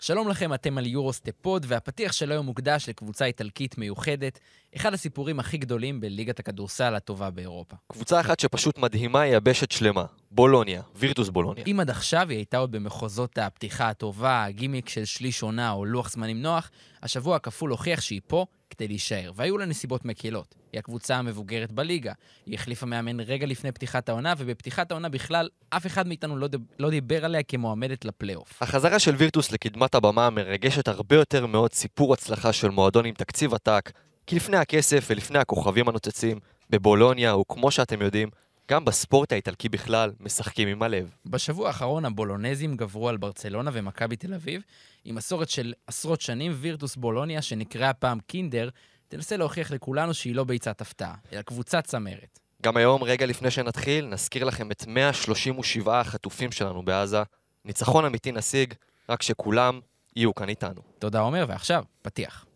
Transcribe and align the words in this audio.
שלום 0.00 0.28
לכם, 0.28 0.54
אתם 0.54 0.78
על 0.78 0.86
יורוסטפוד, 0.86 1.66
והפתיח 1.68 2.12
של 2.12 2.32
היום 2.32 2.46
מוקדש 2.46 2.88
לקבוצה 2.88 3.24
איטלקית 3.24 3.78
מיוחדת, 3.78 4.38
אחד 4.76 4.94
הסיפורים 4.94 5.40
הכי 5.40 5.58
גדולים 5.58 6.00
בליגת 6.00 6.38
הכדורסל 6.38 6.94
הטובה 6.94 7.30
באירופה. 7.30 7.76
קבוצה 7.92 8.20
אחת 8.20 8.40
שפשוט 8.40 8.78
מדהימה 8.78 9.20
היא 9.20 9.36
יבשת 9.36 9.70
שלמה, 9.70 10.04
בולוניה, 10.30 10.82
וירטוס 10.96 11.28
בולוניה. 11.28 11.64
אם 11.66 11.80
עד 11.80 11.90
עכשיו 11.90 12.28
היא 12.28 12.38
הייתה 12.38 12.58
עוד 12.58 12.72
במחוזות 12.72 13.38
הפתיחה 13.38 13.88
הטובה, 13.88 14.44
הגימיק 14.44 14.88
של 14.88 15.04
שליש 15.04 15.42
עונה 15.42 15.72
או 15.72 15.84
לוח 15.84 16.10
זמנים 16.10 16.42
נוח, 16.42 16.70
השבוע 17.02 17.36
הכפול 17.36 17.70
הוכיח 17.70 18.00
שהיא 18.00 18.20
פה 18.26 18.46
כדי 18.70 18.88
להישאר, 18.88 19.30
והיו 19.34 19.58
לה 19.58 19.66
נסיבות 19.66 20.04
מקלות. 20.04 20.54
היא 20.72 20.78
הקבוצה 20.78 21.16
המבוגרת 21.16 21.72
בליגה, 21.72 22.12
היא 22.46 22.54
החליפה 22.54 22.86
מאמן 22.86 23.20
רגע 23.20 23.46
לפני 23.46 23.72
פתיחת 23.72 24.08
העונה, 24.08 24.34
ובפתיחת 24.38 24.90
העונה 24.90 25.08
בכלל 25.08 25.48
אף 25.70 25.86
אחד 25.86 26.08
מאיתנו 26.08 26.36
לא, 26.36 26.46
דב... 26.48 26.58
לא 26.78 26.90
דיבר 26.90 27.24
עליה 27.24 27.42
כמועמדת 27.42 28.04
לפלייאוף. 28.04 28.62
החזרה 28.62 28.98
של 28.98 29.14
וירטוס 29.14 29.52
לקדמת 29.52 29.94
הבמה 29.94 30.30
מרגשת 30.30 30.88
הרבה 30.88 31.16
יותר 31.16 31.46
מאוד 31.46 31.72
סיפור 31.72 32.12
הצלחה 32.12 32.52
של 32.52 32.70
מועדון 32.70 33.04
עם 33.04 33.14
תקציב 33.14 33.54
עתק, 33.54 33.90
כי 34.26 34.36
לפני 34.36 34.56
הכסף 34.56 35.06
ולפני 35.10 35.38
הכוכבים 35.38 35.88
הנוצצים, 35.88 36.38
בבולוניה, 36.70 37.36
וכמו 37.36 37.70
שאתם 37.70 38.02
יודעים, 38.02 38.28
גם 38.70 38.84
בספורט 38.84 39.32
האיטלקי 39.32 39.68
בכלל, 39.68 40.12
משחקים 40.20 40.68
עם 40.68 40.82
הלב. 40.82 41.10
בשבוע 41.26 41.66
האחרון 41.66 42.04
הבולונזים 42.04 42.76
גברו 42.76 43.08
על 43.08 43.16
ברצלונה 43.16 43.70
ומכבי 43.72 44.16
תל 44.16 44.34
אביב, 44.34 44.62
עם 45.04 45.14
מסורת 45.14 45.48
של 45.48 45.72
עשרות 45.86 46.20
שנים, 46.20 46.52
וירטוס 46.54 46.96
בולוניה, 46.96 47.42
שנקראה 47.42 47.92
פעם 47.92 48.18
קינדר, 48.26 48.68
תנסה 49.08 49.36
להוכיח 49.36 49.70
לכולנו 49.70 50.14
שהיא 50.14 50.34
לא 50.34 50.44
ביצת 50.44 50.80
הפתעה, 50.80 51.14
אלא 51.32 51.42
קבוצת 51.42 51.84
צמרת. 51.84 52.38
גם 52.62 52.76
היום, 52.76 53.04
רגע 53.04 53.26
לפני 53.26 53.50
שנתחיל, 53.50 54.06
נזכיר 54.06 54.44
לכם 54.44 54.70
את 54.70 54.84
137 54.86 56.00
החטופים 56.00 56.52
שלנו 56.52 56.82
בעזה. 56.82 57.22
ניצחון 57.64 58.04
אמיתי 58.04 58.32
נשיג, 58.32 58.74
רק 59.08 59.22
שכולם 59.22 59.80
יהיו 60.16 60.34
כאן 60.34 60.48
איתנו. 60.48 60.82
תודה 60.98 61.20
עומר, 61.20 61.44
ועכשיו, 61.48 61.84
פתיח. 62.02 62.46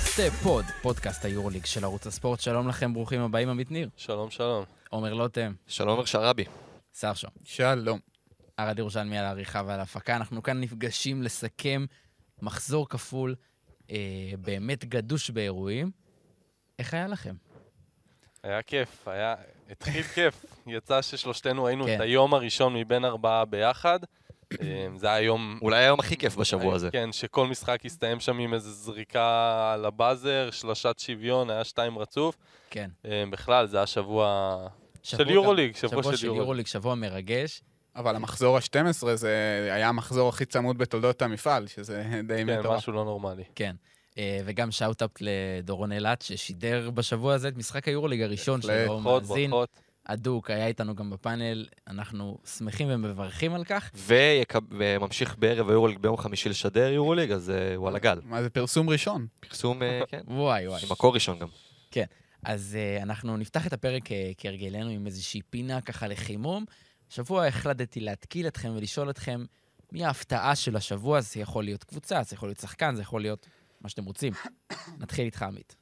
יורוסטפוד, 0.00 0.64
פודקאסט 0.82 1.24
היורוליג 1.24 1.64
של 1.64 1.84
ערוץ 1.84 2.06
הספורט. 2.06 2.40
שלום 2.40 2.68
לכם, 2.68 2.94
ברוכים 2.94 3.20
הבאים, 3.20 3.48
עמית 3.48 3.70
ניר. 3.70 3.88
שלום, 3.96 4.30
שלום. 4.30 4.64
עומר 4.90 5.14
לוטם, 5.14 5.52
שלום 5.66 5.98
ורשרבי. 5.98 6.44
סרשו. 6.94 7.28
שלום. 7.44 7.98
ארד 8.58 8.78
ירושלמי 8.78 9.18
על 9.18 9.24
העריכה 9.24 9.62
ועל 9.66 9.80
ההפקה. 9.80 10.16
אנחנו 10.16 10.42
כאן 10.42 10.60
נפגשים 10.60 11.22
לסכם 11.22 11.86
מחזור 12.42 12.88
כפול 12.88 13.34
אה, 13.90 13.96
באמת 14.38 14.84
גדוש 14.84 15.30
באירועים. 15.30 15.90
איך 16.78 16.94
היה 16.94 17.06
לכם? 17.06 17.34
היה 18.42 18.62
כיף, 18.62 19.08
היה... 19.08 19.34
התחיל 19.70 20.02
כיף. 20.02 20.44
יצא 20.66 21.02
ששלושתנו 21.02 21.64
ראינו 21.64 21.84
כן. 21.84 21.94
את 21.94 22.00
היום 22.00 22.34
הראשון 22.34 22.74
מבין 22.76 23.04
ארבעה 23.04 23.44
ביחד. 23.44 24.00
אה, 24.62 24.86
זה 24.96 25.12
היה 25.12 25.20
יום... 25.20 25.58
אולי 25.62 25.84
היום 25.84 26.00
הכי 26.00 26.16
כיף 26.16 26.36
בשבוע 26.36 26.74
הזה. 26.74 26.90
כן, 26.90 27.12
שכל 27.12 27.46
משחק 27.46 27.78
הסתיים 27.84 28.20
שם 28.20 28.38
עם 28.38 28.54
איזו 28.54 28.70
זריקה 28.70 29.70
על 29.74 29.84
הבאזר, 29.84 30.48
שלשת 30.50 30.98
שוויון, 30.98 31.50
היה 31.50 31.64
שתיים 31.64 31.98
רצוף. 31.98 32.36
כן. 32.70 32.90
אה, 33.04 33.24
בכלל, 33.30 33.66
זה 33.66 33.76
היה 33.76 33.86
שבוע... 33.86 34.56
שבוע 35.02 35.24
של 35.26 35.30
יורוליג, 35.30 35.76
שבוע 35.76 36.02
של 36.02 36.16
של 36.16 36.26
יורוליג. 36.26 36.42
יורוליג, 36.42 36.66
שבוע 36.66 36.94
מרגש. 36.94 37.62
אבל 37.96 38.16
המחזור 38.16 38.56
ה-12 38.56 39.06
זה 39.14 39.68
היה 39.72 39.88
המחזור 39.88 40.28
הכי 40.28 40.44
צמוד 40.44 40.78
בתולדות 40.78 41.22
המפעל, 41.22 41.66
שזה 41.66 42.20
די 42.26 42.44
כן, 42.46 42.58
מטורף. 42.58 42.76
משהו 42.76 42.92
לא 42.92 43.04
נורמלי. 43.04 43.44
כן. 43.54 43.76
אה, 44.18 44.40
וגם 44.44 44.70
shout-out 44.70 45.10
לדורון 45.20 45.92
אילת, 45.92 46.22
ששידר 46.22 46.90
בשבוע 46.90 47.34
הזה 47.34 47.48
את 47.48 47.56
משחק 47.56 47.88
היורוליג 47.88 48.22
הראשון. 48.22 48.62
שלו, 48.62 48.72
ברכות, 48.86 49.22
מאזין 49.22 49.50
ברכות. 49.50 49.80
הדוק, 50.10 50.50
היה 50.50 50.66
איתנו 50.66 50.94
גם 50.94 51.10
בפאנל, 51.10 51.66
אנחנו 51.88 52.38
שמחים 52.56 52.88
ומברכים 52.90 53.54
על 53.54 53.64
כך. 53.64 53.90
ויקב- 53.94 54.60
וממשיך 54.70 55.36
בערב 55.38 55.68
היורוליג 55.68 55.98
ביום 55.98 56.16
חמישי 56.16 56.48
לשדר 56.48 56.92
יורוליג, 56.92 57.32
אז 57.32 57.50
אה, 57.50 57.74
הוא 57.74 57.88
על 57.88 57.96
הגל. 57.96 58.20
מה 58.24 58.42
זה 58.42 58.50
פרסום 58.50 58.90
ראשון? 58.90 59.26
פרסום, 59.40 59.82
אה, 59.82 60.00
כן, 60.10 60.20
וואי 60.26 60.68
וואי. 60.68 60.82
עם 60.82 60.92
מקור 60.92 61.14
ראשון 61.14 61.38
גם. 61.38 61.48
אז 62.42 62.76
uh, 62.98 63.02
אנחנו 63.02 63.36
נפתח 63.36 63.66
את 63.66 63.72
הפרק 63.72 64.06
uh, 64.06 64.10
כהרגלנו 64.38 64.90
עם 64.90 65.06
איזושהי 65.06 65.42
פינה 65.50 65.80
ככה 65.80 66.08
לחימום. 66.08 66.64
השבוע 67.10 67.46
החלטתי 67.46 68.00
להתקיל 68.00 68.46
אתכם 68.46 68.72
ולשאול 68.76 69.10
אתכם 69.10 69.44
מי 69.92 70.04
ההפתעה 70.04 70.56
של 70.56 70.76
השבוע, 70.76 71.20
זה 71.20 71.40
יכול 71.40 71.64
להיות 71.64 71.84
קבוצה, 71.84 72.22
זה 72.22 72.34
יכול 72.34 72.48
להיות 72.48 72.58
שחקן, 72.58 72.94
זה 72.94 73.02
יכול 73.02 73.20
להיות 73.20 73.46
מה 73.80 73.88
שאתם 73.88 74.04
רוצים. 74.04 74.32
נתחיל 74.98 75.24
איתך, 75.24 75.42
עמית. 75.42 75.76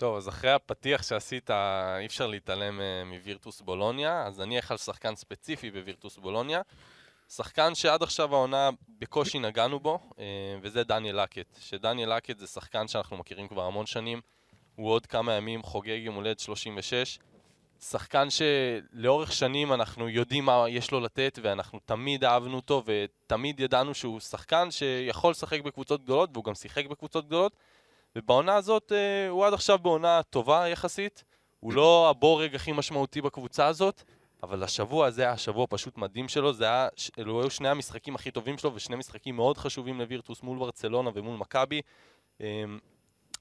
טוב, 0.00 0.16
אז 0.16 0.28
אחרי 0.28 0.50
הפתיח 0.50 1.02
שעשית, 1.02 1.50
אי 1.50 2.06
אפשר 2.06 2.26
להתעלם 2.26 2.80
אה, 2.80 3.04
מווירטוס 3.04 3.60
בולוניה, 3.60 4.26
אז 4.26 4.40
אלך 4.40 4.70
על 4.70 4.76
שחקן 4.76 5.14
ספציפי 5.14 5.70
בווירטוס 5.70 6.18
בולוניה. 6.18 6.60
שחקן 7.28 7.74
שעד 7.74 8.02
עכשיו 8.02 8.34
העונה 8.34 8.70
בקושי 8.98 9.38
נגענו 9.38 9.80
בו, 9.80 9.98
אה, 10.18 10.24
וזה 10.62 10.84
דניאל 10.84 11.22
לקט. 11.22 11.58
שדניאל 11.60 12.16
לקט 12.16 12.38
זה 12.38 12.46
שחקן 12.46 12.88
שאנחנו 12.88 13.16
מכירים 13.16 13.48
כבר 13.48 13.62
המון 13.62 13.86
שנים, 13.86 14.20
הוא 14.76 14.90
עוד 14.90 15.06
כמה 15.06 15.32
ימים 15.32 15.62
חוגג 15.62 16.00
יום 16.02 16.14
הולדת 16.14 16.38
36. 16.38 17.18
שחקן 17.80 18.28
שלאורך 18.30 19.32
שנים 19.32 19.72
אנחנו 19.72 20.08
יודעים 20.08 20.44
מה 20.44 20.64
יש 20.68 20.90
לו 20.90 21.00
לתת, 21.00 21.38
ואנחנו 21.42 21.78
תמיד 21.84 22.24
אהבנו 22.24 22.56
אותו, 22.56 22.82
ותמיד 22.86 23.60
ידענו 23.60 23.94
שהוא 23.94 24.20
שחקן 24.20 24.70
שיכול 24.70 25.30
לשחק 25.30 25.60
בקבוצות 25.60 26.04
גדולות, 26.04 26.30
והוא 26.32 26.44
גם 26.44 26.54
שיחק 26.54 26.86
בקבוצות 26.86 27.26
גדולות. 27.26 27.52
ובעונה 28.16 28.54
הזאת 28.54 28.92
אה, 28.92 29.28
הוא 29.28 29.46
עד 29.46 29.52
עכשיו 29.52 29.78
בעונה 29.78 30.22
טובה 30.22 30.68
יחסית. 30.68 31.24
הוא 31.60 31.72
לא 31.72 32.10
הבורג 32.10 32.54
הכי 32.54 32.72
משמעותי 32.72 33.20
בקבוצה 33.20 33.66
הזאת, 33.66 34.02
אבל 34.42 34.62
השבוע 34.62 35.06
הזה 35.06 35.22
היה 35.22 35.36
שבוע 35.36 35.66
פשוט 35.70 35.98
מדהים 35.98 36.28
שלו. 36.28 36.52
זה 36.52 36.64
היה, 36.64 36.88
אלו 37.18 37.40
היו 37.40 37.50
שני 37.50 37.68
המשחקים 37.68 38.14
הכי 38.14 38.30
טובים 38.30 38.58
שלו, 38.58 38.74
ושני 38.74 38.96
משחקים 38.96 39.36
מאוד 39.36 39.58
חשובים 39.58 40.00
לווירטוס 40.00 40.42
מול 40.42 40.58
ברצלונה 40.58 41.10
ומול 41.14 41.36
מכבי. 41.36 41.80
אה, 42.40 42.64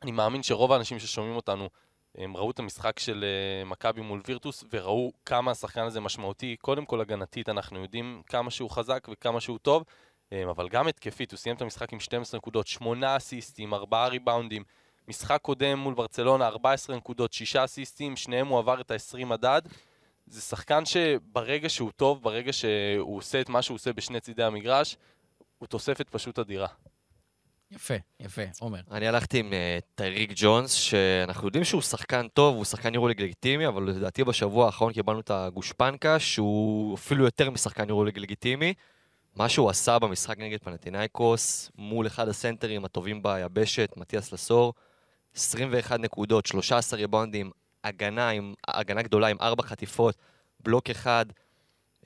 אני 0.02 0.12
מאמין 0.12 0.44
שרוב 0.44 0.72
האנשים 0.72 1.00
ששומעים 1.00 1.36
אותנו 1.36 1.70
הם 2.16 2.38
ראו 2.38 2.52
את 2.52 2.60
המשחק 2.60 3.00
של 3.00 3.26
אה, 3.26 3.66
מכבי 3.66 4.02
מול 4.02 4.22
וירטוס 4.28 4.64
וראו 4.72 5.12
כמה 5.26 5.52
השחקן 5.52 5.82
הזה 5.82 6.00
משמעותי. 6.00 6.56
קודם 6.62 6.86
כל 6.86 7.02
הגנתית 7.02 7.50
אנחנו 7.50 7.82
יודעים 7.82 8.22
כמה 8.28 8.52
שהוא 8.52 8.70
חזק 8.70 9.08
וכמה 9.12 9.40
שהוא 9.40 9.58
טוב, 9.58 9.84
אבל 10.52 10.70
גם 10.70 10.88
התקפית, 10.88 11.32
הוא 11.32 11.38
סיים 11.38 11.56
את 11.56 11.62
המשחק 11.62 11.94
עם 11.94 12.00
12 12.00 12.38
נקודות, 12.38 12.68
8 12.68 13.18
אסיסטים, 13.18 13.74
4 13.74 14.08
ריבאונדים. 14.08 14.64
משחק 15.08 15.40
קודם 15.42 15.80
מול 15.80 15.94
ברצלונה, 15.94 16.48
14 16.48 16.96
נקודות, 16.96 17.34
6 17.34 17.56
אסיסטים, 17.56 18.16
שניהם 18.16 18.48
הוא 18.48 18.60
עבר 18.60 18.82
את 18.82 18.92
ה-20 18.92 19.26
מדד. 19.26 19.62
זה 20.28 20.42
שחקן 20.42 20.86
שברגע 20.86 21.70
שהוא 21.70 21.92
טוב, 21.92 22.24
ברגע 22.24 22.54
שהוא 22.54 23.18
עושה 23.18 23.42
את 23.42 23.50
מה 23.50 23.62
שהוא 23.62 23.76
עושה 23.76 23.94
בשני 23.94 24.20
צידי 24.20 24.44
המגרש, 24.44 24.98
הוא 25.58 25.68
תוספת 25.68 26.10
פשוט 26.10 26.40
אדירה. 26.40 26.68
יפה, 27.72 27.94
יפה, 28.20 28.42
עומר. 28.60 28.80
אני 28.92 29.08
הלכתי 29.08 29.40
עם 29.40 29.54
אה, 29.54 29.80
טייריק 29.96 30.32
ג'ונס, 30.36 30.74
שאנחנו 30.74 31.48
יודעים 31.48 31.64
שהוא 31.64 31.82
שחקן 31.82 32.28
טוב, 32.28 32.56
הוא 32.56 32.66
שחקן 32.66 32.94
יורוליג 32.94 33.22
לגיטימי, 33.22 33.68
אבל 33.68 33.84
לדעתי 33.84 34.24
בשבוע 34.24 34.66
האחרון 34.66 34.94
קיבלנו 34.94 35.20
את 35.20 35.32
הגושפנקה, 35.32 36.20
שהוא 36.20 36.96
אפילו 36.96 37.26
יותר 37.26 37.52
משחקן 37.52 37.90
יורוליג 37.90 38.18
לגיטימי. 38.20 38.74
מה 39.36 39.50
שהוא 39.50 39.70
עשה 39.70 40.00
במשחק 40.00 40.40
נגד 40.40 40.58
פנטינאיקוס, 40.64 41.72
מול 41.78 42.08
אחד 42.08 42.28
הסנטרים 42.28 42.86
הטובים 42.86 43.24
ביבשת, 43.24 43.94
מתיאס 43.98 44.34
לסור, 44.34 44.74
21 45.36 46.00
נקודות, 46.00 46.46
13 46.46 47.00
ריבונדים, 47.00 47.52
הגנה, 47.84 48.30
עם, 48.30 48.54
הגנה 48.68 49.02
גדולה 49.02 49.28
עם 49.28 49.38
4 49.42 49.64
חטיפות, 49.64 50.16
בלוק 50.60 50.90
אחד, 50.90 51.26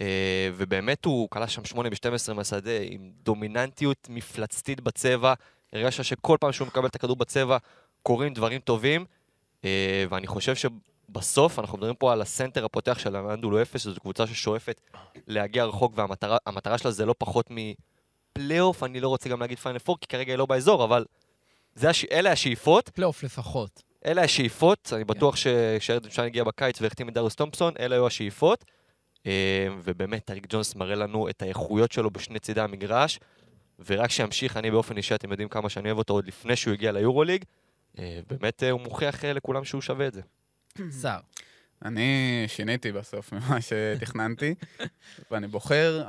אה, 0.01 0.49
ובאמת 0.55 1.05
הוא 1.05 1.29
קלע 1.29 1.47
שם 1.47 1.65
8 1.65 1.89
מ-12 1.89 2.33
מהשדה, 2.33 2.79
עם 2.81 3.11
דומיננטיות 3.23 4.07
מפלצתית 4.09 4.81
בצבע, 4.81 5.33
הרגשת 5.73 6.03
שכל 6.03 6.37
פעם 6.39 6.51
שהוא 6.51 6.67
מקבל 6.67 6.87
את 6.87 6.95
הכדור 6.95 7.15
בצבע, 7.15 7.57
קורים 8.03 8.33
דברים 8.33 8.59
טובים, 8.59 9.05
אה, 9.65 10.05
ואני 10.09 10.27
חושב 10.27 10.55
שבסוף 11.13 11.59
אנחנו 11.59 11.77
מדברים 11.77 11.95
פה 11.95 12.13
על 12.13 12.21
הסנטר 12.21 12.65
הפותח 12.65 12.99
של 12.99 13.15
אנדולו 13.15 13.61
אפס, 13.61 13.83
זו 13.83 13.99
קבוצה 13.99 14.27
ששואפת 14.27 14.81
להגיע 15.27 15.65
רחוק, 15.65 15.93
והמטרה 15.95 16.37
המטרה 16.45 16.77
שלה 16.77 16.91
זה 16.91 17.05
לא 17.05 17.15
פחות 17.17 17.49
מפלייאוף, 17.49 18.83
אני 18.83 18.99
לא 18.99 19.07
רוצה 19.07 19.29
גם 19.29 19.41
להגיד 19.41 19.59
פיינל 19.59 19.79
פור, 19.79 19.97
כי 20.01 20.07
כרגע 20.07 20.31
היא 20.31 20.37
לא 20.37 20.45
באזור, 20.45 20.83
אבל 20.83 21.05
זה 21.75 21.89
הש... 21.89 22.05
אלה 22.11 22.31
השאיפות, 22.31 22.89
פלייאוף 22.89 23.23
לפחות. 23.23 23.83
אלה 24.05 24.21
השאיפות, 24.21 24.93
אני 24.95 25.03
בטוח 25.03 25.35
שכשארדם 25.35 26.11
שטיין 26.11 26.27
הגיע 26.27 26.43
בקיץ 26.43 26.81
והחתים 26.81 27.09
את 27.09 27.13
דריוס 27.13 27.35
תומפסון, 27.35 27.73
אלה 27.79 27.95
היו 27.95 28.07
השאיפות. 28.07 28.65
אה, 29.25 29.67
ובאמת, 29.83 30.25
טייריק 30.25 30.45
ג'ונס 30.49 30.75
מראה 30.75 30.95
לנו 30.95 31.29
את 31.29 31.41
האיכויות 31.41 31.91
שלו 31.91 32.11
בשני 32.11 32.39
צידי 32.39 32.61
המגרש, 32.61 33.19
ורק 33.85 34.11
שימשיך, 34.11 34.57
אני 34.57 34.71
באופן 34.71 34.97
אישי, 34.97 35.15
אתם 35.15 35.31
יודעים 35.31 35.49
כמה 35.49 35.69
שאני 35.69 35.89
אוהב 35.89 35.97
אותו 35.97 36.13
עוד 36.13 36.27
לפני 36.27 36.55
שהוא 36.55 36.73
הגיע 36.73 36.91
ליורוליג. 36.91 37.43
אה, 37.99 38.19
באמת, 38.29 38.63
אה, 38.63 38.71
הוא 38.71 38.81
מוכיח 38.81 39.25
אה, 39.25 39.33
לכולם 39.33 39.63
שהוא 39.63 39.81
שווה 39.81 40.07
את 40.07 40.13
זה. 40.13 40.21
שר. 41.01 41.17
אני 41.85 42.43
שיניתי 42.47 42.91
בסוף 42.91 43.33
ממה 43.33 43.59
שתכננתי, 43.61 44.55
ואני 45.31 45.47
בוחר, 45.47 46.03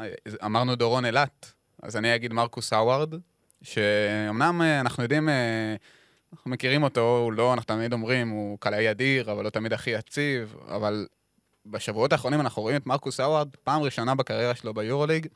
אמרנו 0.44 0.74
דורון 0.74 1.04
אילת, 1.04 1.52
אז 1.82 1.96
אני 1.96 2.14
אגיד 2.14 2.32
מרקוס 2.32 2.72
האווארד, 2.72 3.14
שאומנם 3.62 4.62
אה, 4.62 4.80
אנחנו 4.80 5.02
יודעים, 5.02 5.28
אה, 5.28 5.76
אנחנו 6.32 6.50
מכירים 6.50 6.82
אותו, 6.82 7.18
הוא 7.24 7.32
לא, 7.32 7.52
אנחנו 7.52 7.66
תמיד 7.66 7.92
אומרים, 7.92 8.28
הוא 8.28 8.58
קלעי 8.60 8.90
אדיר, 8.90 9.32
אבל 9.32 9.44
לא 9.44 9.50
תמיד 9.50 9.72
הכי 9.72 9.90
יציב, 9.90 10.56
אבל 10.68 11.06
בשבועות 11.66 12.12
האחרונים 12.12 12.40
אנחנו 12.40 12.62
רואים 12.62 12.76
את 12.76 12.86
מרקוס 12.86 13.20
האווארד 13.20 13.48
פעם 13.64 13.82
ראשונה 13.82 14.14
בקריירה 14.14 14.54
שלו 14.54 14.74
ביורוליג, 14.74 15.26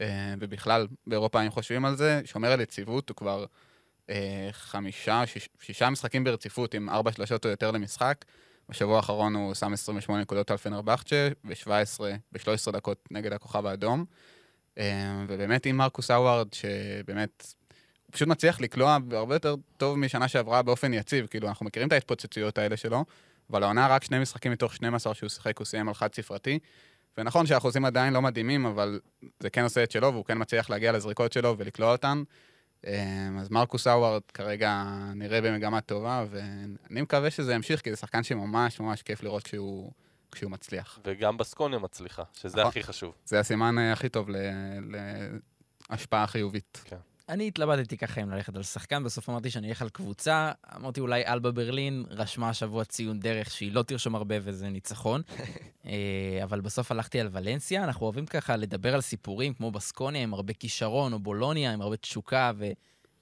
אה, 0.00 0.34
ובכלל 0.40 0.86
באירופה 1.06 1.42
אם 1.42 1.50
חושבים 1.50 1.84
על 1.84 1.96
זה, 1.96 2.20
שומר 2.24 2.52
על 2.52 2.60
יציבות, 2.60 3.08
הוא 3.08 3.16
כבר 3.16 3.44
חמישה, 4.52 5.26
שיש, 5.26 5.48
שישה 5.60 5.90
משחקים 5.90 6.24
ברציפות 6.24 6.74
עם 6.74 6.90
ארבע 6.90 7.12
שלשות 7.12 7.44
או 7.44 7.50
יותר 7.50 7.70
למשחק. 7.70 8.24
בשבוע 8.68 8.96
האחרון 8.96 9.34
הוא 9.34 9.54
שם 9.54 9.72
28 9.72 10.22
נקודות 10.22 10.50
על 10.50 10.56
פנרבכצ'ה, 10.56 11.28
ו-17, 11.44 12.00
ב-13 12.32 12.72
דקות 12.72 13.08
נגד 13.10 13.32
הכוכב 13.32 13.66
האדום. 13.66 14.04
אה, 14.78 15.24
ובאמת 15.28 15.66
עם 15.66 15.76
מרקוס 15.76 16.10
האווארד, 16.10 16.52
שבאמת, 16.52 17.54
הוא 18.06 18.12
פשוט 18.12 18.28
מצליח 18.28 18.60
לקלוע 18.60 18.98
הרבה 19.12 19.34
יותר 19.34 19.54
טוב 19.76 19.98
משנה 19.98 20.28
שעברה 20.28 20.62
באופן 20.62 20.94
יציב, 20.94 21.26
כאילו, 21.26 21.48
אנחנו 21.48 21.66
מכירים 21.66 21.88
את 21.88 21.92
ההתפוצצויות 21.92 22.58
האלה 22.58 22.76
שלו, 22.76 23.04
אבל 23.50 23.62
העונה 23.62 23.86
רק 23.86 24.04
שני 24.04 24.18
משחקים 24.18 24.52
מתוך 24.52 24.74
12 24.74 25.14
שהוא 25.14 25.28
שיחק, 25.28 25.58
הוא 25.58 25.64
סיים 25.64 25.88
על 25.88 25.94
חד 25.94 26.14
ספרתי. 26.14 26.58
ונכון 27.18 27.46
שהאחוזים 27.46 27.84
עדיין 27.84 28.12
לא 28.12 28.22
מדהימים, 28.22 28.66
אבל 28.66 29.00
זה 29.40 29.50
כן 29.50 29.62
עושה 29.62 29.82
את 29.82 29.90
שלו, 29.90 30.12
והוא 30.12 30.24
כן 30.24 30.38
מצליח 30.40 30.70
להגיע 30.70 30.92
לזריקות 30.92 31.32
שלו 31.32 31.54
ולקלוע 31.58 31.92
אותן. 31.92 32.22
אה, 32.86 33.28
אז 33.40 33.50
מרקוס 33.50 33.86
האווארד 33.86 34.22
כרגע 34.34 34.84
נראה 35.14 35.40
במגמה 35.40 35.80
טובה, 35.80 36.24
ואני 36.30 37.02
מקווה 37.02 37.30
שזה 37.30 37.54
ימשיך, 37.54 37.80
כי 37.80 37.90
זה 37.90 37.96
שחקן 37.96 38.22
שממש 38.22 38.80
ממש 38.80 39.02
כיף 39.02 39.22
לראות 39.22 39.42
כשהוא, 39.42 39.92
כשהוא 40.32 40.50
מצליח. 40.50 40.98
וגם 41.04 41.36
בסקוניה 41.36 41.78
מצליחה, 41.78 42.22
שזה 42.32 42.56
נכון. 42.58 42.68
הכי 42.68 42.82
חשוב. 42.82 43.14
זה 43.24 43.40
הסימן 43.40 43.78
אה, 43.78 43.92
הכי 43.92 44.08
טוב 44.08 44.28
להשפעה 45.90 46.26
חיובית. 46.26 46.84
אני 47.28 47.48
התלבטתי 47.48 47.96
ככה 47.96 48.22
אם 48.22 48.30
ללכת 48.30 48.56
על 48.56 48.62
שחקן, 48.62 49.04
בסוף 49.04 49.28
אמרתי 49.28 49.50
שאני 49.50 49.68
אלך 49.68 49.82
על 49.82 49.88
קבוצה. 49.88 50.52
אמרתי 50.76 51.00
אולי 51.00 51.26
אלבה 51.26 51.50
ברלין 51.50 52.04
רשמה 52.10 52.48
השבוע 52.48 52.84
ציון 52.84 53.20
דרך 53.20 53.50
שהיא 53.50 53.72
לא 53.72 53.82
תרשום 53.82 54.14
הרבה 54.14 54.34
וזה 54.42 54.68
ניצחון. 54.68 55.22
אה, 55.86 55.92
אבל 56.42 56.60
בסוף 56.60 56.90
הלכתי 56.92 57.20
על 57.20 57.28
ולנסיה. 57.32 57.84
אנחנו 57.84 58.06
אוהבים 58.06 58.26
ככה 58.26 58.56
לדבר 58.56 58.94
על 58.94 59.00
סיפורים 59.00 59.54
כמו 59.54 59.70
בסקוניה 59.70 60.22
עם 60.22 60.34
הרבה 60.34 60.52
כישרון, 60.52 61.12
או 61.12 61.18
בולוניה 61.18 61.72
עם 61.72 61.80
הרבה 61.82 61.96
תשוקה 61.96 62.52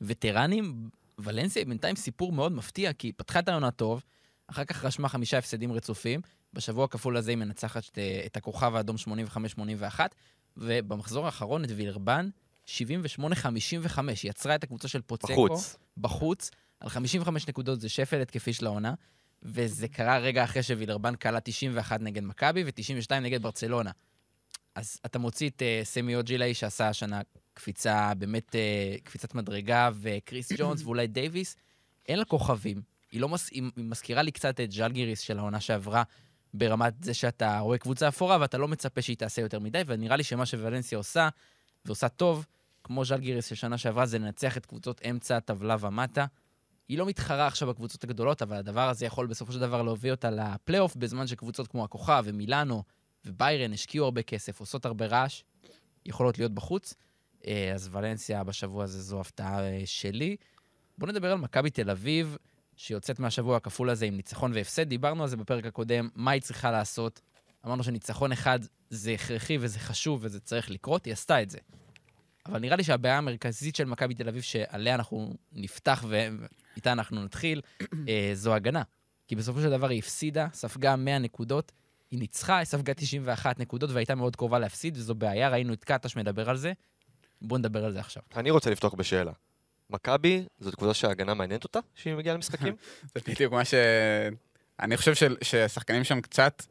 ווטרנים. 0.00 0.88
ולנסיה 1.18 1.60
היא 1.62 1.68
בינתיים 1.68 1.96
סיפור 1.96 2.32
מאוד 2.32 2.52
מפתיע, 2.52 2.92
כי 2.92 3.06
היא 3.06 3.12
פתחה 3.16 3.38
את 3.38 3.48
העונה 3.48 3.70
טוב, 3.70 4.02
אחר 4.46 4.64
כך 4.64 4.84
רשמה 4.84 5.08
חמישה 5.08 5.38
הפסדים 5.38 5.72
רצופים. 5.72 6.20
בשבוע 6.52 6.84
הכפול 6.84 7.16
הזה 7.16 7.30
היא 7.30 7.38
מנצחת 7.38 7.84
את- 7.92 7.98
את 8.26 8.36
הכוכב 8.36 8.74
האדום 8.74 8.96
85-81, 8.96 10.00
ובמחזור 10.56 11.26
האחרון 11.26 11.64
את 11.64 11.70
וילרבאן 11.76 12.28
78-55, 12.66 12.70
היא 14.22 14.30
יצרה 14.30 14.54
את 14.54 14.64
הקבוצה 14.64 14.88
של 14.88 15.02
פוצ'קו. 15.02 15.32
בחוץ. 15.32 15.76
בחוץ, 15.96 16.50
על 16.80 16.88
55 16.88 17.48
נקודות, 17.48 17.80
זה 17.80 17.88
שפל 17.88 18.20
התקפי 18.20 18.52
של 18.52 18.66
העונה, 18.66 18.94
וזה 19.42 19.88
קרה 19.88 20.18
רגע 20.18 20.44
אחרי 20.44 20.62
שווילרבאן 20.62 21.16
קלע 21.16 21.38
91 21.44 22.00
נגד 22.00 22.22
מכבי 22.22 22.64
ו-92 22.64 23.14
נגד 23.14 23.42
ברצלונה. 23.42 23.90
אז 24.74 25.00
אתה 25.06 25.18
מוציא 25.18 25.48
את 25.48 25.62
אה, 25.62 25.84
סמי 25.84 26.16
אוג'לייה, 26.16 26.54
שעשה 26.54 26.88
השנה 26.88 27.20
קפיצה, 27.54 28.12
באמת 28.14 28.48
uh, 28.48 29.02
קפיצת 29.02 29.34
מדרגה, 29.34 29.90
וקריס 29.94 30.52
ג'ונס 30.58 30.82
ואולי 30.82 31.06
דייוויס, 31.06 31.56
אין 32.08 32.18
לה 32.18 32.24
כוכבים. 32.24 32.82
היא 33.12 33.20
לא 33.20 33.28
מס... 33.28 33.50
היא 33.50 33.62
מזכירה 33.76 34.22
לי 34.22 34.32
קצת 34.32 34.60
את 34.60 34.72
ז'לגיריס 34.72 35.20
של 35.20 35.38
העונה 35.38 35.60
שעברה, 35.60 36.02
ברמת 36.54 36.94
זה 37.04 37.14
שאתה 37.14 37.58
רואה 37.58 37.78
קבוצה 37.78 38.08
אפורה 38.08 38.38
ואתה 38.40 38.58
לא 38.58 38.68
מצפה 38.68 39.02
שהיא 39.02 39.16
תעשה 39.16 39.42
יותר 39.42 39.58
מדי, 39.58 39.82
ונראה 39.86 40.16
לי 40.16 40.24
שמה 40.24 40.46
שוולנסיה 40.46 40.98
עושה, 40.98 41.28
ועושה 41.84 42.08
טוב, 42.08 42.46
כמו 42.84 43.04
ז'לגיריס 43.04 43.46
של 43.46 43.54
שנה 43.54 43.78
שעברה, 43.78 44.06
זה 44.06 44.18
לנצח 44.18 44.56
את 44.56 44.66
קבוצות 44.66 45.00
אמצע 45.10 45.36
הטבלה 45.36 45.76
ומטה. 45.80 46.26
היא 46.88 46.98
לא 46.98 47.06
מתחרה 47.06 47.46
עכשיו 47.46 47.68
בקבוצות 47.68 48.04
הגדולות, 48.04 48.42
אבל 48.42 48.56
הדבר 48.56 48.88
הזה 48.88 49.06
יכול 49.06 49.26
בסופו 49.26 49.52
של 49.52 49.60
דבר 49.60 49.82
להוביל 49.82 50.10
אותה 50.10 50.30
לפלייאוף, 50.30 50.96
בזמן 50.96 51.26
שקבוצות 51.26 51.68
כמו 51.68 51.84
הכוכב 51.84 52.22
ומילאנו 52.26 52.82
וביירן 53.24 53.72
השקיעו 53.72 54.04
הרבה 54.04 54.22
כסף, 54.22 54.60
עושות 54.60 54.84
הרבה 54.84 55.06
רעש, 55.06 55.42
יכולות 56.06 56.38
להיות 56.38 56.52
בחוץ. 56.52 56.94
אה, 57.46 57.72
אז 57.74 57.88
ולנסיה 57.92 58.44
בשבוע 58.44 58.84
הזה 58.84 59.02
זו 59.02 59.20
הפתעה 59.20 59.60
אה, 59.60 59.82
שלי. 59.84 60.36
בואו 60.98 61.10
נדבר 61.10 61.32
על 61.32 61.38
מכבי 61.38 61.70
תל 61.70 61.90
אביב, 61.90 62.36
שיוצאת 62.76 63.18
מהשבוע 63.18 63.56
הכפול 63.56 63.90
הזה 63.90 64.06
עם 64.06 64.16
ניצחון 64.16 64.52
והפסד. 64.54 64.88
דיברנו 64.88 65.22
על 65.22 65.28
זה 65.28 65.36
בפרק 65.36 65.66
הקודם, 65.66 66.08
מה 66.14 66.30
היא 66.30 66.42
צריכה 66.42 66.70
לעשות. 66.70 67.20
אמרנו 67.66 67.84
שניצחון 67.84 68.32
אחד 68.32 68.58
זה 68.90 69.12
הכרחי 69.12 69.58
וזה 69.60 69.78
חשוב 69.78 70.20
וזה 70.22 70.40
צריך 70.40 70.70
לקרות, 70.70 71.04
היא 71.04 71.12
עשתה 71.12 71.42
את 71.42 71.50
זה. 71.50 71.58
אבל 72.46 72.58
נראה 72.58 72.76
לי 72.76 72.84
שהבעיה 72.84 73.18
המרכזית 73.18 73.76
של 73.76 73.84
מכבי 73.84 74.14
תל 74.14 74.28
אביב, 74.28 74.42
שעליה 74.42 74.94
אנחנו 74.94 75.34
נפתח 75.52 76.04
ואיתה 76.08 76.92
אנחנו 76.92 77.24
נתחיל, 77.24 77.60
אה, 78.08 78.30
זו 78.34 78.54
הגנה. 78.54 78.82
כי 79.28 79.36
בסופו 79.36 79.60
של 79.60 79.70
דבר 79.70 79.88
היא 79.88 79.98
הפסידה, 79.98 80.48
ספגה 80.52 80.96
100 80.96 81.18
נקודות, 81.18 81.72
היא 82.10 82.18
ניצחה, 82.18 82.58
היא 82.58 82.64
ספגה 82.64 82.94
91 82.94 83.58
נקודות 83.58 83.90
והייתה 83.90 84.14
מאוד 84.14 84.36
קרובה 84.36 84.58
להפסיד, 84.58 84.96
וזו 84.96 85.14
בעיה, 85.14 85.48
ראינו 85.48 85.72
את 85.72 85.84
קטש 85.84 86.16
מדבר 86.16 86.50
על 86.50 86.56
זה. 86.56 86.72
בואו 87.42 87.58
נדבר 87.58 87.84
על 87.84 87.92
זה 87.92 88.00
עכשיו. 88.00 88.22
אני 88.36 88.50
רוצה 88.50 88.70
לפתוח 88.70 88.94
בשאלה. 88.94 89.32
מכבי, 89.90 90.44
זאת 90.60 90.74
קבוצה 90.74 90.94
שההגנה 90.94 91.34
מעניינת 91.34 91.64
אותה, 91.64 91.78
שהיא 91.94 92.14
מגיעה 92.14 92.34
למשחקים? 92.34 92.76
זה 93.14 93.20
בדיוק 93.26 93.52
מה 93.52 93.64
ש... 93.64 93.74
אני 94.80 94.96
חושב 94.96 95.14
ש... 95.14 95.22
ששחקנים 95.42 96.04
שם 96.04 96.20
קצת 96.20 96.62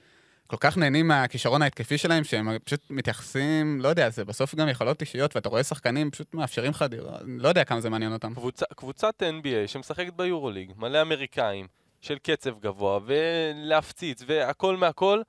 כל 0.52 0.58
כך 0.60 0.78
נהנים 0.78 1.08
מהכישרון 1.08 1.62
ההתקפי 1.62 1.98
שלהם, 1.98 2.24
שהם 2.24 2.60
פשוט 2.64 2.82
מתייחסים, 2.90 3.82
לא 3.82 3.88
יודע, 3.88 4.10
זה 4.10 4.26
בסוף 4.26 4.56
גם 4.56 4.70
יכולות 4.70 5.02
אישיות, 5.02 5.36
ואתה 5.36 5.50
רואה 5.50 5.64
שחקנים 5.64 6.12
פשוט 6.12 6.34
מאפשרים 6.34 6.72
לך, 6.72 6.86
לא 7.26 7.50
יודע 7.50 7.64
כמה 7.64 7.82
זה 7.82 7.90
מעניין 7.90 8.14
אותם. 8.14 8.34
קבוצה, 8.34 8.66
קבוצת 8.76 9.24
NBA 9.24 9.68
שמשחקת 9.68 10.14
ביורוליג, 10.14 10.72
מלא 10.78 11.02
אמריקאים, 11.02 11.68
של 12.02 12.18
קצב 12.18 12.60
גבוה, 12.60 13.00
ולהפציץ, 13.06 14.24
והכל 14.28 14.78
מהכל, 14.78 15.22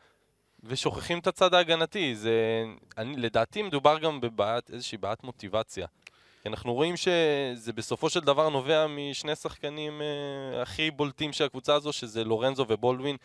ושוכחים 0.65 1.19
את 1.19 1.27
הצד 1.27 1.55
ההגנתי. 1.55 2.15
זה, 2.17 2.65
אני, 2.99 3.17
לדעתי 3.17 3.63
מדובר 3.63 3.99
גם 3.99 4.21
בבעיית, 4.21 4.71
איזושהי 4.71 4.99
בעיית 4.99 5.25
מוטיבציה. 5.25 5.87
כי 6.43 6.49
אנחנו 6.49 6.75
רואים 6.75 6.97
שזה 6.97 7.73
בסופו 7.73 8.11
של 8.11 8.21
דבר 8.21 8.49
נובע 8.49 8.87
משני 8.87 9.37
שחקנים 9.37 10.03
אה, 10.03 10.63
הכי 10.63 10.91
בולטים 10.91 11.33
של 11.33 11.45
הקבוצה 11.45 11.75
הזו, 11.75 11.93
שזה 11.93 12.25
לורנזו 12.25 12.67
ובולדווין, 12.69 13.17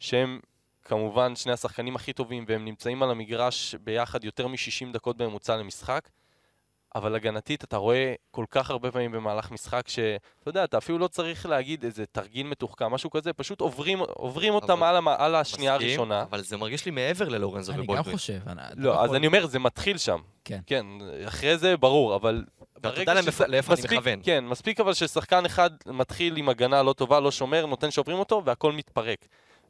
שהם 0.00 0.40
כמובן 0.88 1.36
שני 1.36 1.52
השחקנים 1.52 1.96
הכי 1.96 2.12
טובים, 2.12 2.44
והם 2.48 2.64
נמצאים 2.64 3.02
על 3.02 3.10
המגרש 3.10 3.74
ביחד 3.74 4.24
יותר 4.24 4.46
מ-60 4.46 4.92
דקות 4.92 5.16
בממוצע 5.16 5.56
למשחק. 5.56 6.08
אבל 6.94 7.14
הגנתית 7.14 7.64
אתה 7.64 7.76
רואה 7.76 8.14
כל 8.30 8.44
כך 8.50 8.70
הרבה 8.70 8.90
פעמים 8.92 9.12
במהלך 9.12 9.50
משחק 9.50 9.88
שאתה 9.88 10.18
יודע, 10.48 10.64
אתה 10.64 10.78
אפילו 10.78 10.98
לא 10.98 11.08
צריך 11.08 11.46
להגיד 11.46 11.84
איזה 11.84 12.06
תרגיל 12.06 12.46
מתוחכם, 12.46 12.86
משהו 12.92 13.10
כזה, 13.10 13.32
פשוט 13.32 13.60
עוברים, 13.60 13.98
עוברים 14.00 14.54
אותם 14.54 14.82
על, 14.82 14.96
המ- 14.96 15.08
על 15.08 15.34
השנייה 15.34 15.72
מסכים, 15.74 15.88
הראשונה. 15.88 16.22
אבל 16.22 16.40
זה 16.42 16.56
מרגיש 16.56 16.84
לי 16.84 16.90
מעבר 16.90 17.28
ללורנזו 17.28 17.72
אני 17.72 17.78
גם 17.78 17.84
ובולדווין. 17.84 18.16
חושב. 18.16 18.38
אני- 18.46 18.60
אתה 18.66 18.72
לא, 18.76 18.98
אז 19.00 19.04
יכול- 19.04 19.16
אני 19.16 19.26
אומר, 19.26 19.46
זה 19.46 19.58
מתחיל 19.58 19.98
שם. 19.98 20.18
כן. 20.44 20.58
כן, 20.66 20.86
אחרי 21.28 21.58
זה 21.58 21.76
ברור, 21.76 22.16
אבל... 22.16 22.44
ברגע 22.80 23.00
יודע 23.12 23.22
שש- 23.22 23.40
לאיפה 23.40 23.72
אני 23.72 23.80
מספיק- 23.82 23.98
מכוון. 23.98 24.20
כן, 24.22 24.44
מספיק 24.46 24.80
אבל 24.80 24.94
ששחקן 24.94 25.44
אחד 25.46 25.70
מתחיל 25.86 26.36
עם 26.36 26.48
הגנה 26.48 26.82
לא 26.82 26.92
טובה, 26.92 27.20
לא 27.20 27.30
שומר, 27.30 27.66
נותן 27.66 27.90
שעוברים 27.90 28.18
אותו, 28.18 28.42
והכל 28.44 28.72
מתפרק. 28.72 29.26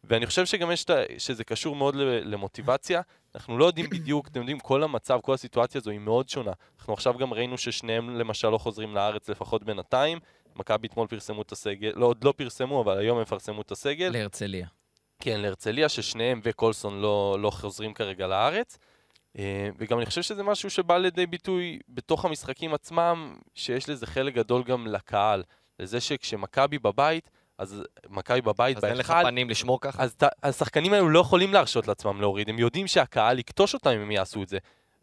ואני 0.08 0.26
חושב 0.26 0.46
שגם 0.46 0.70
יש, 0.70 0.84
שזה 1.18 1.44
קשור 1.44 1.76
מאוד 1.76 1.94
למוטיבציה. 1.98 3.00
אנחנו 3.34 3.58
לא 3.58 3.64
יודעים 3.64 3.90
בדיוק, 3.90 4.28
אתם 4.28 4.40
יודעים, 4.40 4.58
כל 4.58 4.82
המצב, 4.82 5.18
כל 5.22 5.34
הסיטואציה 5.34 5.78
הזו 5.78 5.90
היא 5.90 5.98
מאוד 5.98 6.28
שונה. 6.28 6.52
אנחנו 6.78 6.92
עכשיו 6.92 7.18
גם 7.18 7.32
ראינו 7.32 7.58
ששניהם 7.58 8.16
למשל 8.16 8.48
לא 8.48 8.58
חוזרים 8.58 8.94
לארץ 8.94 9.28
לפחות 9.28 9.64
בינתיים. 9.64 10.18
מכבי 10.56 10.88
אתמול 10.88 11.06
פרסמו 11.06 11.42
את 11.42 11.52
הסגל, 11.52 11.92
לא, 11.94 12.06
עוד 12.06 12.24
לא 12.24 12.32
פרסמו, 12.36 12.82
אבל 12.82 12.98
היום 12.98 13.16
הם 13.16 13.22
יפרסמו 13.22 13.62
את 13.62 13.70
הסגל. 13.70 14.08
להרצליה. 14.12 14.66
כן, 15.20 15.40
להרצליה, 15.40 15.88
ששניהם 15.88 16.40
וקולסון 16.42 17.00
לא, 17.00 17.36
לא 17.40 17.50
חוזרים 17.50 17.94
כרגע 17.94 18.26
לארץ. 18.26 18.78
אה, 19.38 19.68
וגם 19.78 19.98
אני 19.98 20.06
חושב 20.06 20.22
שזה 20.22 20.42
משהו 20.42 20.70
שבא 20.70 20.98
לידי 20.98 21.26
ביטוי 21.26 21.78
בתוך 21.88 22.24
המשחקים 22.24 22.74
עצמם, 22.74 23.36
שיש 23.54 23.88
לזה 23.88 24.06
חלק 24.06 24.34
גדול 24.34 24.62
גם 24.62 24.86
לקהל. 24.86 25.42
לזה 25.78 26.00
שכשמכבי 26.00 26.78
בבית, 26.78 27.30
אז 27.58 27.82
מכבי 28.10 28.40
בבית 28.40 28.76
אז 28.76 28.84
אין 28.84 28.96
לך 28.96 29.10
בהיכל, 29.10 29.28
פנים 29.28 29.50
לשמור 29.50 29.80
ככה? 29.80 30.02
אז 30.02 30.16
השחקנים 30.42 30.92
האלו 30.92 31.08
לא 31.08 31.18
יכולים 31.18 31.52
להרשות 31.52 31.88
לעצמם 31.88 32.20
להוריד, 32.20 32.48
הם 32.48 32.58
יודעים 32.58 32.86
שהקהל 32.86 33.38
יקטוש 33.38 33.74
אותם 33.74 33.90
אם 33.90 34.00
הם 34.00 34.10
יעשו 34.10 34.42
את 34.42 34.48
זה. 34.48 34.58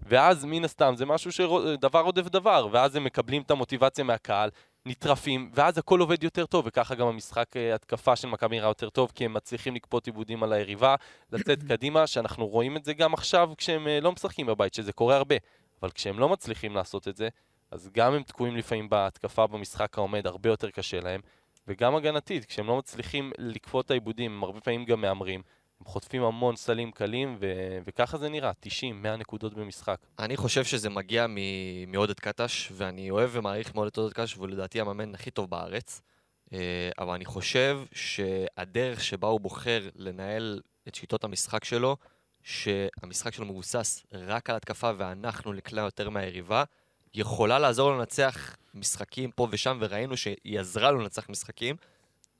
ואז 0.05 0.45
מן 0.45 0.65
הסתם 0.65 0.93
זה 0.97 1.05
משהו 1.05 1.31
שדבר 1.31 1.99
עודף 1.99 2.27
דבר, 2.27 2.67
ואז 2.71 2.95
הם 2.95 3.03
מקבלים 3.03 3.41
את 3.41 3.51
המוטיבציה 3.51 4.03
מהקהל, 4.03 4.49
נטרפים, 4.85 5.51
ואז 5.53 5.77
הכל 5.77 5.99
עובד 5.99 6.23
יותר 6.23 6.45
טוב, 6.45 6.65
וככה 6.67 6.95
גם 6.95 7.07
המשחק 7.07 7.57
אה, 7.57 7.75
התקפה 7.75 8.15
של 8.15 8.27
מכבי 8.27 8.55
נראה 8.55 8.67
יותר 8.67 8.89
טוב, 8.89 9.11
כי 9.15 9.25
הם 9.25 9.33
מצליחים 9.33 9.75
לקפוט 9.75 10.05
עיבודים 10.05 10.43
על 10.43 10.53
היריבה, 10.53 10.95
לצאת 11.31 11.63
קדימה, 11.69 12.07
שאנחנו 12.07 12.47
רואים 12.47 12.77
את 12.77 12.85
זה 12.85 12.93
גם 12.93 13.13
עכשיו 13.13 13.49
כשהם 13.57 13.87
אה, 13.87 13.99
לא 13.99 14.11
משחקים 14.11 14.45
בבית, 14.45 14.73
שזה 14.73 14.93
קורה 14.93 15.15
הרבה. 15.15 15.35
אבל 15.81 15.91
כשהם 15.91 16.19
לא 16.19 16.29
מצליחים 16.29 16.75
לעשות 16.75 17.07
את 17.07 17.15
זה, 17.15 17.29
אז 17.71 17.89
גם 17.93 18.13
הם 18.13 18.23
תקועים 18.23 18.55
לפעמים 18.55 18.89
בהתקפה 18.89 19.47
במשחק 19.47 19.97
העומד, 19.97 20.27
הרבה 20.27 20.49
יותר 20.49 20.69
קשה 20.69 20.99
להם, 20.99 21.21
וגם 21.67 21.95
הגנתית, 21.95 22.45
כשהם 22.45 22.67
לא 22.67 22.77
מצליחים 22.77 23.31
לקפוט 23.37 23.85
את 23.85 23.91
העיבודים, 23.91 24.31
הם 24.31 24.43
הרבה 24.43 24.61
פעמים 24.61 24.85
גם 24.85 25.01
מהמרים. 25.01 25.41
הם 25.79 25.85
חוטפים 25.85 26.23
המון 26.23 26.55
סלים 26.55 26.91
קלים, 26.91 27.37
ו- 27.39 27.77
וככה 27.85 28.17
זה 28.17 28.29
נראה, 28.29 28.51
90, 28.59 29.01
100 29.01 29.15
נקודות 29.15 29.53
במשחק. 29.53 29.97
אני 30.19 30.37
חושב 30.37 30.63
שזה 30.63 30.89
מגיע 30.89 31.25
מ- 31.29 31.91
מעודד 31.91 32.19
קטש, 32.19 32.71
ואני 32.71 33.09
אוהב 33.09 33.29
ומעריך 33.33 33.75
מאוד 33.75 33.87
את 33.87 33.97
עודד 33.97 34.13
קטש, 34.13 34.37
והוא 34.37 34.47
לדעתי 34.47 34.81
המאמן 34.81 35.15
הכי 35.15 35.31
טוב 35.31 35.49
בארץ. 35.49 36.01
אה, 36.53 36.89
אבל 36.99 37.13
אני 37.13 37.25
חושב 37.25 37.79
שהדרך 37.93 39.03
שבה 39.03 39.27
הוא 39.27 39.39
בוחר 39.39 39.89
לנהל 39.95 40.61
את 40.87 40.95
שיטות 40.95 41.23
המשחק 41.23 41.63
שלו, 41.63 41.97
שהמשחק 42.43 43.33
שלו 43.33 43.45
מבוסס 43.45 44.05
רק 44.11 44.49
על 44.49 44.55
התקפה 44.55 44.91
ואנחנו 44.97 45.53
לכלל 45.53 45.83
יותר 45.85 46.09
מהיריבה, 46.09 46.63
יכולה 47.15 47.59
לעזור 47.59 47.91
לו 47.91 47.97
לנצח 47.97 48.55
משחקים 48.73 49.31
פה 49.31 49.47
ושם, 49.51 49.77
וראינו 49.81 50.17
שהיא 50.17 50.59
עזרה 50.59 50.91
לו 50.91 50.99
לנצח 50.99 51.29
משחקים, 51.29 51.75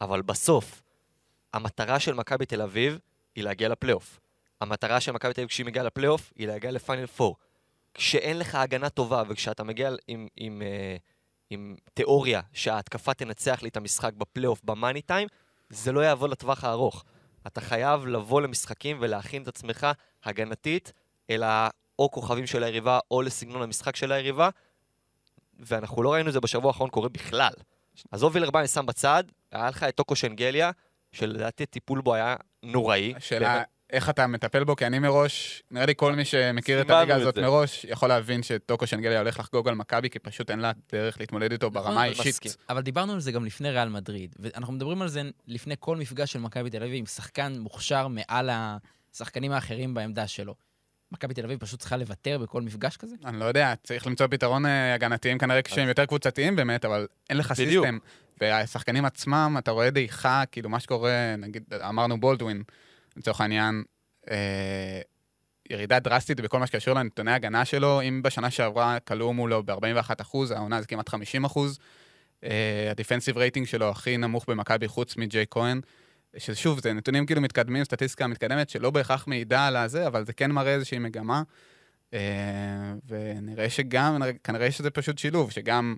אבל 0.02 0.22
בסוף, 0.22 0.82
המטרה 1.54 2.00
של 2.00 2.14
מכבי 2.14 2.46
תל 2.46 2.62
אביב 2.62 3.00
היא 3.36 3.44
להגיע 3.44 3.70
לפלייאוף. 3.70 4.20
המטרה 4.62 5.00
של 5.00 5.12
מכבי 5.12 5.34
תל 5.34 5.42
אביב 5.42 5.50
כשהיא 5.50 5.66
מגיעה 5.66 5.86
לפלייאוף 5.86 6.34
היא 6.36 6.48
להגיע 6.48 6.72
לפיינל 6.72 7.06
4. 7.22 7.34
כשאין 7.94 8.40
לך 8.40 8.56
הגנה 8.56 8.90
טובה 8.90 9.24
וכשאתה 9.28 9.64
מגיע 9.64 9.90
עם, 10.08 10.28
עם, 10.36 10.62
אה, 10.62 10.96
עם 11.50 11.76
תיאוריה 11.94 12.42
שההתקפה 12.54 13.14
תנצח 13.14 13.62
לי 13.62 13.70
את 13.70 13.78
המשחק 13.78 14.14
בפלייאוף 14.14 14.62
במאני 14.64 15.02
טיים, 15.02 15.28
זה 15.70 15.92
לא 15.92 16.02
יעבוד 16.02 16.30
לטווח 16.30 16.64
הארוך. 16.64 17.04
אתה 17.48 17.62
חייב 17.62 18.06
לבוא 18.06 18.42
למשחקים 18.42 18.98
ולהכין 19.00 19.44
את 19.44 19.48
עצמך 19.48 19.88
הגנתית, 20.24 20.94
אלא 21.30 21.48
או 22.00 22.12
כוכבים 22.12 22.48
של 22.48 22.64
היריבה 22.64 23.00
או 23.12 23.22
לסגנון 23.22 23.62
המשחק 23.62 23.96
של 23.96 24.12
היריבה, 24.12 24.50
ואנחנו 25.60 26.04
לא 26.04 26.14
ראינו 26.14 26.28
את 26.28 26.34
זה 26.34 26.40
בשבוע 26.40 26.68
האחרון 26.68 26.90
קורה 26.90 27.10
בכלל. 27.10 27.54
עזוב 28.12 28.36
וילרבן 28.36 28.68
שם 28.68 28.86
בצד, 28.86 29.24
היה 29.52 29.70
לך 29.70 29.84
את 29.84 29.96
טוקו 29.96 30.16
שנגליה, 30.16 30.72
שלדעתי 31.12 31.64
הטיפול 31.64 32.02
בו 32.02 32.14
היה 32.14 32.36
נוראי. 32.64 33.14
השאלה, 33.18 33.64
איך 33.90 34.10
אתה 34.10 34.28
מטפל 34.28 34.64
בו? 34.64 34.76
כי 34.76 34.86
אני 34.86 35.00
מראש, 35.00 35.64
נראה 35.72 35.86
לי 35.86 35.94
כל 35.96 36.14
מי 36.14 36.26
שמכיר 36.26 36.82
את 36.82 36.90
הליגה 36.90 37.16
את 37.16 37.22
הזאת. 37.22 37.38
מראש, 37.38 37.86
יכול 37.90 38.10
להבין 38.10 38.44
שטוקו 38.44 38.88
שנגליה 38.88 39.20
הולך 39.20 39.40
לחגוג 39.40 39.68
על 39.68 39.76
מכבי, 39.76 40.10
כי 40.10 40.20
פשוט 40.20 40.52
אין 40.52 40.60
לה 40.60 40.72
דרך 40.92 41.20
להתמודד 41.20 41.52
איתו 41.52 41.72
ברמה 41.72 41.90
נכון, 41.90 41.98
האישית. 42.04 42.28
מסכים. 42.28 42.52
אבל 42.70 42.82
דיברנו 42.82 43.14
על 43.14 43.20
זה 43.20 43.32
גם 43.32 43.46
לפני 43.46 43.72
ריאל 43.72 43.90
מדריד, 43.90 44.36
ואנחנו 44.40 44.74
מדברים 44.74 45.02
על 45.02 45.08
זה 45.08 45.22
לפני 45.48 45.76
כל 45.80 45.98
מפגש 45.98 46.34
של 46.34 46.40
מכבי 46.40 46.70
תל 46.70 46.84
אביב 46.84 46.96
עם 46.96 47.06
שחקן 47.06 47.60
מוכשר 47.60 48.08
מעל 48.08 48.50
השחקנים 49.14 49.52
האחרים 49.52 49.94
בעמדה 49.94 50.28
שלו. 50.28 50.56
מכבי 51.14 51.34
תל 51.34 51.46
אביב 51.46 51.60
פשוט 51.60 51.80
צריכה 51.80 51.98
לוותר 51.98 52.38
בכל 52.38 52.62
מפגש 52.62 52.98
כזה? 52.98 53.16
אני 53.26 53.40
לא 53.40 53.46
יודע, 53.46 53.74
צריך 53.84 54.08
למצוא 54.08 54.28
פתרון 54.28 54.66
אה, 54.66 54.94
הגנתיים 54.94 55.38
כנראה 55.38 55.62
כשהם 55.62 55.88
יותר 55.88 56.06
קבוצתיים 56.06 56.56
באמת, 56.56 56.86
אבל 56.86 57.08
אין 57.30 57.38
לך. 57.38 57.54
סיסטם. 57.54 57.98
והשחקנים 58.42 59.06
עצמם, 59.06 59.56
אתה 59.60 59.72
רואה 59.72 59.90
דעיכה, 59.90 60.44
כאילו 60.52 60.70
מה 60.70 60.80
שקורה, 60.80 61.36
נגיד, 61.38 61.64
אמרנו 61.74 62.20
בולדווין, 62.20 62.64
לצורך 63.18 63.42
העניין, 63.42 63.84
אה, 64.32 65.02
ירידה 65.70 66.00
דרסטית 66.00 66.40
בכל 66.40 66.60
מה 66.60 66.68
שקשור 66.68 66.94
לנתוני 66.94 67.32
הגנה 67.32 67.66
שלו. 67.66 68.02
אם 68.02 68.22
בשנה 68.24 68.52
שעברה 68.52 69.00
כלוא 69.00 69.34
מולו 69.34 69.64
ב-41 69.64 70.10
העונה 70.56 70.82
זה 70.82 70.88
כמעט 70.88 71.10
50 71.10 71.46
הדיפנסיב 72.92 73.38
רייטינג 73.38 73.68
שלו 73.68 73.90
הכי 73.90 74.18
נמוך 74.18 74.46
במכבי 74.48 74.88
חוץ 74.88 75.18
מג'יי 75.18 75.46
כהן. 75.52 75.82
ששוב, 76.38 76.80
זה 76.80 76.94
נתונים 76.94 77.26
כאילו 77.26 77.42
מתקדמים, 77.42 77.84
סטטיסטיקה 77.84 78.28
מתקדמת, 78.28 78.70
שלא 78.70 78.92
בהכרח 78.92 79.28
מעידה 79.28 79.68
על 79.68 79.76
הזה, 79.76 80.08
אבל 80.08 80.26
זה 80.26 80.34
כן 80.34 80.52
מראה 80.52 80.74
איזושהי 80.74 81.00
מגמה. 81.00 81.44
אה, 82.14 82.94
ונראה 83.08 83.70
שגם, 83.70 84.22
כנראה 84.44 84.72
שזה 84.72 84.90
פשוט 84.90 85.18
שילוב, 85.18 85.52
שגם 85.52 85.96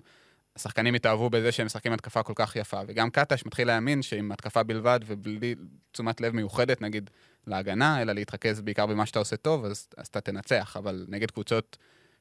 השחקנים 0.56 0.94
התאהבו 0.94 1.30
בזה 1.30 1.52
שהם 1.52 1.66
משחקים 1.66 1.92
התקפה 1.92 2.22
כל 2.22 2.32
כך 2.36 2.56
יפה, 2.56 2.80
וגם 2.86 3.10
קטש 3.10 3.46
מתחיל 3.46 3.66
להאמין 3.66 4.02
שעם 4.02 4.32
התקפה 4.32 4.62
בלבד 4.62 5.00
ובלי 5.06 5.54
תשומת 5.92 6.20
לב 6.20 6.34
מיוחדת, 6.34 6.82
נגיד, 6.82 7.10
להגנה, 7.46 8.02
אלא 8.02 8.12
להתרכז 8.12 8.60
בעיקר 8.60 8.86
במה 8.86 9.06
שאתה 9.06 9.18
עושה 9.18 9.36
טוב, 9.36 9.64
אז, 9.64 9.88
אז 9.96 10.06
אתה 10.06 10.20
תנצח, 10.20 10.76
אבל 10.76 11.06
נגד 11.08 11.30
קבוצות 11.30 11.76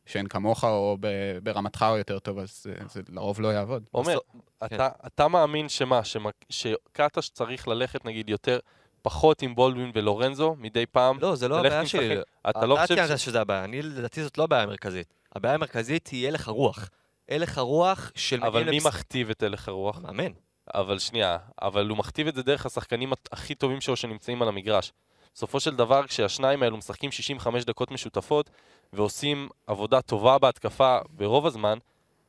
שהן 0.05 0.27
כמוך 0.27 0.63
או 0.63 0.97
ב- 1.00 1.38
ברמתך 1.43 1.85
או 1.89 1.97
יותר 1.97 2.19
טוב, 2.19 2.39
אז 2.39 2.63
זה, 2.63 2.74
זה 2.89 3.01
לרוב 3.09 3.41
לא 3.41 3.47
יעבוד. 3.47 3.83
עומר, 3.91 4.17
אתה, 4.65 4.89
אתה 5.07 5.27
מאמין 5.27 5.69
שמה, 5.69 6.01
שקטש 6.50 7.29
צריך 7.29 7.67
ללכת 7.67 8.05
נגיד 8.05 8.29
יותר, 8.29 8.59
פחות 9.01 9.41
עם 9.41 9.55
בולדווין 9.55 9.91
ולורנזו 9.95 10.55
מדי 10.59 10.85
פעם? 10.85 11.19
לא, 11.19 11.35
זה 11.35 11.47
לא 11.47 11.59
הבעיה 11.59 11.85
שלי. 11.85 12.15
אתה 12.50 12.65
לא 12.65 12.75
חושב 12.81 12.95
ציינת 12.95 13.19
ש... 13.19 13.25
שזה 13.25 13.41
הבעיה. 13.41 13.63
אני, 13.63 13.81
לדעתי 13.81 14.24
זאת 14.24 14.38
לא 14.38 14.43
הבעיה 14.43 14.63
המרכזית. 14.63 15.13
הבעיה 15.35 15.55
המרכזית 15.55 16.07
היא 16.07 16.27
הלך 16.27 16.47
הרוח. 16.47 16.89
הלך 17.29 17.57
הרוח 17.57 18.12
של 18.15 18.43
אבל 18.43 18.69
מי 18.69 18.79
מכתיב 18.85 19.29
את 19.29 19.43
הלך 19.43 19.67
הרוח? 19.67 20.00
מאמן. 20.00 20.31
אבל 20.74 21.00
שנייה, 21.00 21.38
אבל 21.62 21.89
הוא 21.89 21.97
מכתיב 21.97 22.27
את 22.27 22.35
זה 22.35 22.43
דרך 22.43 22.65
השחקנים 22.65 23.13
הכי 23.31 23.55
טובים 23.55 23.81
שלו 23.81 23.95
שנמצאים 23.95 24.41
על 24.41 24.47
המגרש. 24.47 24.93
בסופו 25.35 25.59
של 25.59 25.75
דבר, 25.75 26.07
כשהשניים 26.07 26.63
האלו 26.63 26.77
משחקים 26.77 27.11
65 27.11 27.63
דקות 27.63 27.91
משותפות 27.91 28.49
ועושים 28.93 29.49
עבודה 29.67 30.01
טובה 30.01 30.37
בהתקפה 30.37 30.97
ברוב 31.09 31.45
הזמן, 31.45 31.77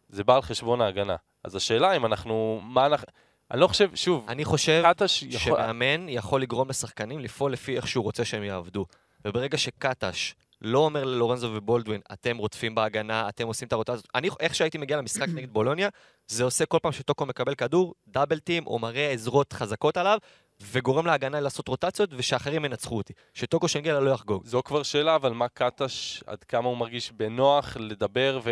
זה 0.08 0.24
בא 0.24 0.34
על 0.34 0.42
חשבון 0.42 0.80
ההגנה. 0.80 1.16
אז 1.44 1.56
השאלה 1.56 1.96
אם 1.96 2.06
אנחנו... 2.06 2.60
מה 2.62 2.86
אנחנו... 2.86 3.06
אני 3.50 3.60
לא 3.60 3.66
חושב, 3.66 3.90
שוב, 3.94 4.26
אני 4.28 4.44
חושב 4.44 4.82
קטש 4.86 5.22
יכול... 5.22 5.38
שמאמן 5.38 6.08
יכול 6.08 6.42
לגרום 6.42 6.68
לשחקנים 6.68 7.20
לפעול 7.20 7.52
לפי 7.52 7.76
איך 7.76 7.88
שהוא 7.88 8.04
רוצה 8.04 8.24
שהם 8.24 8.42
יעבדו. 8.42 8.86
וברגע 9.24 9.58
שקטש 9.58 10.34
לא 10.62 10.78
אומר 10.78 11.04
ללורנזו 11.04 11.50
ובולדווין, 11.54 12.00
אתם 12.12 12.36
רודפים 12.36 12.74
בהגנה, 12.74 13.28
אתם 13.28 13.46
עושים 13.46 13.68
את 13.68 13.72
הרוטציה 13.72 13.94
הזאת. 13.94 14.06
אני, 14.14 14.28
איך 14.40 14.54
שהייתי 14.54 14.78
מגיע 14.78 14.96
למשחק 14.96 15.28
נגד 15.34 15.52
בולוניה, 15.52 15.88
זה 16.26 16.44
עושה 16.44 16.66
כל 16.66 16.78
פעם 16.82 16.92
שטוקו 16.92 17.26
מקבל 17.26 17.54
כדור, 17.54 17.94
דאבל 18.08 18.38
טים, 18.38 18.66
או 18.66 18.78
מראה 18.78 19.10
עזרות 19.10 19.52
חזקות 19.52 19.96
עליו, 19.96 20.18
וגורם 20.60 21.06
להגנה 21.06 21.40
לעשות 21.40 21.68
רוטציות, 21.68 22.10
ושאחרים 22.12 22.64
ינצחו 22.64 22.96
אותי. 22.96 23.12
שטוקו 23.34 23.68
שנגלה 23.68 24.00
לא 24.00 24.10
יחגוג. 24.10 24.46
זו 24.46 24.62
כבר 24.62 24.82
שאלה, 24.82 25.14
אבל 25.14 25.32
מה 25.32 25.48
קטש, 25.48 26.22
עד 26.26 26.44
כמה 26.44 26.68
הוא 26.68 26.76
מרגיש 26.76 27.12
בנוח 27.12 27.76
לדבר 27.80 28.40
ו... 28.44 28.50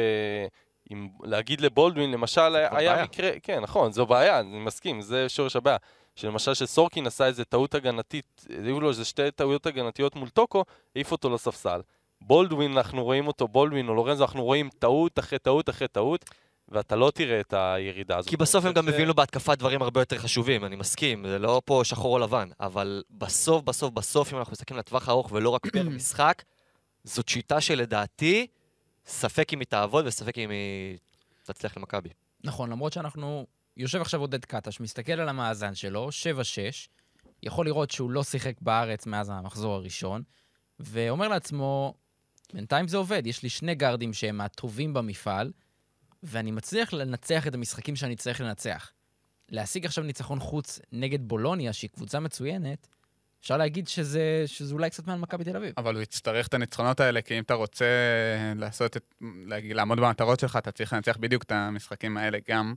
עם, 0.91 1.09
להגיד 1.23 1.61
לבולדווין, 1.61 2.11
למשל, 2.11 2.57
היה 2.57 2.71
בעיה. 2.71 3.05
מקרה, 3.05 3.31
כן, 3.43 3.61
נכון, 3.61 3.93
זו 3.93 4.07
בעיה, 4.07 4.41
אני 4.41 4.59
מסכים, 4.59 5.01
זה 5.01 5.29
שורש 5.29 5.57
הבעיה. 5.57 5.77
שלמשל 6.17 6.55
שסורקין 6.55 7.07
עשה 7.07 7.27
איזה 7.27 7.45
טעות 7.45 7.75
הגנתית, 7.75 8.47
היו 8.65 8.81
לו 8.81 8.89
איזה 8.89 9.05
שתי 9.05 9.31
טעויות 9.31 9.67
הגנתיות 9.67 10.17
מול 10.17 10.29
טוקו, 10.29 10.65
העיף 10.97 11.13
אותו 11.13 11.31
לספסל. 11.31 11.81
בולדווין, 12.21 12.73
אנחנו 12.77 13.05
רואים 13.05 13.27
אותו, 13.27 13.49
בולדווין 13.49 13.89
או 13.89 13.95
לורנזו, 13.95 14.25
אנחנו 14.25 14.45
רואים 14.45 14.71
טעות 14.79 15.19
אחרי 15.19 15.39
טעות 15.39 15.69
אחרי 15.69 15.89
טעות, 15.89 16.25
ואתה 16.69 16.97
לא 16.97 17.13
תראה 17.15 17.41
את 17.41 17.55
הירידה 17.57 18.17
הזאת. 18.17 18.31
כי 18.31 18.37
בסוף 18.37 18.65
הם 18.65 18.73
גם 18.73 18.87
מביאים 18.87 19.09
לו 19.09 19.15
בהתקפה 19.15 19.55
דברים 19.55 19.83
הרבה 19.83 20.01
יותר 20.01 20.19
חשובים, 20.19 20.65
אני 20.65 20.77
מסכים, 20.77 21.29
זה 21.29 21.39
לא 21.39 21.63
פה 21.65 21.81
שחור 21.85 22.15
או 22.15 22.19
לבן, 22.19 22.49
אבל 22.61 23.03
בסוף, 23.11 23.63
בסוף, 23.63 23.93
בסוף, 23.93 24.33
אם 24.33 24.39
אנחנו 24.39 24.53
מסתכלים 24.53 24.79
לטווח 24.79 25.09
הארוך 25.09 25.33
ולא 25.33 25.51
רק 25.51 25.67
פר 25.67 25.89
משחק, 25.97 26.43
זאת 27.05 27.29
שיטה 27.29 27.61
שלדעתי, 27.61 28.47
ספק 29.07 29.53
אם 29.53 29.61
היא 29.61 29.67
תעבוד 29.67 30.07
וספק 30.07 30.39
אם 30.39 30.51
היא 30.51 30.99
תצליח 31.43 31.77
למכבי. 31.77 32.09
נכון, 32.45 32.71
למרות 32.71 32.93
שאנחנו... 32.93 33.47
יושב 33.77 34.01
עכשיו 34.01 34.21
עודד 34.21 34.45
קטש, 34.45 34.81
מסתכל 34.81 35.13
על 35.13 35.29
המאזן 35.29 35.75
שלו, 35.75 36.09
7-6, 36.09 36.13
יכול 37.43 37.67
לראות 37.67 37.91
שהוא 37.91 38.11
לא 38.11 38.25
שיחק 38.25 38.61
בארץ 38.61 39.07
מאז 39.07 39.31
המחזור 39.31 39.75
הראשון, 39.75 40.23
ואומר 40.81 41.29
לעצמו, 41.29 41.95
בינתיים 42.53 42.89
זה 42.89 42.97
עובד, 42.97 43.27
יש 43.27 43.43
לי 43.43 43.49
שני 43.49 43.75
גארדים 43.75 44.13
שהם 44.13 44.37
מהטובים 44.37 44.95
במפעל, 44.95 45.53
ואני 46.25 46.51
מצליח 46.51 46.93
לנצח 46.93 47.47
את 47.47 47.55
המשחקים 47.55 47.97
שאני 47.97 48.17
צריך 48.17 48.41
לנצח. 48.41 48.91
להשיג 49.49 49.85
עכשיו 49.85 50.05
ניצחון 50.05 50.41
חוץ 50.41 50.81
נגד 50.93 51.29
בולוניה, 51.29 51.73
שהיא 51.73 51.91
קבוצה 51.91 52.21
מצוינת, 52.21 52.89
אפשר 53.41 53.57
להגיד 53.57 53.89
שזה, 53.89 54.43
שזה 54.47 54.75
אולי 54.75 54.91
קצת 54.91 55.07
מעל 55.07 55.19
מכבי 55.19 55.45
תל 55.45 55.57
אביב. 55.57 55.73
אבל 55.79 55.95
הוא 55.95 56.03
יצטרך 56.03 56.47
את 56.47 56.55
הניצחונות 56.55 57.01
האלה, 57.01 57.23
כי 57.23 57.39
אם 57.39 57.43
אתה 57.43 57.55
רוצה 57.55 57.87
לעשות 58.57 58.97
את, 58.97 59.15
להגיד, 59.47 59.77
לעמוד 59.77 60.01
במטרות 60.01 60.41
שלך, 60.41 60.57
אתה 60.57 60.73
צריך 60.73 60.93
לנצח 60.93 61.17
בדיוק 61.21 61.43
את 61.43 61.53
המשחקים 61.53 62.17
האלה 62.17 62.39
גם. 62.49 62.75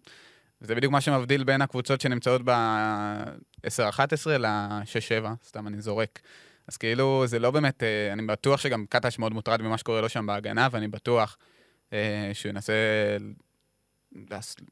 וזה 0.62 0.75
בדיוק 0.75 0.92
מה 0.92 1.01
שמבדיל 1.01 1.44
בין 1.44 1.62
הקבוצות 1.62 2.01
שנמצאות 2.01 2.42
ב-10-11 2.46 4.30
ל-6-7, 4.30 5.25
סתם 5.48 5.68
אני 5.68 5.82
זורק. 5.82 6.20
אז 6.68 6.77
כאילו, 6.77 7.24
זה 7.27 7.39
לא 7.39 7.51
באמת, 7.51 7.84
אה, 7.84 8.13
אני 8.13 8.22
בטוח 8.22 8.60
שגם 8.60 8.86
קטש 8.89 9.20
מאוד 9.20 9.34
מוטרד 9.34 9.62
ממה 9.62 9.77
שקורה 9.77 10.01
לו 10.01 10.10
שם 10.10 10.25
בהגנה, 10.25 10.68
ואני 10.72 10.88
בטוח 10.88 11.38
אה, 11.42 11.57
שהוא 12.34 12.50
ינסה, 12.50 12.74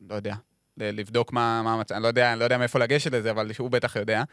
לא 0.10 0.16
יודע, 0.16 0.36
לבדוק 0.78 1.34
מה 1.34 1.60
המצב, 1.60 1.96
אני 1.96 2.04
לא 2.04 2.08
יודע, 2.08 2.32
אני 2.32 2.40
לא 2.40 2.44
יודע 2.44 2.58
מאיפה 2.58 2.80
לגשת 2.80 3.12
לזה, 3.12 3.32
אבל 3.32 3.52
הוא 3.58 3.72
בטח 3.72 3.96
יודע. 3.96 4.24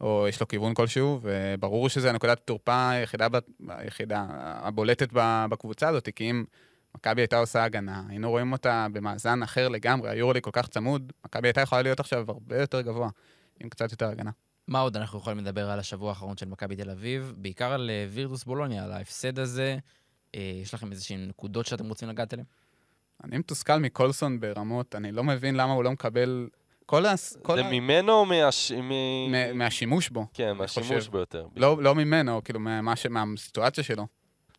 או 0.00 0.26
יש 0.28 0.40
לו 0.40 0.48
כיוון 0.48 0.74
כלשהו, 0.74 1.20
וברור 1.22 1.88
שזו 1.88 2.12
נקודת 2.12 2.38
התורפה 2.38 2.90
היחידה, 2.90 3.26
היחידה 3.68 4.26
הבולטת 4.30 5.08
בקבוצה 5.50 5.88
הזאת, 5.88 6.08
כי 6.16 6.30
אם 6.30 6.44
מכבי 6.94 7.20
הייתה 7.20 7.38
עושה 7.38 7.64
הגנה, 7.64 8.02
היינו 8.08 8.30
רואים 8.30 8.52
אותה 8.52 8.86
במאזן 8.92 9.42
אחר 9.42 9.68
לגמרי, 9.68 10.10
היורולי 10.10 10.40
כל 10.42 10.50
כך 10.52 10.68
צמוד, 10.68 11.12
מכבי 11.24 11.48
הייתה 11.48 11.60
יכולה 11.60 11.82
להיות 11.82 12.00
עכשיו 12.00 12.24
הרבה 12.28 12.60
יותר 12.60 12.80
גבוה, 12.80 13.08
עם 13.60 13.68
קצת 13.68 13.90
יותר 13.90 14.08
הגנה. 14.08 14.30
מה 14.68 14.80
עוד 14.80 14.96
אנחנו 14.96 15.18
יכולים 15.18 15.38
לדבר 15.38 15.70
על 15.70 15.78
השבוע 15.78 16.08
האחרון 16.08 16.36
של 16.36 16.46
מכבי 16.46 16.76
תל 16.76 16.90
אביב? 16.90 17.34
בעיקר 17.36 17.72
על 17.72 17.90
אה, 17.90 18.06
וירטוס 18.10 18.44
בולוניה, 18.44 18.84
על 18.84 18.92
ההפסד 18.92 19.38
הזה. 19.38 19.78
אה, 20.34 20.40
יש 20.62 20.74
לכם 20.74 20.92
איזשהן 20.92 21.26
נקודות 21.28 21.66
שאתם 21.66 21.88
רוצים 21.88 22.08
לגעת 22.08 22.34
אליהן? 22.34 22.46
אני 23.24 23.38
מתוסכל 23.38 23.76
מקולסון 23.76 24.40
ברמות, 24.40 24.94
אני 24.94 25.12
לא 25.12 25.24
מבין 25.24 25.54
למה 25.54 25.72
הוא 25.72 25.84
לא 25.84 25.90
מקבל 25.90 26.48
כל 26.86 27.06
ה... 27.06 27.14
כל 27.42 27.56
זה 27.56 27.66
ה- 27.66 27.70
ממנו 27.70 28.12
או 28.12 28.26
מהש... 28.26 28.72
מ... 28.72 28.90
מ- 29.32 29.58
מהשימוש 29.58 30.08
בו. 30.08 30.26
כן, 30.34 30.52
מהשימוש 30.52 30.92
חושב. 30.92 31.12
ביותר. 31.12 31.46
לא, 31.56 31.82
לא 31.82 31.94
ממנו, 31.94 32.44
כאילו, 32.44 32.60
מה, 32.60 32.96
ש... 32.96 33.06
מהסיטואציה 33.06 33.84
שלו. 33.84 34.06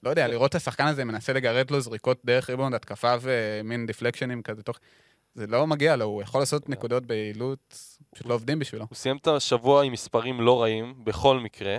לא 0.04 0.10
יודע, 0.10 0.28
לראות 0.28 0.50
את 0.50 0.56
השחקן 0.56 0.88
הזה 0.88 1.06
מנסה 1.06 1.34
לגרד 1.34 1.72
לו 1.72 1.82
זריקות 1.82 2.22
דרך 2.26 2.50
ריבונד, 2.50 2.76
התקפה 2.76 3.16
ומין 3.22 3.86
דיפלקשנים 3.86 4.42
כזה 4.42 4.64
תוך... 4.64 4.80
זה 5.36 5.48
לא 5.48 5.68
מגיע 5.68 5.96
לו, 5.96 6.06
הוא 6.06 6.22
יכול 6.22 6.42
לעשות 6.42 6.70
נקודות 6.70 7.06
ביעילות, 7.06 7.78
פשוט 8.14 8.28
לא 8.28 8.34
עובדים 8.34 8.60
בשבילו. 8.60 8.86
הוא 8.90 8.96
סיים 8.96 9.18
את 9.18 9.28
השבוע 9.28 9.84
עם 9.84 9.92
מספרים 9.94 10.42
לא 10.42 10.62
רעים, 10.62 10.94
בכל 11.04 11.40
מקרה, 11.40 11.78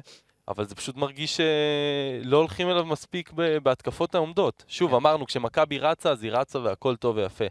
אבל 0.49 0.65
זה 0.65 0.75
פשוט 0.75 0.97
מרגיש 0.97 1.37
שלא 1.37 2.37
הולכים 2.37 2.71
אליו 2.71 2.87
מספיק 2.87 3.33
בהתקפות 3.63 4.15
העומדות. 4.15 4.65
שוב, 4.69 4.91
כן. 4.91 4.97
אמרנו, 4.97 5.27
כשמכבי 5.27 5.79
רצה, 5.79 6.11
אז 6.11 6.23
היא 6.23 6.33
רצה 6.33 6.59
והכל 6.59 6.97
טוב 6.97 7.17
ויפה. 7.17 7.45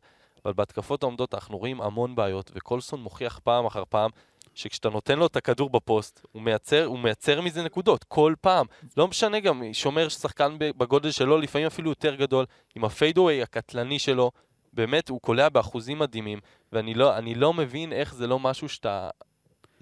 אבל 0.46 0.54
בהתקפות 0.54 1.04
העומדות 1.04 1.34
אנחנו 1.34 1.58
רואים 1.58 1.82
המון 1.82 2.16
בעיות, 2.16 2.52
וקולסון 2.56 3.00
מוכיח 3.00 3.40
פעם 3.44 3.66
אחר 3.66 3.84
פעם 3.90 4.10
שכשאתה 4.54 4.90
נותן 4.90 5.20
לו 5.20 5.26
את 5.26 5.36
הכדור 5.36 5.70
בפוסט, 5.70 6.26
הוא 6.32 6.42
מייצר, 6.42 6.86
הוא 6.86 7.00
מייצר 7.00 7.42
מזה 7.42 7.64
נקודות, 7.64 8.04
כל 8.04 8.34
פעם. 8.42 8.66
לא 8.98 9.08
משנה 9.08 9.40
גם, 9.40 9.64
שומר 9.74 10.10
שחקן 10.10 10.56
בגודל 10.60 11.12
שלו, 11.12 11.38
לפעמים 11.38 11.68
אפילו 11.68 11.92
יותר 11.92 12.16
גדול, 12.16 12.46
עם 12.76 12.86
הפיידווי 12.86 13.42
הקטלני 13.42 14.00
שלו, 14.00 14.32
באמת, 14.74 15.10
הוא 15.10 15.22
קולע 15.22 15.50
באחוזים 15.50 16.00
מדהימים, 16.00 16.40
ואני 16.72 16.94
לא, 16.94 17.12
לא 17.36 17.54
מבין 17.54 17.94
איך 17.94 18.14
זה 18.14 18.28
לא 18.28 18.40
משהו 18.40 18.70
שאתה, 18.70 19.10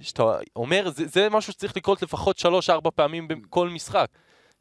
שאתה 0.01 0.37
אומר, 0.55 0.89
זה, 0.89 1.07
זה 1.07 1.29
משהו 1.29 1.53
שצריך 1.53 1.77
לקרות 1.77 2.01
לפחות 2.01 2.37
שלוש-ארבע 2.37 2.89
פעמים 2.95 3.27
בכל 3.27 3.69
משחק. 3.69 4.07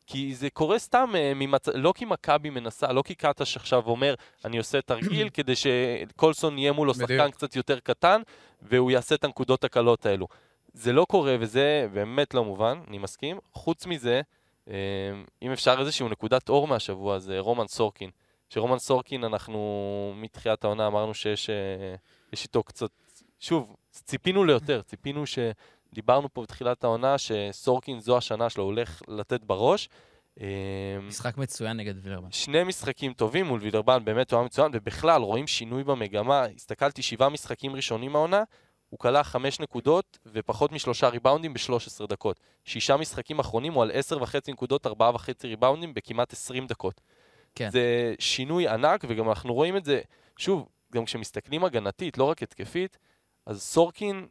כי 0.06 0.34
זה 0.34 0.50
קורה 0.50 0.78
סתם, 0.78 1.10
אה, 1.14 1.32
ממצ... 1.34 1.68
לא 1.68 1.92
כי 1.96 2.04
מכבי 2.04 2.50
מנסה, 2.50 2.92
לא 2.92 3.02
כי 3.02 3.14
קטש 3.14 3.56
עכשיו 3.56 3.86
אומר, 3.86 4.14
אני 4.44 4.58
עושה 4.58 4.80
תרגיל 4.80 5.28
כדי 5.34 5.52
שקולסון 5.56 6.58
יהיה 6.58 6.72
מולו 6.72 6.94
שחקן 6.94 7.18
בדיוק. 7.18 7.34
קצת 7.34 7.56
יותר 7.56 7.80
קטן, 7.80 8.20
והוא 8.62 8.90
יעשה 8.90 9.14
את 9.14 9.24
הנקודות 9.24 9.64
הקלות 9.64 10.06
האלו. 10.06 10.26
זה 10.72 10.92
לא 10.92 11.06
קורה, 11.08 11.36
וזה 11.40 11.88
באמת 11.92 12.34
לא 12.34 12.44
מובן, 12.44 12.80
אני 12.88 12.98
מסכים. 12.98 13.38
חוץ 13.52 13.86
מזה, 13.86 14.20
אה, 14.68 14.74
אם 15.42 15.50
אפשר 15.52 15.76
איזושהי 15.80 16.08
נקודת 16.08 16.48
אור 16.48 16.66
מהשבוע, 16.66 17.18
זה 17.18 17.38
רומן 17.38 17.66
סורקין. 17.66 18.10
שרומן 18.50 18.78
סורקין, 18.78 19.24
אנחנו 19.24 20.12
מתחילת 20.16 20.64
העונה 20.64 20.86
אמרנו 20.86 21.14
שיש 21.14 21.50
אה, 21.50 21.94
איתו 22.42 22.62
קצת... 22.62 22.90
שוב, 23.40 23.76
ציפינו 24.02 24.44
ליותר, 24.44 24.82
ציפינו 24.82 25.26
ש... 25.26 25.38
דיברנו 25.94 26.34
פה 26.34 26.42
בתחילת 26.42 26.84
העונה 26.84 27.18
שסורקין 27.18 28.00
זו 28.00 28.16
השנה 28.16 28.50
שלו, 28.50 28.64
הולך 28.64 29.02
לתת 29.08 29.40
בראש. 29.44 29.88
אה, 30.40 30.46
משחק 31.02 31.38
מצוין 31.38 31.76
נגד 31.76 31.94
וילרבן. 32.02 32.30
שני 32.30 32.64
משחקים 32.64 33.12
טובים 33.12 33.46
מול 33.46 33.60
וילרבן, 33.60 34.04
באמת 34.04 34.32
הוא 34.32 34.38
היה 34.38 34.46
מצוין, 34.46 34.70
ובכלל 34.74 35.22
רואים 35.22 35.46
שינוי 35.46 35.84
במגמה. 35.84 36.44
הסתכלתי 36.56 37.02
שבעה 37.02 37.28
משחקים 37.28 37.76
ראשונים 37.76 38.16
העונה, 38.16 38.42
הוא 38.90 38.98
כלה 38.98 39.24
חמש 39.24 39.60
נקודות 39.60 40.18
ופחות 40.26 40.72
משלושה 40.72 41.08
ריבאונדים 41.08 41.54
ב-13 41.54 42.06
דקות. 42.08 42.40
שישה 42.64 42.96
משחקים 42.96 43.38
אחרונים 43.38 43.72
הוא 43.72 43.82
על 43.82 43.90
עשר 43.94 44.22
וחצי 44.22 44.52
נקודות, 44.52 44.86
ארבעה 44.86 45.14
וחצי 45.14 45.48
ריבאונדים 45.48 45.94
בכמעט 45.94 46.32
20 46.32 46.66
דקות. 46.66 47.00
כן. 47.54 47.70
זה 47.70 48.14
שינוי 48.18 48.68
ענק, 48.68 49.04
וגם 49.08 49.28
אנחנו 49.28 49.54
רואים 49.54 49.76
את 49.76 49.84
זה, 49.84 50.00
שוב, 50.36 50.68
גם 50.92 51.04
כשמסתכלים 51.04 51.64
הגנתית, 51.64 52.18
לא 52.18 52.24
רק 52.24 52.42
התקפית, 52.42 52.98
אז 53.46 53.62
סורקין, 53.62 54.26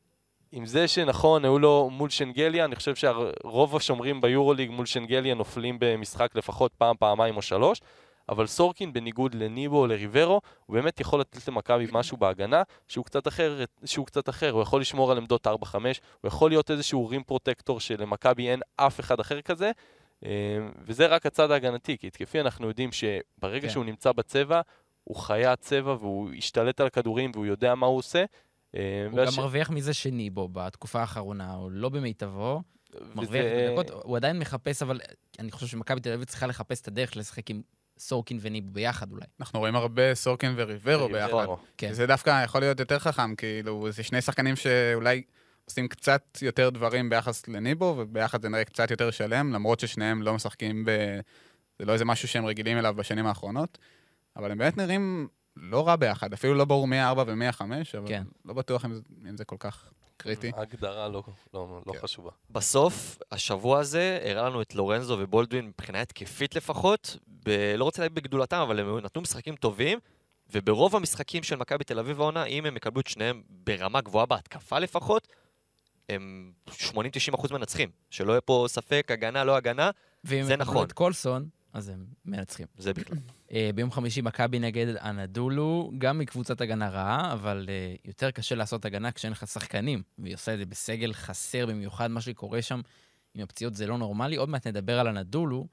עם 0.52 0.66
זה 0.66 0.88
שנכון, 0.88 1.46
היו 1.46 1.60
לו 1.60 1.90
מול 1.92 2.10
שנגליה, 2.10 2.66
אני 2.66 2.76
חושב 2.76 2.96
שרוב 2.96 3.76
השומרים 3.76 4.22
ביורוליג 4.22 4.72
מול 4.72 4.86
שנגליה 4.86 5.36
נופלים 5.36 5.78
במשחק 5.80 6.36
לפחות 6.36 6.74
פעם, 6.74 6.96
פעמיים 7.00 7.38
או 7.38 7.42
שלוש, 7.42 7.82
אבל 8.30 8.48
סורקין, 8.48 8.94
בניגוד 8.94 9.36
לניבו 9.36 9.78
או 9.78 9.88
לריברו, 9.88 10.42
הוא 10.66 10.74
באמת 10.74 11.00
יכול 11.00 11.20
לתת 11.20 11.48
למכבי 11.48 11.88
משהו 11.92 12.18
בהגנה 12.18 12.64
שהוא 12.88 13.06
קצת 13.06 13.28
אחר, 13.28 13.64
שהוא 13.86 14.06
קצת 14.06 14.30
אחר, 14.30 14.52
הוא 14.52 14.62
יכול 14.62 14.82
לשמור 14.82 15.12
על 15.12 15.18
עמדות 15.18 15.48
4-5, 15.48 15.50
הוא 15.52 16.28
יכול 16.28 16.52
להיות 16.52 16.72
איזשהו 16.72 17.10
רים 17.10 17.24
פרוטקטור 17.24 17.80
שלמכבי 17.80 18.50
אין 18.50 18.60
אף 18.76 19.00
אחד 19.00 19.20
אחר 19.20 19.42
כזה, 19.42 19.72
אה, 20.26 20.30
וזה 20.86 21.06
רק 21.08 21.26
הצד 21.26 21.52
ההגנתי, 21.52 21.98
כי 21.98 22.08
התקפי 22.08 22.42
אנחנו 22.42 22.68
יודעים 22.68 22.90
שברגע 22.92 23.68
כן. 23.68 23.70
שהוא 23.70 23.86
נמצא 23.86 24.12
בצבע, 24.12 24.62
הוא 25.04 25.16
חיית 25.16 25.60
צבע 25.60 25.96
והוא 26.00 26.30
השתלט 26.38 26.80
על 26.80 26.88
הכדורים 26.88 27.32
והוא 27.34 27.46
יודע 27.46 27.76
מה 27.76 27.86
הוא 27.86 27.98
עושה. 27.98 28.26
אה, 28.76 28.82
הוא 29.10 29.18
גם 29.18 29.26
והש- 29.26 29.38
מרוויח 29.38 29.70
מזה 29.70 29.94
שניבו 29.94 30.48
בתקופה 30.52 31.02
האחרונה, 31.02 31.52
הוא 31.54 31.72
לא 31.72 31.90
במיטבו, 31.90 32.62
מרוויח 33.16 33.46
וזה- 33.46 33.76
הוא 34.04 34.18
עדיין 34.18 34.40
מחפש, 34.40 34.82
אבל 34.82 35.00
אני 35.40 35.52
חושב 35.52 35.68
שמכבי 35.68 36.00
תל 36.02 36.12
אביב 36.14 36.24
צריכה 36.26 36.48
לחפש 36.48 36.82
את 36.82 36.88
הדרך 36.88 37.18
לשחק 37.18 37.50
עם 37.50 37.62
סורקין 38.00 38.38
וניבו 38.42 38.72
ביחד 38.72 39.12
אולי. 39.12 39.26
אנחנו 39.40 39.60
רואים 39.60 39.76
הרבה 39.76 40.16
סורקין 40.16 40.54
וריברו 40.58 41.08
ביחד. 41.10 41.46
כן. 41.78 41.94
זה 41.94 42.08
דווקא 42.08 42.44
יכול 42.44 42.62
להיות 42.62 42.80
יותר 42.80 43.00
חכם, 43.00 43.36
כאילו, 43.36 43.92
זה 43.92 44.04
שני 44.04 44.22
שחקנים 44.22 44.56
שאולי 44.56 45.24
עושים 45.66 45.88
קצת 45.88 46.38
יותר 46.42 46.70
דברים 46.70 47.10
ביחס 47.10 47.48
לניבו, 47.48 47.96
וביחד 47.98 48.42
זה 48.42 48.50
נראה 48.50 48.64
קצת 48.64 48.92
יותר 48.92 49.12
שלם, 49.12 49.54
למרות 49.54 49.80
ששניהם 49.80 50.22
לא 50.22 50.34
משחקים 50.34 50.86
ב... 50.86 50.90
זה 51.80 51.86
לא 51.86 51.94
איזה 51.94 52.06
משהו 52.06 52.28
שהם 52.28 52.46
רגילים 52.46 52.78
אליו 52.78 52.94
בשנים 52.98 53.26
האחרונות, 53.26 53.78
אבל 54.36 54.52
הם 54.52 54.58
באמת 54.58 54.78
נראים 54.78 55.28
לא 55.58 55.88
רע 55.88 55.96
ביחד, 55.96 56.34
אפילו 56.34 56.54
לא 56.54 56.66
ברור 56.66 56.88
מי 56.88 57.00
ה-4 57.00 57.18
ומי 57.28 57.48
ה-5, 57.48 57.62
אבל 57.98 58.08
כן. 58.08 58.24
לא 58.46 58.54
בטוח 58.54 58.86
אם 58.86 58.94
זה, 58.94 59.02
אם 59.30 59.38
זה 59.38 59.46
כל 59.46 59.56
כך 59.60 59.90
קריטי. 60.18 60.52
הגדרה 60.56 61.08
לא, 61.08 61.24
לא, 61.54 61.82
לא 61.88 61.94
כן. 61.94 62.00
חשובה. 62.00 62.32
בסוף, 62.50 63.18
השבוע 63.32 63.80
הזה 63.80 64.20
הראה 64.24 64.50
לנו 64.50 64.62
את 64.62 64.76
לורנזו 64.76 65.18
ובולדווין 65.20 65.68
מבחינה 65.68 66.02
התקפית 66.02 66.56
לפחות, 66.56 67.18
ב... 67.46 67.74
לא 67.78 67.84
רוצה 67.84 68.02
להגיד 68.02 68.16
בגדולתם, 68.16 68.58
אבל 68.58 68.80
הם 68.80 68.98
נתנו 68.98 69.22
משחקים 69.22 69.56
טובים, 69.56 70.00
וברוב 70.52 70.96
המשחקים 70.96 71.44
של 71.44 71.56
מכבי 71.56 71.84
תל 71.84 72.00
אביב 72.00 72.22
העונה, 72.22 72.44
אם 72.44 72.66
הם 72.66 72.78
יקבלו 72.78 73.02
את 73.02 73.08
שניהם 73.08 73.42
ברמה 73.50 74.02
גבוהה 74.02 74.26
בהתקפה 74.26 74.80
לפחות, 74.80 75.28
הם 76.10 76.52
80-90% 76.70 77.54
מנצחים. 77.54 77.90
שלא 78.10 78.32
יהיה 78.32 78.42
פה 78.42 78.66
ספק, 78.68 79.08
הגנה, 79.10 79.44
לא 79.44 79.56
הגנה, 79.56 79.90
ואם 80.24 80.44
זה 80.44 80.54
הם 80.54 80.62
יקבלו 80.62 80.74
נכון. 80.74 80.88
את 80.88 80.92
קולסון, 80.92 81.48
אז 81.74 81.90
הם 81.90 82.06
מנצחים. 82.26 82.68
זה 82.78 82.94
בכלל. 82.94 83.18
אה, 83.52 83.70
ביום 83.76 83.92
חמישי 83.92 84.22
מכבי 84.22 84.60
נגד 84.60 84.96
אנדולו, 84.96 85.92
גם 85.98 86.20
מקבוצת 86.20 86.62
הגנה 86.62 86.90
רעה, 86.90 87.34
אבל 87.34 87.66
אה, 87.70 87.96
יותר 88.06 88.32
קשה 88.32 88.56
לעשות 88.56 88.86
הגנה 88.86 89.12
כשאין 89.12 89.32
לך 89.32 89.48
שחקנים, 89.48 90.04
והיא 90.20 90.36
עושה 90.36 90.54
את 90.54 90.60
זה 90.60 90.66
בסגל 90.66 91.14
חסר 91.14 91.66
במיוחד, 91.66 92.12
מה 92.12 92.22
שקורה 92.22 92.62
שם 92.62 92.82
עם 93.34 93.44
הפציעות 93.44 93.76
זה 93.76 93.88
לא 93.88 93.98
נורמלי. 93.98 94.36
עוד 94.36 94.50
מעט 94.50 94.68
נדבר 94.68 95.00
על 95.00 95.08
אנדולו, 95.08 95.68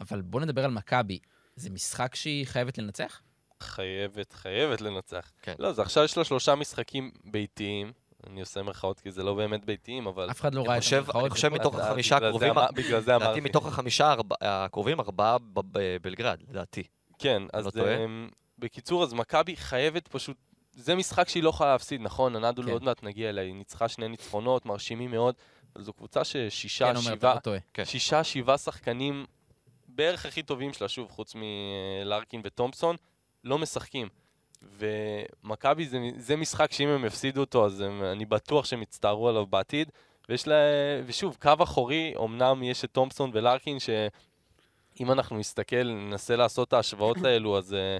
אבל 0.00 0.20
בואו 0.22 0.42
נדבר 0.44 0.64
על 0.64 0.70
מכבי. 0.70 1.18
זה 1.56 1.70
משחק 1.70 2.14
שהיא 2.14 2.46
חייבת 2.46 2.78
לנצח? 2.78 3.22
חייבת, 3.60 4.32
חייבת 4.32 4.80
לנצח. 4.80 5.32
כן. 5.42 5.54
לא, 5.58 5.72
זה 5.72 5.82
עכשיו 5.82 6.04
יש 6.04 6.18
לה 6.18 6.24
שלושה 6.24 6.54
משחקים 6.54 7.10
ביתיים. 7.24 7.92
אני 8.26 8.40
עושה 8.40 8.62
מירכאות 8.62 9.00
כי 9.00 9.10
זה 9.10 9.22
לא 9.22 9.34
באמת 9.34 9.64
ביתיים, 9.64 10.06
אבל... 10.06 10.30
אף 10.30 10.40
אחד 10.40 10.54
לא 10.54 10.62
ראה 10.62 10.78
את 10.78 10.82
המרכאות. 10.92 11.24
אני 11.24 11.30
חושב 11.30 11.48
מתוך 11.48 11.78
החמישה 11.78 12.16
הקרובים, 12.16 12.54
בגלל 12.74 13.00
זה 13.00 13.12
לדעתי 13.12 13.24
אמרתי. 13.24 13.40
מתוך 13.40 13.66
החמישה 13.66 14.14
הקרובים, 14.40 15.00
ארבעה 15.00 15.36
בבלגרד, 15.54 16.42
לדעתי. 16.48 16.82
כן, 17.18 17.42
אז 17.52 17.76
לא. 17.76 17.84
אמ, 18.04 18.28
בקיצור, 18.58 19.02
אז 19.02 19.14
מכבי 19.14 19.56
חייבת 19.56 20.08
פשוט... 20.08 20.36
זה 20.72 20.94
משחק 20.94 21.28
שהיא 21.28 21.42
לא 21.42 21.48
יכולה 21.48 21.72
להפסיד, 21.72 22.00
נכון? 22.00 22.36
הנדולו 22.36 22.66
כן. 22.66 22.72
עוד 22.72 22.82
מעט 22.82 23.02
נגיע 23.02 23.28
אליה, 23.28 23.44
היא 23.44 23.54
ניצחה 23.54 23.88
שני 23.88 24.08
ניצחונות, 24.08 24.66
מרשימים 24.66 25.10
מאוד, 25.10 25.34
אבל 25.76 25.84
זו 25.84 25.92
קבוצה 25.92 26.24
ששישה, 26.24 26.94
כן, 26.94 27.00
שבעה, 27.00 27.38
לא. 27.46 27.52
כן. 27.74 27.84
שישה, 27.84 28.24
שבעה 28.24 28.58
שחקנים 28.58 29.26
בערך 29.88 30.26
הכי 30.26 30.42
טובים 30.42 30.72
שלה, 30.72 30.88
שוב, 30.88 31.10
חוץ 31.10 31.34
מלארקין 31.34 32.40
ותומפסון, 32.44 32.96
לא 33.44 33.58
משחקים. 33.58 34.08
ומכבי 34.78 35.86
זה, 35.86 35.98
זה 36.16 36.36
משחק 36.36 36.72
שאם 36.72 36.88
הם 36.88 37.04
יפסידו 37.04 37.40
אותו, 37.40 37.66
אז 37.66 37.80
הם, 37.80 38.02
אני 38.04 38.24
בטוח 38.24 38.64
שהם 38.64 38.82
יצטערו 38.82 39.28
עליו 39.28 39.46
בעתיד. 39.46 39.90
ויש 40.28 40.48
לה, 40.48 40.54
ושוב, 41.06 41.36
קו 41.42 41.52
אחורי, 41.62 42.14
אמנם 42.24 42.62
יש 42.62 42.84
את 42.84 42.90
תומפסון 42.90 43.30
ולארקין, 43.34 43.78
שאם 43.80 45.12
אנחנו 45.12 45.38
נסתכל, 45.38 45.84
ננסה 45.84 46.36
לעשות 46.36 46.68
את 46.68 46.72
ההשוואות 46.72 47.16
האלו, 47.24 47.58
אז 47.58 47.74
אה, 47.74 47.98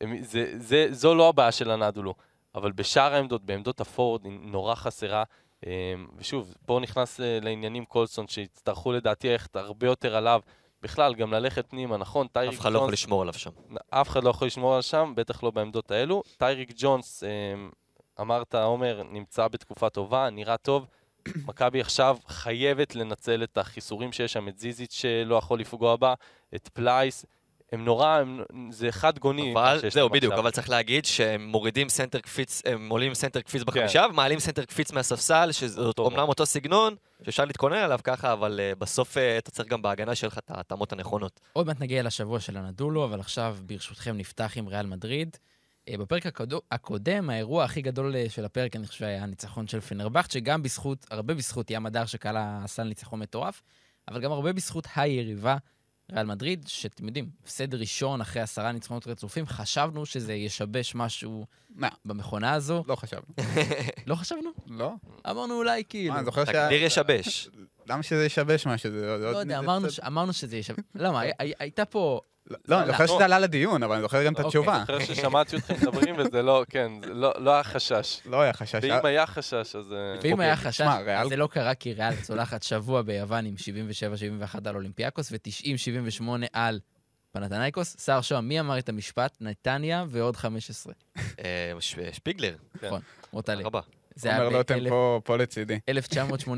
הם- 0.00 0.22
זה, 0.22 0.52
זה, 0.58 0.86
זו 0.90 1.14
לא 1.14 1.28
הבעיה 1.28 1.52
של 1.52 1.70
הנדולו. 1.70 2.14
אבל 2.54 2.72
בשאר 2.72 3.14
העמדות, 3.14 3.44
בעמדות 3.44 3.80
הפורוורד, 3.80 4.24
היא 4.24 4.32
נורא 4.42 4.74
חסרה. 4.74 5.24
אה, 5.66 5.94
ושוב, 6.16 6.54
פה 6.66 6.78
נכנס 6.82 7.20
אה, 7.20 7.38
לעניינים 7.42 7.84
קולסון, 7.84 8.28
שיצטרכו 8.28 8.92
לדעתי 8.92 9.28
ללכת 9.28 9.56
הרבה 9.56 9.86
יותר 9.86 10.16
עליו. 10.16 10.40
בכלל, 10.82 11.14
גם 11.14 11.32
ללכת 11.32 11.66
פנימה, 11.70 11.96
נכון? 11.96 12.26
טייריק 12.26 12.52
אף 12.54 12.60
אחד 12.60 12.72
לא 12.72 12.78
יכול 12.78 12.88
ג'ונס- 12.90 12.92
לשמור 12.92 13.22
עליו 13.22 13.34
שם. 13.34 13.50
אף 13.90 14.08
אחד 14.08 14.24
לא 14.24 14.30
יכול 14.30 14.46
לשמור 14.46 14.74
על 14.76 14.82
שם, 14.82 15.12
בטח 15.16 15.42
לא 15.42 15.50
בעמדות 15.50 15.90
האלו. 15.90 16.22
טייריק 16.36 16.72
ג'ונס, 16.76 17.24
אה, 17.24 17.28
אמרת, 18.20 18.54
עומר, 18.54 19.02
נמצא 19.10 19.48
בתקופה 19.48 19.90
טובה, 19.90 20.30
נראה 20.30 20.56
טוב. 20.56 20.86
מכבי 21.48 21.80
עכשיו 21.80 22.16
חייבת 22.28 22.94
לנצל 22.94 23.42
את 23.42 23.58
החיסורים 23.58 24.12
שיש 24.12 24.32
שם, 24.32 24.48
את 24.48 24.58
זיזיץ' 24.58 24.92
שלא 24.92 25.34
יכול 25.34 25.60
לפגוע 25.60 25.96
בה, 25.96 26.14
את 26.54 26.68
פלייס. 26.68 27.26
הם 27.72 27.84
נורא, 27.84 28.08
הם, 28.08 28.42
זה 28.70 28.92
חד 28.92 29.18
גוני. 29.18 29.52
אבל, 29.52 29.80
זהו, 29.90 30.08
בדיוק. 30.08 30.34
אבל 30.34 30.50
צריך 30.50 30.70
להגיד 30.70 31.04
שהם 31.04 31.46
מורידים 31.46 31.88
סנטר 31.88 32.20
קפיץ, 32.20 32.62
הם 32.64 32.88
עולים 32.88 33.14
סנטר 33.14 33.40
קפיץ 33.40 33.62
כן. 33.62 33.66
בחמישה, 33.66 34.04
ומעלים 34.10 34.38
סנטר 34.40 34.64
קפיץ 34.64 34.92
מהספסל, 34.92 35.52
שזה 35.52 35.80
אותו. 35.80 36.02
אומנם 36.04 36.28
אותו 36.28 36.46
סגנון, 36.46 36.94
שאפשר 37.22 37.44
להתכונן 37.44 37.76
עליו 37.76 37.98
ככה, 38.04 38.32
אבל 38.32 38.60
אה, 38.62 38.72
בסוף 38.78 39.16
אה, 39.18 39.38
אתה 39.38 39.50
צריך 39.50 39.68
גם 39.68 39.82
בהגנה 39.82 40.14
שיהיה 40.14 40.28
לך 40.28 40.38
את 40.38 40.50
ההתאמות 40.50 40.92
הנכונות. 40.92 41.40
עוד 41.52 41.66
מעט 41.66 41.80
נגיע 41.80 42.02
לשבוע 42.02 42.40
של 42.40 42.56
אנדולו, 42.56 43.04
אבל 43.04 43.20
עכשיו 43.20 43.56
ברשותכם 43.66 44.16
נפתח 44.16 44.52
עם 44.56 44.68
ריאל 44.68 44.86
מדריד. 44.86 45.36
אה, 45.88 45.96
בפרק 45.98 46.26
הקודו- 46.26 46.60
הקודם, 46.70 47.30
האירוע 47.30 47.64
הכי 47.64 47.82
גדול 47.82 48.14
של 48.28 48.44
הפרק, 48.44 48.76
אני 48.76 48.86
חושב, 48.86 49.04
היה 49.04 49.22
הניצחון 49.22 49.68
של 49.68 49.80
פנרבכצ'ה, 49.80 50.30
שגם 50.30 50.62
בזכות, 50.62 51.06
הרבה 51.10 51.34
בזכות 51.34 51.70
ים 51.70 51.86
מדר 51.86 52.06
שקלע 52.06 52.60
סל 52.64 52.82
ניצחון 52.82 53.20
מטורף, 53.20 53.62
אבל 54.08 54.20
גם 54.20 54.32
הרבה 54.32 54.52
בזכות 54.52 54.86
היריבה, 54.96 55.56
ריאל 56.12 56.26
מדריד, 56.26 56.64
שאתם 56.68 57.06
יודעים, 57.06 57.30
הפסד 57.44 57.74
ראשון 57.74 58.20
אחרי 58.20 58.42
עשרה 58.42 58.72
ניצחונות 58.72 59.06
רצופים, 59.06 59.46
חשבנו 59.46 60.06
שזה 60.06 60.34
ישבש 60.34 60.94
משהו 60.94 61.46
לא, 61.76 61.88
במכונה 62.04 62.52
הזו. 62.52 62.84
לא 62.88 62.96
חשבנו. 62.96 63.22
לא 64.06 64.14
חשבנו? 64.14 64.50
לא? 64.66 64.92
אמרנו 65.30 65.54
אולי 65.54 65.82
כאילו. 65.88 66.12
מה, 66.12 66.18
אני 66.18 66.24
זוכר 66.24 66.44
שה... 66.44 66.52
תגדיר 66.64 66.82
ישבש. 66.82 67.48
למה 67.88 68.02
שזה 68.02 68.26
ישבש 68.26 68.66
משהו? 68.66 68.90
לא 68.92 69.38
יודע, 69.38 69.58
אמרנו 70.06 70.32
שזה 70.32 70.56
ישבש. 70.56 70.78
למה, 70.94 71.20
הי- 71.38 71.52
הייתה 71.58 71.84
פה... 71.84 72.20
לא, 72.68 72.78
אני 72.82 72.86
זוכר 72.86 73.06
שזה 73.06 73.24
עלה 73.24 73.38
לדיון, 73.38 73.82
אבל 73.82 73.94
אני 73.94 74.02
זוכר 74.02 74.24
גם 74.24 74.32
את 74.32 74.38
אוקיי. 74.38 74.46
התשובה. 74.60 74.82
אחרי 74.82 75.06
ששמעתי 75.06 75.56
אתכם 75.56 75.74
מדברים 75.74 76.14
וזה 76.18 76.42
לא, 76.42 76.64
כן, 76.70 76.92
לא 77.02 77.32
לא 77.38 77.50
היה 77.54 77.64
חשש. 77.64 78.20
לא 78.26 78.40
היה 78.40 78.52
חשש. 78.52 78.80
ואם 78.82 79.06
היה 79.06 79.26
חשש, 79.26 79.54
אז... 79.76 79.92
אה, 79.92 80.14
ואם 80.22 80.40
היה 80.40 80.52
אוקיי, 80.54 80.70
חשש, 80.70 80.80
תשמע, 80.80 80.98
ריאל- 81.00 81.28
זה 81.28 81.36
לא 81.36 81.46
קרה 81.46 81.74
כי 81.74 81.92
ריאל 81.92 82.14
צולחת 82.22 82.62
שבוע 82.62 83.02
ביוון 83.02 83.46
עם 83.46 83.54
77-71 84.52 84.68
על 84.68 84.74
אולימפיאקוס 84.76 85.32
ו-90-78 85.32 86.24
על 86.52 86.80
פנתנייקוס. 87.32 87.96
שר 88.04 88.20
שוהם, 88.20 88.48
מי 88.48 88.60
אמר 88.60 88.78
את 88.78 88.88
המשפט? 88.88 89.36
נתניה 89.40 90.04
ועוד 90.08 90.36
15. 90.36 90.92
אה, 91.44 91.72
שפיגלר, 91.80 92.54
נכון, 92.82 93.00
מוטלה. 93.32 93.62
רבה. 93.64 93.80
זה 94.14 94.28
היה 94.28 94.44
לוטם 94.50 94.78
פה- 94.88 95.20
פה 95.24 95.36
לצידי. 95.36 95.78
ב-1983, 95.90 96.50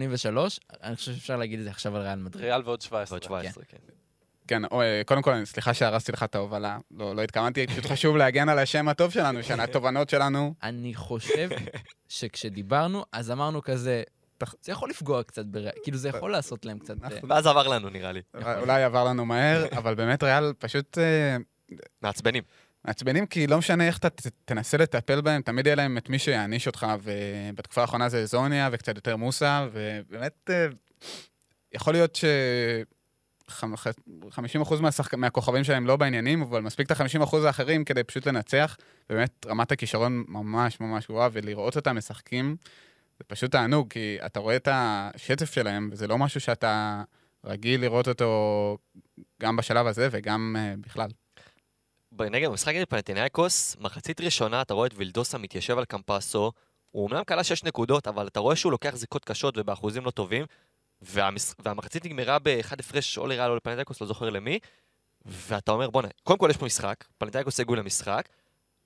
אני 0.83 0.97
חושב 0.97 1.13
שאפשר 1.15 1.37
להגיד 1.37 1.59
את 1.59 1.65
זה 1.65 1.71
עכשיו 1.71 1.97
על 1.97 2.03
ריאל 2.03 2.19
מדריד. 2.19 2.45
ריאל 2.45 2.63
ועוד 2.65 2.81
17. 2.81 3.17
ועוד 3.17 3.23
17, 3.23 3.65
כן. 3.65 3.77
כן, 4.53 4.65
או, 4.65 4.83
אה, 4.83 5.03
קודם 5.07 5.23
כל, 5.23 5.45
סליחה 5.45 5.75
שהרסתי 5.75 6.13
לך 6.13 6.23
את 6.23 6.35
ההובלה. 6.35 6.79
לא 6.91 7.17
לא 7.17 7.23
התכוונתי, 7.23 7.67
פשוט 7.67 7.87
חשוב 7.87 8.17
להגן 8.17 8.49
על 8.49 8.59
השם 8.59 8.89
הטוב 8.89 9.11
שלנו, 9.13 9.43
שהתובנות 9.43 10.11
שלנו... 10.15 10.55
אני 10.63 10.95
חושב 10.95 11.49
שכשדיברנו, 12.09 13.05
אז 13.13 13.31
אמרנו 13.31 13.63
כזה, 13.63 14.03
זה 14.63 14.73
יכול 14.73 14.91
לפגוע 14.91 15.23
קצת, 15.23 15.45
בר... 15.47 15.69
כאילו 15.83 15.99
זה 15.99 16.09
יכול 16.09 16.33
לעשות 16.33 16.65
להם 16.65 16.79
קצת... 16.79 16.95
אה, 17.03 17.09
אנחנו- 17.09 17.29
ואז 17.29 17.47
עבר 17.47 17.69
לנו, 17.69 17.89
נראה 17.91 18.13
לי. 18.13 18.21
אולי 18.61 18.83
עבר 18.83 19.05
לנו 19.05 19.25
מהר, 19.25 19.67
אבל 19.79 19.95
באמת 19.95 20.23
ריאל 20.23 20.53
פשוט 20.59 20.99
אה, 20.99 21.37
מעצבנים. 22.03 22.43
מעצבנים, 22.85 23.27
כי 23.27 23.47
לא 23.47 23.59
משנה 23.59 23.87
איך 23.87 23.99
אתה 23.99 24.11
ת- 24.11 24.27
תנסה 24.45 24.77
לטפל 24.77 25.21
בהם, 25.21 25.43
תמיד 25.43 25.67
יהיה 25.67 25.77
להם 25.77 25.99
את 25.99 26.09
מי 26.09 26.19
שיעניש 26.19 26.67
אותך, 26.67 26.87
ובתקופה 27.03 27.81
האחרונה 27.81 28.09
זה 28.09 28.27
זוניה 28.27 28.69
וקצת 28.73 28.97
יותר 28.97 29.17
מוסה, 29.17 29.67
ובאמת 29.73 30.51
אה, 30.51 30.67
יכול 31.75 31.93
להיות 31.95 32.17
ש... 32.17 32.25
חמ- 33.51 33.77
ח- 33.77 33.87
50% 34.31 34.81
מהשחק... 34.81 35.15
מהכוכבים 35.15 35.65
שלהם 35.65 35.87
לא 35.87 35.97
בעניינים, 35.97 36.43
אבל 36.43 36.61
מספיק 36.61 36.93
את 36.93 37.01
ה-50% 37.01 37.37
האחרים 37.47 37.85
כדי 37.85 38.05
פשוט 38.05 38.27
לנצח. 38.27 38.77
באמת, 39.09 39.47
רמת 39.47 39.73
הכישרון 39.73 40.25
ממש 40.29 40.81
ממש 40.81 41.07
גבוהה, 41.07 41.29
ולראות 41.33 41.77
אותם 41.77 41.97
משחקים, 41.97 42.57
זה 43.19 43.25
פשוט 43.27 43.51
תענוג, 43.51 43.89
כי 43.91 44.19
אתה 44.27 44.41
רואה 44.41 44.57
את 44.57 44.69
השטף 44.71 45.55
שלהם, 45.55 45.89
וזה 45.93 46.07
לא 46.07 46.19
משהו 46.19 46.41
שאתה 46.41 47.03
רגיל 47.45 47.81
לראות 47.81 48.09
אותו 48.09 48.79
גם 49.43 49.57
בשלב 49.57 49.87
הזה 49.87 50.09
וגם 50.13 50.57
uh, 50.59 50.81
בכלל. 50.87 51.09
נגד 52.21 52.49
במשחק 52.49 52.75
נגד 52.75 52.85
פנטינאיקוס, 52.85 53.77
מחצית 53.81 54.21
ראשונה 54.21 54.63
אתה 54.63 54.75
רואה 54.75 54.87
את 54.87 54.93
וילדוסה 54.97 55.39
מתיישב 55.39 55.79
על 55.79 55.85
קמפסו, 55.85 56.53
הוא 56.91 57.05
אומנם 57.05 57.25
כלה 57.25 57.45
6 57.45 57.65
נקודות, 57.65 58.07
אבל 58.07 58.27
אתה 58.27 58.41
רואה 58.41 58.57
שהוא 58.57 58.73
לוקח 58.73 58.97
זיקות 58.97 59.25
קשות 59.25 59.59
ובאחוזים 59.59 60.05
לא 60.05 60.11
טובים, 60.11 60.45
והמש... 61.03 61.53
והמחצית 61.59 62.05
נגמרה 62.05 62.39
באחד 62.39 62.81
הפרש 62.81 63.19
או 63.19 63.27
לריאל 63.27 63.51
או 63.51 63.57
לפנטינאיקוס, 63.57 64.01
לא 64.01 64.07
זוכר 64.07 64.31
למי, 64.31 64.59
ואתה 65.25 65.73
אומר, 65.73 65.91
בואנה, 65.91 66.09
קודם 66.23 66.39
כל 66.39 66.49
יש 66.51 66.57
פה 66.57 66.67
משחק, 66.67 67.05
פנטינאיקוס 67.19 67.61
הגיעו 67.61 67.77
למשחק, 67.77 68.29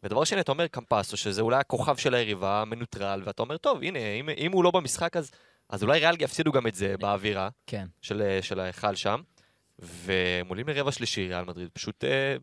ודבר 0.02 0.24
שני, 0.24 0.40
אתה 0.40 0.52
אומר 0.52 0.66
קמפסו, 0.66 1.16
שזה 1.16 1.42
אולי 1.42 1.56
הכוכב 1.56 1.96
של 1.96 2.14
היריבה, 2.14 2.64
מנוטרל, 2.66 3.22
ואתה 3.24 3.42
אומר, 3.42 3.56
טוב, 3.56 3.82
הנה, 3.82 3.98
אם, 3.98 4.28
אם 4.36 4.52
הוא 4.52 4.64
לא 4.64 4.70
במשחק, 4.70 5.16
אז, 5.16 5.30
אז 5.68 5.82
אולי 5.82 6.00
ריאל 6.00 6.14
יפסידו 6.20 6.52
גם 6.52 6.66
את 6.66 6.74
זה 6.74 6.94
באווירה. 7.00 7.48
כן. 7.66 7.86
של, 8.02 8.38
של 8.42 8.60
ההיכל 8.60 8.94
שם, 8.94 9.20
והם 9.78 10.48
עולים 10.48 10.68
לרבע 10.68 10.92
שלישי, 10.92 11.28
ריאל 11.28 11.44
מדריד, 11.44 11.68
פשוט 11.72 12.04
אה, 12.04 12.36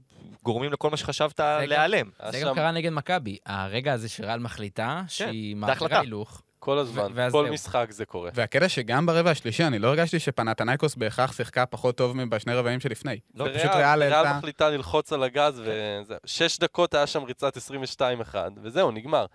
גורמים 0.44 0.72
לכל 0.74 0.90
מה 0.90 0.98
שחשבת 0.98 1.40
להיעלם. 1.40 2.10
זה 2.32 2.40
שם 2.40 2.48
גם 2.48 2.56
קרה 2.56 2.72
נגד 2.72 2.92
מכבי. 2.92 3.38
הרגע 3.46 3.94
הזה 3.94 4.10
שריאל 4.10 4.40
מחליטה, 4.40 5.04
שהיא 5.08 5.56
מעבירה. 5.56 6.00
הילוך. 6.00 6.43
כל 6.64 6.78
הזמן, 6.78 7.12
ואז 7.14 7.32
כל 7.32 7.46
זהו. 7.46 7.54
משחק 7.54 7.88
זה 7.90 8.06
קורה. 8.06 8.30
והקטע 8.34 8.70
שגם 8.70 9.06
ברבע 9.06 9.32
השלישי, 9.32 9.64
אני 9.64 9.80
לא 9.80 9.88
הרגשתי 9.88 10.20
שפנתנייקוס 10.20 10.96
בהכרח 10.96 11.32
שיחקה 11.32 11.66
פחות 11.66 11.98
טוב 11.98 12.18
מבשני 12.18 12.54
רבעים 12.54 12.80
שלפני. 12.80 13.20
לא, 13.36 13.46
פשוט 13.56 13.72
ריאל 13.72 14.00
ריאל 14.00 14.14
העלתה... 14.14 14.38
מחליטה 14.38 14.70
ללחוץ 14.70 15.14
על 15.14 15.24
הגז, 15.24 15.62
וזהו. 15.66 16.18
שש 16.26 16.60
דקות 16.60 16.94
היה 16.94 17.08
שם 17.08 17.24
ריצת 17.24 17.58
22-1, 17.58 18.36
וזהו, 18.64 18.92
נגמר. 18.92 19.26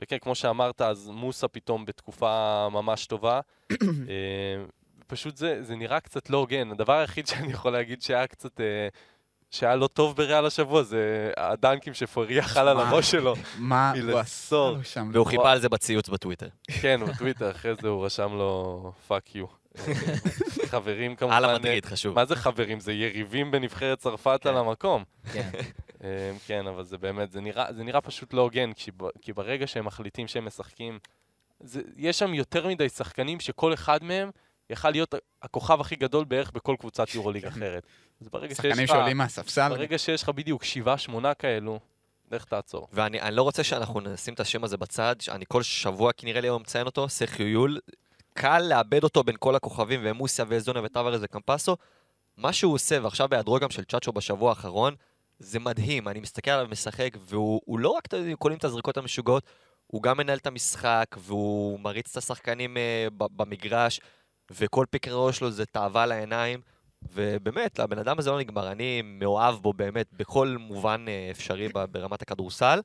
וכן, 0.00 0.18
כמו 0.18 0.34
שאמרת, 0.34 0.80
אז 0.80 1.08
מוסא 1.08 1.48
פתאום 1.48 1.84
בתקופה 1.84 2.68
ממש 2.72 3.06
טובה. 3.06 3.40
אה, 3.72 3.76
פשוט 5.06 5.36
זה, 5.36 5.62
זה 5.62 5.76
נראה 5.76 6.00
קצת 6.00 6.30
לא 6.30 6.38
הוגן. 6.38 6.70
הדבר 6.70 6.92
היחיד 6.92 7.26
שאני 7.26 7.52
יכול 7.52 7.72
להגיד 7.72 8.02
שהיה 8.02 8.26
קצת... 8.26 8.60
אה, 8.60 8.88
שהיה 9.50 9.76
לא 9.76 9.86
טוב 9.86 10.16
בריאל 10.16 10.46
השבוע 10.46 10.82
זה 10.82 11.30
הדנקים 11.36 11.94
שפורייה 11.94 12.40
אכל 12.40 12.60
על? 12.60 12.80
הראש 12.80 13.10
שלו. 13.10 13.34
מה 13.58 13.92
הוא 14.50 14.82
שם? 14.82 15.10
והוא 15.12 15.26
חיפה 15.26 15.52
על 15.52 15.60
זה 15.60 15.68
בציוץ 15.68 16.08
בטוויטר. 16.08 16.48
כן, 16.80 17.00
בטוויטר, 17.06 17.50
אחרי 17.50 17.74
זה 17.74 17.88
הוא 17.88 18.04
רשם 18.04 18.32
לו 18.32 18.92
fuck 19.08 19.34
you. 19.34 19.46
חברים 20.70 21.16
כמובן. 21.16 21.34
על 21.36 21.44
המדריד, 21.44 21.86
חשוב. 21.86 22.14
מה 22.14 22.24
זה 22.24 22.36
חברים? 22.36 22.80
זה 22.80 22.92
יריבים 22.92 23.50
בנבחרת 23.50 23.98
צרפת 23.98 24.38
כן. 24.42 24.48
על 24.48 24.56
המקום. 24.56 25.04
כן. 25.32 25.50
אה, 26.04 26.32
כן, 26.46 26.66
אבל 26.66 26.84
זה 26.84 26.98
באמת, 26.98 27.32
זה 27.32 27.40
נראה, 27.40 27.72
זה 27.72 27.84
נראה 27.84 28.00
פשוט 28.00 28.34
לא 28.34 28.40
הוגן, 28.40 28.72
כי, 29.20 29.32
ברגע 29.32 29.66
שהם 29.66 29.84
מחליטים 29.84 30.28
שהם 30.28 30.44
משחקים, 30.44 30.98
זה, 31.60 31.80
יש 31.96 32.18
שם 32.18 32.34
יותר 32.34 32.68
מדי 32.68 32.88
שחקנים 32.88 33.40
שכל 33.40 33.74
אחד 33.74 34.04
מהם 34.04 34.30
יכל 34.70 34.90
להיות 34.90 35.14
הכוכב 35.42 35.80
הכי 35.80 35.96
גדול 35.96 36.24
בערך 36.24 36.50
בכל 36.50 36.76
קבוצת 36.78 37.14
יורוליג 37.14 37.46
אחרת. 37.46 37.86
אז 38.20 38.28
ברגע 38.28 38.54
שיש 38.54 38.56
שחקנים 38.56 38.84
לך, 38.84 38.90
שעולים 38.90 39.16
מהספסל. 39.16 39.68
ברגע 39.68 39.98
שיש 39.98 40.22
לך 40.22 40.28
בדיוק 40.28 40.64
שבעה, 40.64 40.98
שמונה 40.98 41.34
כאלו, 41.34 41.80
לך 42.30 42.44
תעצור. 42.44 42.88
ואני 42.92 43.20
אני 43.20 43.36
לא 43.36 43.42
רוצה 43.42 43.64
שאנחנו 43.64 44.00
נשים 44.00 44.34
את 44.34 44.40
השם 44.40 44.64
הזה 44.64 44.76
בצד, 44.76 45.16
שאני 45.20 45.44
כל 45.48 45.62
שבוע 45.62 46.12
כנראה 46.12 46.40
לי 46.40 46.46
היום 46.46 46.62
מציין 46.62 46.86
אותו, 46.86 47.08
סרחיו 47.08 47.46
יול. 47.46 47.78
קל 48.34 48.58
לאבד 48.58 49.04
אותו 49.04 49.24
בין 49.24 49.36
כל 49.38 49.56
הכוכבים, 49.56 50.00
ומוסיה 50.04 50.44
וזונה 50.48 50.80
וטווארז 50.84 51.20
וקמפסו. 51.22 51.76
מה 52.36 52.52
שהוא 52.52 52.74
עושה, 52.74 52.98
ועכשיו 53.02 53.28
בהיעדרו 53.28 53.58
גם 53.58 53.70
של 53.70 53.84
צ'אצ'ו 53.84 54.12
בשבוע 54.12 54.50
האחרון, 54.50 54.94
זה 55.38 55.58
מדהים. 55.58 56.08
אני 56.08 56.20
מסתכל 56.20 56.50
עליו 56.50 56.68
משחק, 56.70 57.10
והוא 57.20 57.60
הוא 57.64 57.78
לא 57.78 57.88
רק 57.88 58.08
קולים 58.38 58.58
את 58.58 58.64
הזריקות 58.64 58.96
המשוגעות, 58.96 59.44
הוא 59.86 60.02
גם 60.02 60.16
מנהל 60.16 60.38
את 60.38 60.46
המשחק, 60.46 61.06
והוא 61.18 61.80
מריץ 61.80 62.10
את 62.10 62.16
השחקנים 62.16 62.76
uh, 62.76 63.10
במגרש, 63.18 64.00
וכל 64.50 64.86
פיק 64.90 65.08
רול 65.08 65.32
שלו 65.32 65.50
זה 65.50 65.66
תאווה 65.66 66.06
לעיניים. 66.06 66.60
ובאמת, 67.12 67.78
הבן 67.78 67.98
אדם 67.98 68.18
הזה 68.18 68.30
לא 68.30 68.38
נגמר, 68.38 68.72
אני 68.72 69.02
מאוהב 69.02 69.54
בו 69.54 69.72
באמת 69.72 70.06
בכל 70.12 70.56
מובן 70.60 71.04
אה, 71.08 71.28
אפשרי 71.30 71.68
ברמת 71.90 72.22
הכדורסל. 72.22 72.80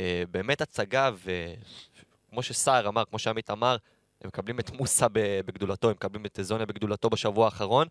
אה, 0.00 0.22
באמת 0.30 0.60
הצגה, 0.60 1.10
וכמו 1.14 2.42
שסער 2.42 2.88
אמר, 2.88 3.04
כמו 3.04 3.18
שעמית 3.18 3.50
אמר, 3.50 3.76
הם 4.20 4.28
מקבלים 4.28 4.60
את 4.60 4.70
מוסה 4.70 5.06
בגדולתו, 5.46 5.88
הם 5.88 5.94
מקבלים 5.94 6.26
את 6.26 6.38
זוניה 6.42 6.66
בגדולתו 6.66 7.10
בשבוע 7.10 7.44
האחרון, 7.44 7.86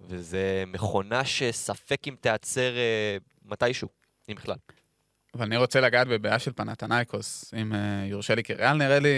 וזה 0.00 0.64
מכונה 0.66 1.24
שספק 1.24 2.08
אם 2.08 2.14
תיעצר 2.20 2.76
אה, 2.76 3.16
מתישהו, 3.44 3.88
אם 4.28 4.34
בכלל. 4.34 4.56
אבל 5.34 5.44
אני 5.44 5.56
רוצה 5.56 5.80
לגעת 5.80 6.08
בבעיה 6.08 6.38
של 6.38 6.52
פנתנייקוס, 6.52 7.54
אם 7.54 7.72
יורשה 8.04 8.34
לי, 8.34 8.42
כי 8.44 8.54
ריאל 8.54 8.76
נראה 8.76 8.98
לי... 8.98 9.08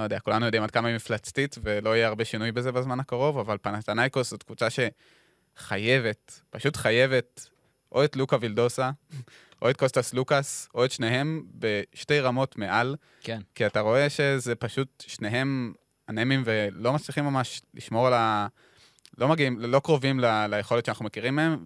לא 0.00 0.04
יודע, 0.04 0.18
כולנו 0.20 0.46
יודעים 0.46 0.62
עד 0.62 0.70
כמה 0.70 0.88
היא 0.88 0.96
מפלצתית, 0.96 1.56
ולא 1.62 1.96
יהיה 1.96 2.08
הרבה 2.08 2.24
שינוי 2.24 2.52
בזה 2.52 2.72
בזמן 2.72 3.00
הקרוב, 3.00 3.38
אבל 3.38 3.56
פנתנייקוס 3.62 4.30
זאת 4.30 4.42
קבוצה 4.42 4.66
שחייבת, 4.70 6.40
פשוט 6.50 6.76
חייבת, 6.76 7.48
או 7.92 8.04
את 8.04 8.16
לוקה 8.16 8.36
וילדוסה, 8.40 8.90
או 9.62 9.70
את 9.70 9.76
קוסטס 9.76 10.14
לוקאס, 10.14 10.68
או 10.74 10.84
את 10.84 10.92
שניהם 10.92 11.42
בשתי 11.54 12.20
רמות 12.20 12.58
מעל, 12.58 12.96
כן. 13.20 13.40
כי 13.54 13.66
אתה 13.66 13.80
רואה 13.80 14.10
שזה 14.10 14.54
פשוט 14.54 15.04
שניהם 15.06 15.72
אנמים 16.08 16.42
ולא 16.44 16.92
מצליחים 16.92 17.24
ממש 17.24 17.62
לשמור 17.74 18.06
על 18.06 18.14
ה... 18.14 18.46
לא 19.18 19.28
מגיעים, 19.28 19.60
לא 19.60 19.80
קרובים 19.80 20.20
ל... 20.20 20.46
ליכולת 20.46 20.84
שאנחנו 20.84 21.04
מכירים 21.04 21.36
מהם, 21.36 21.64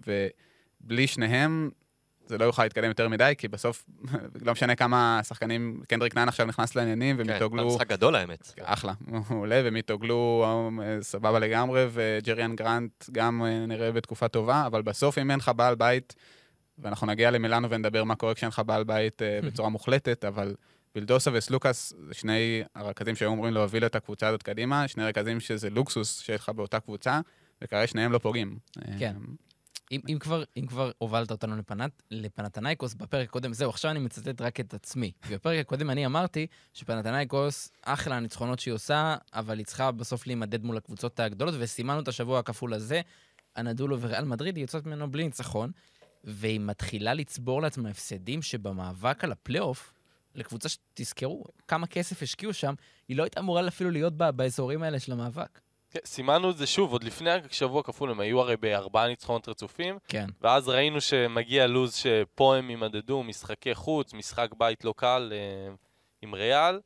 ובלי 0.81 1.07
שניהם 1.07 1.69
זה 2.27 2.37
לא 2.37 2.45
יוכל 2.45 2.63
להתקדם 2.63 2.87
יותר 2.87 3.09
מדי, 3.09 3.33
כי 3.37 3.47
בסוף, 3.47 3.85
לא 4.41 4.51
משנה 4.51 4.75
כמה 4.75 5.19
שחקנים, 5.23 5.81
קנדריק 5.87 6.15
נאן 6.15 6.27
עכשיו 6.27 6.45
נכנס 6.45 6.75
לעניינים, 6.75 7.17
כן, 7.17 7.23
ומיטוגלו... 7.25 7.67
משחק 7.67 7.87
גדול 7.87 8.15
האמת. 8.15 8.53
אחלה, 8.61 8.93
מעולה, 9.29 9.61
ומיטוגלו 9.65 10.45
אה, 10.81 10.97
סבבה 11.01 11.39
לגמרי, 11.39 11.85
וג'ריאן 11.91 12.55
גרנט 12.55 13.05
גם 13.11 13.45
אה, 13.45 13.65
נראה 13.65 13.91
בתקופה 13.91 14.27
טובה, 14.27 14.65
אבל 14.65 14.81
בסוף 14.81 15.17
אם 15.17 15.31
אין 15.31 15.39
לך 15.39 15.51
בעל 15.55 15.75
בית, 15.75 16.15
ואנחנו 16.79 17.07
נגיע 17.07 17.31
למילאנו 17.31 17.69
ונדבר 17.69 18.03
מה 18.03 18.15
קורה 18.15 18.33
כשאין 18.33 18.49
לך 18.49 18.61
בעל 18.65 18.83
בית 18.83 19.21
אה, 19.21 19.39
בצורה 19.47 19.69
מוחלטת, 19.69 20.25
אבל 20.25 20.55
וילדוסה 20.95 21.31
וסלוקאס 21.33 21.93
זה 22.07 22.13
שני 22.13 22.63
הרכזים 22.75 23.15
שהיו 23.15 23.33
אמורים 23.33 23.53
להוביל 23.53 23.85
את 23.85 23.95
הקבוצה 23.95 24.27
הזאת 24.27 24.43
קדימה, 24.43 24.87
שני 24.87 25.05
רכזים 25.05 25.39
שזה 25.39 25.69
לוקסוס 25.69 26.19
שיש 26.19 26.41
לך 26.41 26.49
באותה 26.49 26.79
קבוצה, 26.79 27.19
וכרגע 27.61 27.87
שניהם 27.87 28.11
לא 28.11 28.17
פוגעים. 28.17 28.57
כן. 28.99 29.15
אם, 29.95 30.01
אם, 30.09 30.19
כבר, 30.19 30.43
אם 30.57 30.65
כבר 30.65 30.91
הובלת 30.97 31.31
אותנו 31.31 31.57
לפנת, 31.57 31.91
לפנתנייקוס 32.11 32.93
בפרק 32.93 33.29
הקודם, 33.29 33.53
זהו, 33.53 33.69
עכשיו 33.69 33.91
אני 33.91 33.99
מצטט 33.99 34.41
רק 34.41 34.59
את 34.59 34.73
עצמי. 34.73 35.11
בפרק 35.31 35.59
הקודם 35.59 35.89
אני 35.89 36.05
אמרתי 36.05 36.47
שפנתנייקוס, 36.73 37.71
אחלה 37.81 38.15
הניצחונות 38.17 38.59
שהיא 38.59 38.73
עושה, 38.73 39.15
אבל 39.33 39.57
היא 39.57 39.65
צריכה 39.65 39.91
בסוף 39.91 40.27
להימדד 40.27 40.63
מול 40.63 40.77
הקבוצות 40.77 41.19
הגדולות, 41.19 41.55
וסימנו 41.57 41.99
את 41.99 42.07
השבוע 42.07 42.39
הכפול 42.39 42.73
הזה. 42.73 43.01
אנדולו 43.57 44.01
וריאל 44.01 44.25
מדריד, 44.25 44.55
היא 44.55 44.63
יוצאת 44.63 44.85
ממנו 44.85 45.11
בלי 45.11 45.23
ניצחון, 45.23 45.71
והיא 46.23 46.59
מתחילה 46.59 47.13
לצבור 47.13 47.61
לעצמה 47.61 47.89
הפסדים 47.89 48.41
שבמאבק 48.41 49.23
על 49.23 49.31
הפלייאוף, 49.31 49.93
לקבוצה 50.35 50.69
שתזכרו 50.69 51.43
כמה 51.67 51.87
כסף 51.87 52.21
השקיעו 52.21 52.53
שם, 52.53 52.73
היא 53.07 53.17
לא 53.17 53.23
הייתה 53.23 53.39
אמורה 53.39 53.67
אפילו 53.67 53.91
להיות 53.91 54.17
בה, 54.17 54.31
באזורים 54.31 54.83
האלה 54.83 54.99
של 54.99 55.11
המאבק. 55.11 55.59
כן, 55.95 56.01
סימנו 56.05 56.51
את 56.51 56.57
זה 56.57 56.67
שוב, 56.67 56.91
עוד 56.91 57.03
לפני 57.03 57.29
השבוע 57.31 57.83
כפול, 57.83 58.11
הם 58.11 58.19
היו 58.19 58.39
הרי 58.39 58.57
בארבעה 58.57 59.07
ניצחונות 59.07 59.49
רצופים, 59.49 59.97
כן. 60.07 60.25
ואז 60.41 60.69
ראינו 60.69 61.01
שמגיע 61.01 61.67
לוז 61.67 61.95
שפה 61.95 62.55
הם 62.55 62.69
יימדדו 62.69 63.23
משחקי 63.23 63.75
חוץ, 63.75 64.13
משחק 64.13 64.49
בית 64.57 64.85
לא 64.85 64.93
קל 64.97 65.33
אה, 65.35 65.73
עם 66.21 66.35
ריאל, 66.35 66.79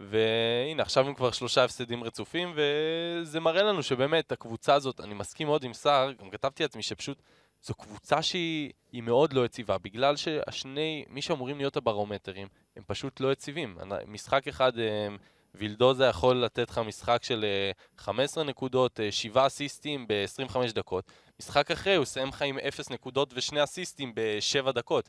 והנה, 0.00 0.82
עכשיו 0.82 1.08
הם 1.08 1.14
כבר 1.14 1.30
שלושה 1.30 1.64
הפסדים 1.64 2.04
רצופים, 2.04 2.54
וזה 2.56 3.40
מראה 3.40 3.62
לנו 3.62 3.82
שבאמת 3.82 4.32
הקבוצה 4.32 4.74
הזאת, 4.74 5.00
אני 5.00 5.14
מסכים 5.14 5.46
מאוד 5.46 5.64
עם 5.64 5.72
סער, 5.72 6.12
גם 6.12 6.30
כתבתי 6.30 6.62
לעצמי 6.62 6.82
שפשוט 6.82 7.22
זו 7.62 7.74
קבוצה 7.74 8.22
שהיא 8.22 8.72
היא 8.92 9.02
מאוד 9.02 9.32
לא 9.32 9.44
יציבה, 9.44 9.78
בגלל 9.78 10.16
שהשני, 10.16 11.04
מי 11.08 11.22
שאמורים 11.22 11.58
להיות 11.58 11.76
הברומטרים, 11.76 12.48
הם 12.76 12.82
פשוט 12.86 13.20
לא 13.20 13.32
יציבים. 13.32 13.78
משחק 14.06 14.48
אחד, 14.48 14.78
אה, 14.78 15.08
וילדוזה 15.54 16.04
יכול 16.04 16.36
לתת 16.36 16.70
לך 16.70 16.78
משחק 16.78 17.22
של 17.22 17.44
15 17.98 18.44
אה, 18.44 18.48
נקודות, 18.48 19.00
7 19.10 19.40
אה, 19.40 19.46
אסיסטים 19.46 20.06
ב-25 20.08 20.72
דקות. 20.74 21.12
משחק 21.40 21.70
אחרי 21.70 21.94
הוא 21.94 22.02
יסיים 22.02 22.28
לך 22.28 22.42
עם 22.42 22.58
0 22.58 22.90
נקודות 22.90 23.32
ושני 23.34 23.64
אסיסטים 23.64 24.14
ב-7 24.14 24.72
דקות. 24.72 25.08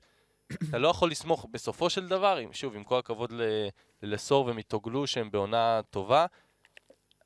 אתה 0.69 0.77
לא 0.77 0.87
יכול 0.87 1.11
לסמוך 1.11 1.45
בסופו 1.51 1.89
של 1.89 2.07
דבר, 2.07 2.39
שוב, 2.51 2.75
עם 2.75 2.83
כל 2.83 2.99
הכבוד 2.99 3.33
ללסור 4.01 4.45
ומיטוגלו 4.45 5.07
שהם 5.07 5.31
בעונה 5.31 5.81
טובה, 5.89 6.25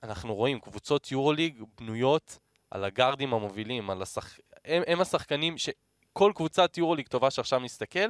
אנחנו 0.04 0.36
רואים 0.36 0.60
קבוצות 0.60 1.12
יורוליג 1.12 1.64
בנויות 1.78 2.40
על 2.72 2.84
הגארדים 2.84 3.34
המובילים, 3.34 3.90
על 3.90 4.02
השח... 4.02 4.40
הם, 4.66 4.84
הם 4.88 5.02
השחקנים 5.02 5.56
שכל 5.58 6.32
קבוצת 6.36 6.78
יורוליג 6.78 7.08
טובה 7.08 7.32
שעכשיו 7.32 7.60
נסתכל, 7.60 8.10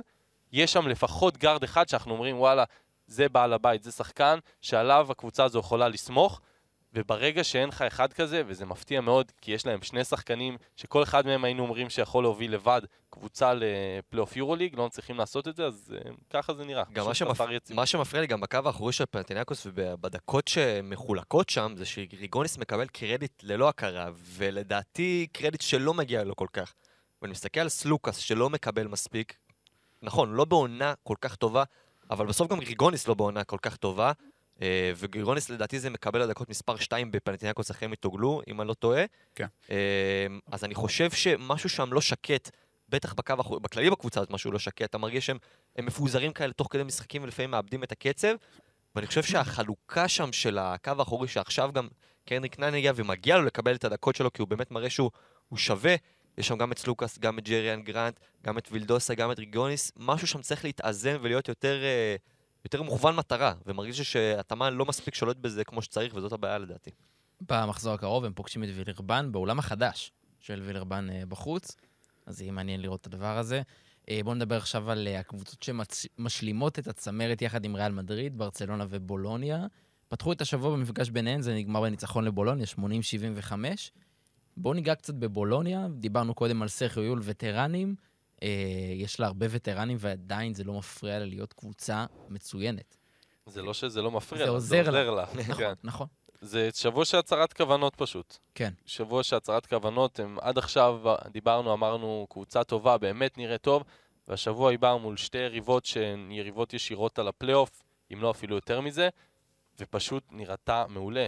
יש 0.51 0.73
שם 0.73 0.87
לפחות 0.87 1.37
גארד 1.37 1.63
אחד 1.63 1.89
שאנחנו 1.89 2.13
אומרים, 2.13 2.39
וואלה, 2.39 2.63
זה 3.09 3.29
בעל 3.29 3.53
הבית, 3.53 3.83
זה 3.83 3.91
שחקן 3.91 4.39
שעליו 4.61 5.07
הקבוצה 5.11 5.43
הזו 5.43 5.59
יכולה 5.59 5.87
לסמוך, 5.87 6.41
וברגע 6.93 7.43
שאין 7.43 7.69
לך 7.69 7.81
אחד 7.81 8.13
כזה, 8.13 8.41
וזה 8.47 8.65
מפתיע 8.65 9.01
מאוד, 9.01 9.31
כי 9.41 9.51
יש 9.51 9.65
להם 9.65 9.81
שני 9.81 10.03
שחקנים 10.03 10.57
שכל 10.75 11.03
אחד 11.03 11.25
מהם 11.25 11.43
היינו 11.43 11.63
אומרים 11.63 11.89
שיכול 11.89 12.23
להוביל 12.23 12.53
לבד 12.53 12.81
קבוצה 13.09 13.53
לפלייאוף 13.53 14.37
יורוליג, 14.37 14.75
לא 14.75 14.89
צריכים 14.91 15.17
לעשות 15.17 15.47
את 15.47 15.55
זה, 15.55 15.65
אז 15.65 15.95
אה, 15.97 16.09
ככה 16.29 16.53
זה 16.53 16.65
נראה. 16.65 16.83
גם 16.93 17.05
מה, 17.05 17.13
שמפ... 17.13 17.41
מה 17.69 17.85
שמפריע 17.85 18.21
לי 18.21 18.27
גם 18.27 18.41
בקו 18.41 18.57
האחורי 18.65 18.93
של 18.93 19.05
פנאתינייקוס 19.11 19.67
ובדקות 19.73 20.47
שמחולקות 20.47 21.49
שם, 21.49 21.73
זה 21.77 21.85
שגריגוניס 21.85 22.57
מקבל 22.57 22.87
קרדיט 22.87 23.43
ללא 23.43 23.69
הכרה, 23.69 24.09
ולדעתי 24.15 25.27
קרדיט 25.31 25.61
שלא 25.61 25.93
מגיע 25.93 26.23
לו 26.23 26.35
כל 26.35 26.47
כך. 26.53 26.73
ואני 27.21 27.31
מסתכל 27.31 27.59
על 27.59 27.69
סלוקאס 27.69 28.17
שלא 28.17 28.49
מקבל 28.49 28.87
מספיק, 28.87 29.37
נכון, 30.01 30.33
לא 30.33 30.45
בעונה 30.45 30.93
כל 31.03 31.15
כך 31.21 31.35
טובה, 31.35 31.63
אבל 32.09 32.25
בסוף 32.25 32.51
גם 32.51 32.59
ריגוניס 32.59 33.07
לא 33.07 33.13
בעונה 33.13 33.43
כל 33.43 33.57
כך 33.61 33.75
טובה, 33.75 34.11
אה, 34.61 34.91
וגריגוניס 34.95 35.49
לדעתי 35.49 35.79
זה 35.79 35.89
מקבל 35.89 36.21
הדקות 36.21 36.49
מספר 36.49 36.77
2 36.77 37.11
בפנטינקוס 37.11 37.71
אחרי 37.71 37.87
מתוגלו, 37.87 38.41
אם 38.47 38.61
אני 38.61 38.67
לא 38.67 38.73
טועה. 38.73 39.03
כן. 39.35 39.45
אה, 39.71 39.75
אז 40.51 40.63
אני 40.63 40.75
חושב 40.75 41.11
שמשהו 41.11 41.69
שם 41.69 41.93
לא 41.93 42.01
שקט, 42.01 42.49
בטח 42.89 43.13
בקו 43.13 43.33
האחורי, 43.37 43.59
בכללי 43.59 43.89
בקבוצה 43.89 44.19
הזאת 44.19 44.31
משהו 44.31 44.51
לא 44.51 44.59
שקט, 44.59 44.81
אתה 44.81 44.97
מרגיש 44.97 45.25
שהם 45.25 45.37
מפוזרים 45.81 46.33
כאלה 46.33 46.53
תוך 46.53 46.67
כדי 46.71 46.83
משחקים 46.83 47.23
ולפעמים 47.23 47.51
מאבדים 47.51 47.83
את 47.83 47.91
הקצב, 47.91 48.35
ואני 48.95 49.07
חושב 49.07 49.23
שהחלוקה 49.23 50.07
שם 50.07 50.31
של 50.31 50.57
הקו 50.57 50.91
האחורי, 50.99 51.27
שעכשיו 51.27 51.71
גם 51.73 51.87
קנדריק 52.25 52.59
נאן 52.59 52.73
הגיע 52.73 52.91
ומגיע 52.95 53.37
לו 53.37 53.43
לקבל 53.43 53.75
את 53.75 53.85
הדקות 53.85 54.15
שלו, 54.15 54.33
כי 54.33 54.41
הוא 54.41 54.47
באמת 54.49 54.71
מראה 54.71 54.89
שהוא 54.89 55.11
שווה, 55.55 55.95
יש 56.39 56.47
שם 56.47 56.57
גם 56.57 56.71
את 56.71 56.77
סלוקאס, 56.77 57.19
גם 57.19 57.39
את 57.39 57.43
ג'ריאן 57.43 57.83
גרנט, 57.83 58.19
גם 58.45 58.57
את 58.57 58.67
וילדוסה, 58.71 59.15
גם 59.15 59.31
את 59.31 59.39
גריגוניס, 59.39 59.91
משהו 59.97 60.27
שם 60.27 60.41
צריך 60.41 60.65
להתאזן 60.65 61.17
ולהיות 61.21 61.47
יותר... 61.47 61.81
אה, 61.81 62.39
יותר 62.65 62.81
מוכוון 62.81 63.15
מטרה, 63.15 63.53
ומרגיש 63.65 64.01
שאתאמן 64.01 64.73
לא 64.73 64.85
מספיק 64.85 65.15
שולט 65.15 65.37
בזה 65.37 65.63
כמו 65.63 65.81
שצריך, 65.81 66.15
וזאת 66.15 66.31
הבעיה 66.31 66.57
לדעתי. 66.57 66.91
במחזור 67.41 67.93
הקרוב 67.93 68.25
הם 68.25 68.33
פוגשים 68.33 68.63
את 68.63 68.69
וילרבאן 68.75 69.31
באולם 69.31 69.59
החדש 69.59 70.11
של 70.39 70.61
וילרבאן 70.65 71.07
אה, 71.09 71.25
בחוץ, 71.25 71.75
אז 72.25 72.41
יהיה 72.41 72.51
מעניין 72.51 72.81
לראות 72.81 73.01
את 73.01 73.07
הדבר 73.07 73.37
הזה. 73.37 73.61
אה, 74.09 74.19
בואו 74.23 74.35
נדבר 74.35 74.57
עכשיו 74.57 74.91
על 74.91 75.07
אה, 75.07 75.19
הקבוצות 75.19 75.63
שמשלימות 75.63 76.79
את 76.79 76.87
הצמרת 76.87 77.41
יחד 77.41 77.65
עם 77.65 77.75
ריאל 77.75 77.91
מדריד, 77.91 78.37
ברצלונה 78.37 78.85
ובולוניה. 78.89 79.65
פתחו 80.07 80.31
את 80.31 80.41
השבוע 80.41 80.71
במפגש 80.71 81.09
ביניהן, 81.09 81.41
זה 81.41 81.55
נגמר 81.55 81.81
בניצחון 81.81 82.25
לבולוניה, 82.25 82.65
80-75. 82.75 83.51
בואו 84.57 84.73
ניגע 84.73 84.95
קצת 84.95 85.13
בבולוניה, 85.13 85.87
דיברנו 85.89 86.33
קודם 86.33 86.61
על 86.61 86.67
יול 86.97 87.19
וטרנים. 87.23 87.95
אה, 88.43 88.49
יש 88.95 89.19
לה 89.19 89.27
הרבה 89.27 89.45
וטרנים, 89.49 89.97
ועדיין 89.99 90.53
זה 90.53 90.63
לא 90.63 90.73
מפריע 90.73 91.19
לה 91.19 91.25
להיות 91.25 91.53
קבוצה 91.53 92.05
מצוינת. 92.29 92.97
זה 93.45 93.61
לא 93.61 93.73
שזה 93.73 94.01
לא 94.01 94.11
מפריע 94.11 94.45
לה, 94.45 94.59
זה 94.59 94.81
עוזר 94.81 95.11
לה. 95.11 95.25
נכון, 95.35 95.55
כן. 95.55 95.73
נכון. 95.83 96.07
זה 96.41 96.69
שבוע 96.73 97.05
של 97.05 97.17
הצהרת 97.17 97.53
כוונות 97.53 97.95
פשוט. 97.95 98.37
כן. 98.55 98.73
שבוע 98.85 99.23
של 99.23 99.35
הצהרת 99.35 99.65
כוונות, 99.65 100.19
הם 100.19 100.37
עד 100.41 100.57
עכשיו 100.57 101.01
דיברנו, 101.31 101.73
אמרנו, 101.73 102.27
קבוצה 102.29 102.63
טובה, 102.63 102.97
באמת 102.97 103.37
נראה 103.37 103.57
טוב, 103.57 103.83
והשבוע 104.27 104.71
היא 104.71 104.79
באה 104.79 104.97
מול 104.97 105.17
שתי 105.17 105.37
יריבות 105.37 105.85
שהן 105.85 106.31
יריבות 106.31 106.73
ישירות 106.73 107.19
על 107.19 107.27
הפלייאוף, 107.27 107.83
אם 108.13 108.21
לא 108.21 108.31
אפילו 108.31 108.55
יותר 108.55 108.81
מזה, 108.81 109.09
ופשוט 109.79 110.23
נראתה 110.31 110.85
מעולה. 110.89 111.27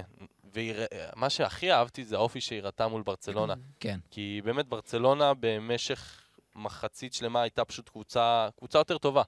ומה 0.53 1.29
שהכי 1.29 1.71
אהבתי 1.71 2.05
זה 2.05 2.15
האופי 2.15 2.41
שהיא 2.41 2.61
ראתה 2.61 2.87
מול 2.87 3.01
ברצלונה. 3.01 3.53
כן. 3.79 3.99
כי 4.11 4.41
באמת 4.43 4.67
ברצלונה 4.67 5.33
במשך 5.39 6.21
מחצית 6.55 7.13
שלמה 7.13 7.41
הייתה 7.41 7.65
פשוט 7.65 7.89
קבוצה, 7.89 8.49
קבוצה 8.57 8.79
יותר 8.79 8.97
טובה. 8.97 9.23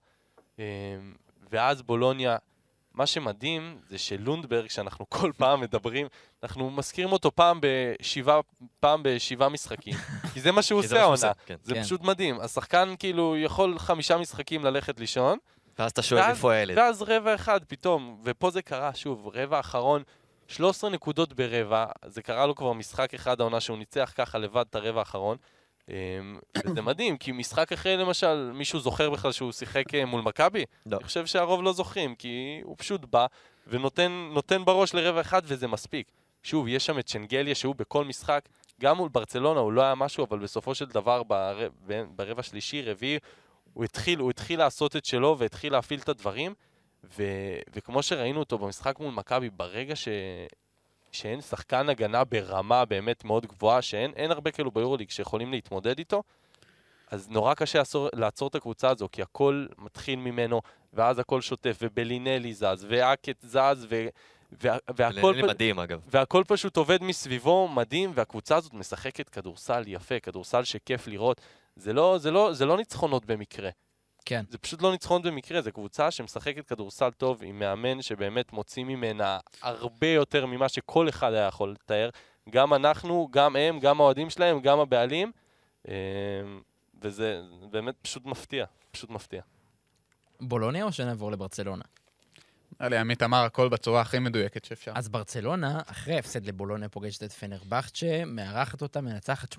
אמ, 0.60 0.64
ואז 1.52 1.82
בולוניה, 1.82 2.38
מה 2.94 3.06
שמדהים 3.06 3.80
זה 3.90 3.98
שלונדברג, 3.98 4.70
שאנחנו 4.70 5.10
כל 5.10 5.32
פעם 5.38 5.62
מדברים, 5.62 6.08
אנחנו 6.44 6.72
מזכירים 6.72 7.12
אותו 7.12 7.32
פעם 7.36 7.60
בשבעה, 7.62 8.40
פעם 8.80 9.04
בשבעה 9.04 9.50
משחקים, 9.50 9.94
כי 10.34 10.42
זה 10.42 10.52
מה 10.52 10.62
שהוא 10.62 10.80
עושה 10.80 11.02
העונה. 11.02 11.32
כן. 11.46 11.56
זה 11.64 11.74
כן. 11.74 11.84
פשוט 11.84 12.02
מדהים. 12.02 12.40
השחקן 12.40 12.94
כאילו 13.00 13.38
יכול 13.38 13.80
חמישה 13.80 14.18
משחקים 14.18 14.66
ללכת 14.66 15.00
לישון. 15.00 15.38
ואז 15.80 15.92
אתה 15.92 16.02
שואל 16.02 16.22
איפה 16.22 16.52
הילד. 16.52 16.78
ואז 16.78 17.02
רבע 17.02 17.36
אחד 17.36 17.64
פתאום, 17.64 18.22
ופה 18.24 18.52
זה 18.52 18.62
קרה 18.62 18.94
שוב, 18.94 19.28
רבע 19.34 19.60
אחרון, 19.60 20.04
13 20.48 20.90
נקודות 20.90 21.34
ברבע, 21.34 21.86
זה 22.06 22.22
קרה 22.22 22.48
לו 22.48 22.56
כבר 22.56 22.74
משחק 22.74 23.14
אחד 23.14 23.42
העונה 23.42 23.60
שהוא 23.60 23.78
ניצח 23.78 24.14
ככה 24.16 24.38
לבד 24.38 24.66
את 24.70 24.76
הרבע 24.76 25.00
האחרון. 25.00 25.38
אמ, 25.90 26.40
וזה 26.66 26.82
מדהים, 26.90 27.18
כי 27.18 27.32
משחק 27.32 27.72
אחרי 27.72 27.98
למשל, 27.98 28.52
מישהו 28.54 28.80
זוכר 28.80 29.10
בכלל 29.10 29.32
שהוא 29.32 29.52
שיחק 29.52 29.96
אה, 29.96 30.06
מול 30.06 30.22
מכבי? 30.22 30.66
לא. 30.86 30.98
אני 30.98 31.04
חושב 31.04 31.26
שהרוב 31.26 31.64
לא 31.64 31.74
זוכרים, 31.74 32.16
כי 32.16 32.62
הוא 32.64 32.76
פשוט 32.78 33.06
בא 33.06 33.26
ונותן 33.68 34.66
בראש 34.66 34.94
לרבע 34.94 35.22
אחד 35.22 35.42
וזה 35.46 35.68
מספיק. 35.68 36.12
שוב, 36.44 36.68
יש 36.68 36.86
שם 36.86 37.00
את 37.00 37.08
שנגליה 37.08 37.56
שהוא 37.56 37.76
בכל 37.76 38.06
משחק, 38.06 38.50
גם 38.82 38.98
מול 38.98 39.10
ברצלונה 39.10 39.60
הוא 39.60 39.72
לא 39.72 39.82
היה 39.82 39.96
משהו, 39.96 40.26
אבל 40.26 40.40
בסופו 40.40 40.76
של 40.76 40.86
דבר 40.86 41.22
ברבע 42.16 42.44
שלישי, 42.44 42.82
רביעי, 42.82 43.20
הוא 43.74 43.84
התחיל, 43.84 44.20
הוא 44.20 44.30
התחיל 44.30 44.60
לעשות 44.60 44.96
את 44.96 45.06
שלו 45.06 45.36
והתחיל 45.40 45.74
להפעיל 45.74 46.00
את 46.00 46.10
הדברים, 46.10 46.54
ו, 47.04 47.24
וכמו 47.76 48.04
שראינו 48.04 48.40
אותו 48.40 48.58
במשחק 48.58 49.00
מול 49.00 49.14
מכבי, 49.14 49.50
ברגע 49.50 49.96
ש, 49.96 50.08
שאין 51.12 51.42
שחקן 51.42 51.90
הגנה 51.90 52.24
ברמה 52.24 52.86
באמת 52.86 53.24
מאוד 53.24 53.46
גבוהה, 53.46 53.82
שאין 53.82 54.32
הרבה 54.32 54.52
כאלו 54.52 54.72
ביורוליג 54.72 55.10
שיכולים 55.10 55.52
להתמודד 55.52 56.00
איתו, 56.00 56.24
אז 57.12 57.30
נורא 57.30 57.54
קשה 57.54 57.80
לעצור, 57.80 58.10
לעצור 58.14 58.48
את 58.48 58.56
הקבוצה 58.56 58.90
הזו, 58.90 59.08
כי 59.12 59.22
הכל 59.22 59.66
מתחיל 59.78 60.20
ממנו, 60.20 60.62
ואז 60.94 61.20
הכל 61.20 61.42
שוטף, 61.42 61.78
ובלינלי 61.82 62.54
זז, 62.54 62.86
ואקט 62.90 63.42
זז, 63.42 63.88
ו... 63.90 64.08
והכל, 64.96 65.36
פ... 65.42 65.46
מדהים, 65.46 65.80
אגב. 65.80 66.02
והכל 66.08 66.44
פשוט 66.48 66.78
עובד 66.78 67.04
מסביבו, 67.04 67.68
מדהים, 67.68 68.12
והקבוצה 68.16 68.56
הזאת 68.56 68.74
משחקת 68.74 69.30
כדורסל 69.30 69.84
יפה, 69.88 70.20
כדורסל 70.20 70.64
שכיף 70.64 71.08
לראות. 71.08 71.42
זה 71.76 71.94
לא, 71.94 72.18
זה 72.18 72.32
לא, 72.32 72.54
זה 72.54 72.66
לא 72.66 72.78
ניצחונות 72.78 73.26
במקרה. 73.26 73.70
כן. 74.26 74.44
זה 74.50 74.58
פשוט 74.58 74.82
לא 74.82 74.92
ניצחון 74.92 75.22
במקרה, 75.22 75.62
זו 75.62 75.72
קבוצה 75.72 76.12
שמשחקת 76.12 76.68
כדורסל 76.68 77.12
טוב 77.12 77.44
עם 77.44 77.60
מאמן 77.60 78.02
שבאמת 78.02 78.54
מוציא 78.54 78.84
ממנה 78.84 79.40
הרבה 79.62 80.08
יותר 80.08 80.46
ממה 80.46 80.70
שכל 80.70 81.10
אחד 81.10 81.34
היה 81.34 81.48
יכול 81.48 81.72
לתאר. 81.72 82.10
גם 82.50 82.74
אנחנו, 82.74 83.28
גם 83.32 83.56
הם, 83.56 83.80
גם 83.80 84.02
האוהדים 84.02 84.30
שלהם, 84.30 84.60
גם 84.60 84.80
הבעלים. 84.80 85.32
אמ, 85.88 85.94
וזה 87.02 87.42
באמת 87.72 87.96
פשוט 88.02 88.26
מפתיע, 88.26 88.66
פשוט 88.92 89.10
מפתיע. 89.10 89.42
בולוניה 90.42 90.84
או 90.84 90.92
שנעבור 90.92 91.32
לברצלונה? 91.32 91.84
נראה 92.80 92.90
לי, 92.90 92.98
עמית 92.98 93.24
אמר 93.24 93.44
הכל 93.44 93.70
בצורה 93.70 94.02
הכי 94.02 94.20
מדויקת 94.20 94.66
שאפשר. 94.66 94.92
אז 94.96 95.10
ברצלונה, 95.10 95.82
אחרי 95.86 96.18
הפסד 96.20 96.46
לבולוניה, 96.46 96.90
פוגשת 96.90 97.24
את 97.24 97.32
פנרבכצ'ה, 97.32 98.26
מארחת 98.26 98.82
אותה, 98.82 99.02
מנצחת 99.02 99.54
89-81. 99.54 99.58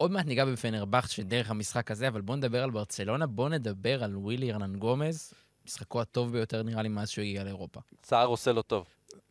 עוד 0.00 0.10
מעט 0.10 0.26
ניגע 0.26 0.44
בפנרבכט 0.44 1.10
שדרך 1.10 1.50
המשחק 1.50 1.90
הזה, 1.90 2.08
אבל 2.08 2.20
בואו 2.20 2.36
נדבר 2.36 2.62
על 2.62 2.70
ברצלונה, 2.70 3.26
בואו 3.26 3.48
נדבר 3.48 4.04
על 4.04 4.16
ווילי 4.16 4.52
ארנן 4.52 4.76
גומז, 4.76 5.32
משחקו 5.66 6.00
הטוב 6.00 6.32
ביותר 6.32 6.62
נראה 6.62 6.82
לי 6.82 6.88
מאז 6.88 7.08
שהוא 7.08 7.22
הגיע 7.22 7.44
לאירופה. 7.44 7.80
סער 8.04 8.26
עושה 8.26 8.52
לו 8.52 8.62
טוב. 8.62 8.84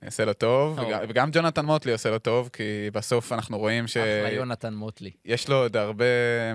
יעשה 0.03 0.25
לו 0.25 0.33
טוב. 0.33 0.79
וגם- 0.79 0.99
וגם 1.09 1.29
ג'ונתן 1.31 1.65
מוטלי 1.65 1.91
עושה 1.91 2.09
לו 2.09 2.19
טוב, 2.19 2.49
כי 2.53 2.63
בסוף 2.93 3.31
אנחנו 3.31 3.57
רואים 3.57 3.87
ש... 3.87 3.97
אחלה 3.97 4.31
יונתן 4.31 4.73
מוטלי. 4.73 5.11
יש 5.25 5.49
לו 5.49 5.55
עוד 5.55 5.77
הרבה 5.77 6.05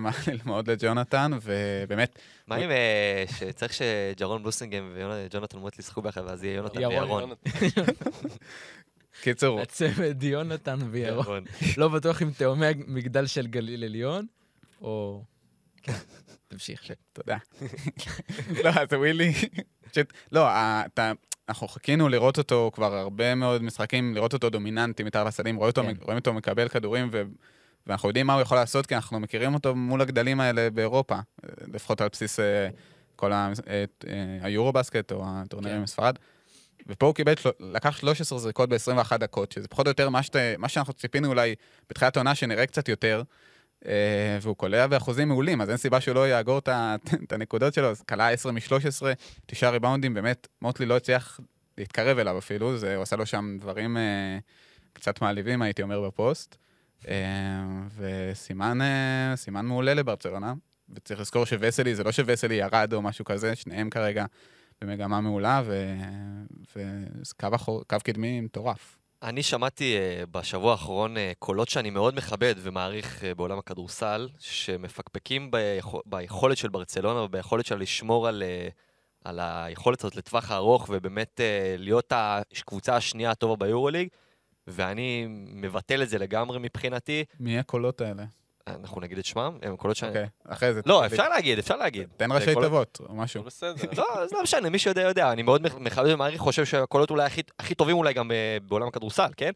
מה 0.00 0.10
ללמוד 0.32 0.70
לג'ונתן, 0.70 1.30
ובאמת, 1.42 2.18
מה 2.46 2.56
אם 2.56 2.70
אה, 2.70 3.24
שצריך 3.38 3.72
שג'רון 3.72 4.42
בלוסינגהם 4.42 4.92
וג'ונתן 4.96 5.58
מוטלי 5.58 5.82
ישחקו 5.82 6.02
ביחד, 6.02 6.22
ואז 6.26 6.44
יהיה 6.44 6.54
יונתן 6.56 6.80
ירון. 6.80 6.94
וירון. 7.04 7.32
קיצור, 9.22 9.60
הצמד 9.60 10.22
יונתן 10.22 10.78
וירון. 10.90 11.24
ירון. 11.24 11.44
לא 11.76 11.88
בטוח 11.88 12.22
אם 12.22 12.30
תאומי 12.30 12.66
מגדל 12.86 13.26
של 13.26 13.46
גליל 13.46 13.84
עליון, 13.84 14.26
או... 14.80 15.22
כן, 15.82 15.92
תמשיך. 16.48 16.90
תודה. 17.12 17.36
לא, 18.64 18.68
אז 18.68 18.88
ווילי... 18.92 19.32
לא, 20.32 20.48
אתה... 20.86 21.12
אנחנו 21.48 21.68
חיכינו 21.68 22.08
לראות 22.08 22.38
אותו 22.38 22.70
כבר 22.74 22.94
הרבה 22.94 23.34
מאוד 23.34 23.62
משחקים, 23.62 24.14
לראות 24.14 24.32
אותו 24.32 24.50
דומיננטי 24.50 25.02
מתחת 25.02 25.26
לסלים, 25.26 25.56
רואים 25.56 25.68
אותו, 25.68 25.82
כן. 25.82 25.94
רואים 26.02 26.18
אותו 26.18 26.32
מקבל 26.32 26.68
כדורים, 26.68 27.08
ו... 27.12 27.22
ואנחנו 27.86 28.08
יודעים 28.08 28.26
מה 28.26 28.34
הוא 28.34 28.42
יכול 28.42 28.56
לעשות, 28.56 28.86
כי 28.86 28.94
אנחנו 28.94 29.20
מכירים 29.20 29.54
אותו 29.54 29.74
מול 29.74 30.00
הגדלים 30.00 30.40
האלה 30.40 30.70
באירופה, 30.70 31.16
לפחות 31.72 32.00
על 32.00 32.08
בסיס 32.12 32.40
אה, 32.40 32.68
כל 33.16 33.32
ה... 33.32 33.52
אה, 33.68 33.84
אה, 34.08 34.38
היורו 34.42 34.72
בסקט 34.72 35.12
או 35.12 35.22
הטורנירים 35.26 35.86
כן. 35.86 36.12
ופה 36.86 37.06
הוא 37.06 37.14
קיבל. 37.14 37.34
לקח 37.60 37.96
13 37.96 38.38
זריקות 38.38 38.68
ב-21 38.68 39.16
דקות, 39.16 39.52
שזה 39.52 39.68
פחות 39.68 39.86
או 39.86 39.90
יותר 39.90 40.08
מה, 40.08 40.22
שת... 40.22 40.36
מה 40.58 40.68
שאנחנו 40.68 40.92
ציפינו 40.92 41.28
אולי 41.28 41.54
בתחילת 41.90 42.16
העונה, 42.16 42.34
שנראה 42.34 42.66
קצת 42.66 42.88
יותר, 42.88 43.22
אה, 43.86 44.38
והוא 44.42 44.56
קולע 44.56 44.86
באחוזים 44.86 45.28
מעולים, 45.28 45.60
אז 45.60 45.70
אין 45.70 45.76
סיבה 45.76 46.00
שהוא 46.00 46.14
לא 46.14 46.28
יאגור 46.28 46.58
את 46.58 46.68
את 47.24 47.32
הנקודות 47.32 47.74
שלו, 47.74 47.90
אז 47.90 48.02
קלע 48.02 48.28
10 48.28 48.50
מ-13, 48.50 49.02
תשעה 49.46 49.70
ריבאונדים, 49.70 50.14
באמת, 50.14 50.48
מוטלי 50.62 50.86
לא 50.86 50.96
הצליח 50.96 51.40
להתקרב 51.78 52.18
אליו 52.18 52.38
אפילו, 52.38 52.78
זה, 52.78 52.94
הוא 52.96 53.02
עשה 53.02 53.16
לו 53.16 53.26
שם 53.26 53.56
דברים 53.60 53.96
אה, 53.96 54.38
קצת 54.92 55.22
מעליבים, 55.22 55.62
הייתי 55.62 55.82
אומר, 55.82 56.00
בפוסט. 56.00 56.56
אה, 57.08 57.14
וסימן 57.96 58.78
סימן 59.36 59.66
מעולה 59.66 59.94
לברצלונה, 59.94 60.54
וצריך 60.94 61.20
לזכור 61.20 61.46
שווסלי, 61.46 61.94
זה 61.94 62.04
לא 62.04 62.12
שווסלי 62.12 62.54
ירד 62.54 62.92
או 62.92 63.02
משהו 63.02 63.24
כזה, 63.24 63.56
שניהם 63.56 63.90
כרגע 63.90 64.24
במגמה 64.84 65.20
מעולה, 65.20 65.62
ו- 65.64 65.94
וקו 66.76 67.48
אחור- 67.54 67.84
קו 67.88 67.96
קדמי 68.04 68.40
מטורף. 68.40 68.98
אני 69.22 69.42
שמעתי 69.42 69.96
uh, 69.96 70.26
בשבוע 70.30 70.72
האחרון 70.72 71.16
uh, 71.16 71.18
קולות 71.38 71.68
שאני 71.68 71.90
מאוד 71.90 72.14
מכבד 72.16 72.54
ומעריך 72.58 73.20
uh, 73.20 73.34
בעולם 73.34 73.58
הכדורסל, 73.58 74.28
שמפקפקים 74.38 75.50
ביכול, 75.50 76.00
ביכולת 76.06 76.56
של 76.56 76.68
ברצלונה 76.68 77.20
וביכולת 77.20 77.66
שלה 77.66 77.78
לשמור 77.78 78.28
על, 78.28 78.42
על 79.24 79.40
היכולת 79.42 80.00
הזאת 80.00 80.16
לטווח 80.16 80.50
הארוך 80.50 80.88
ובאמת 80.92 81.40
להיות 81.78 82.12
הקבוצה 82.16 82.96
השנייה 82.96 83.30
הטובה 83.30 83.56
ביורוליג, 83.56 84.08
ואני 84.66 85.26
מבטל 85.54 86.02
את 86.02 86.08
זה 86.08 86.18
לגמרי 86.18 86.58
מבחינתי. 86.58 87.24
מי 87.40 87.58
הקולות 87.58 88.00
האלה? 88.00 88.24
אנחנו 88.66 89.00
נגיד 89.00 89.18
את 89.18 89.24
שמם? 89.24 89.58
הם 89.62 89.76
קולות 89.76 89.96
שאני... 89.96 90.10
אוקיי, 90.10 90.26
אחרי 90.48 90.74
זה. 90.74 90.80
לא, 90.86 91.06
אפשר 91.06 91.28
להגיד, 91.28 91.58
אפשר 91.58 91.76
להגיד. 91.76 92.08
תן 92.16 92.32
ראשי 92.32 92.54
תיבות 92.60 92.98
או 93.08 93.14
משהו. 93.14 93.42
בסדר. 93.42 93.92
לא, 93.98 94.22
אז 94.22 94.32
לא 94.32 94.42
משנה, 94.42 94.70
מי 94.70 94.78
שיודע 94.78 95.02
יודע. 95.02 95.32
אני 95.32 95.42
מאוד 95.42 95.62
מכבד 95.80 96.12
ומעריך, 96.14 96.40
חושב 96.40 96.64
שהקולות 96.64 97.10
אולי 97.10 97.24
הכי, 97.58 97.74
טובים 97.74 97.96
אולי 97.96 98.14
גם 98.14 98.30
אה, 98.30 98.58
בעולם 98.62 98.88
הכדורסל, 98.88 99.30
כן? 99.36 99.50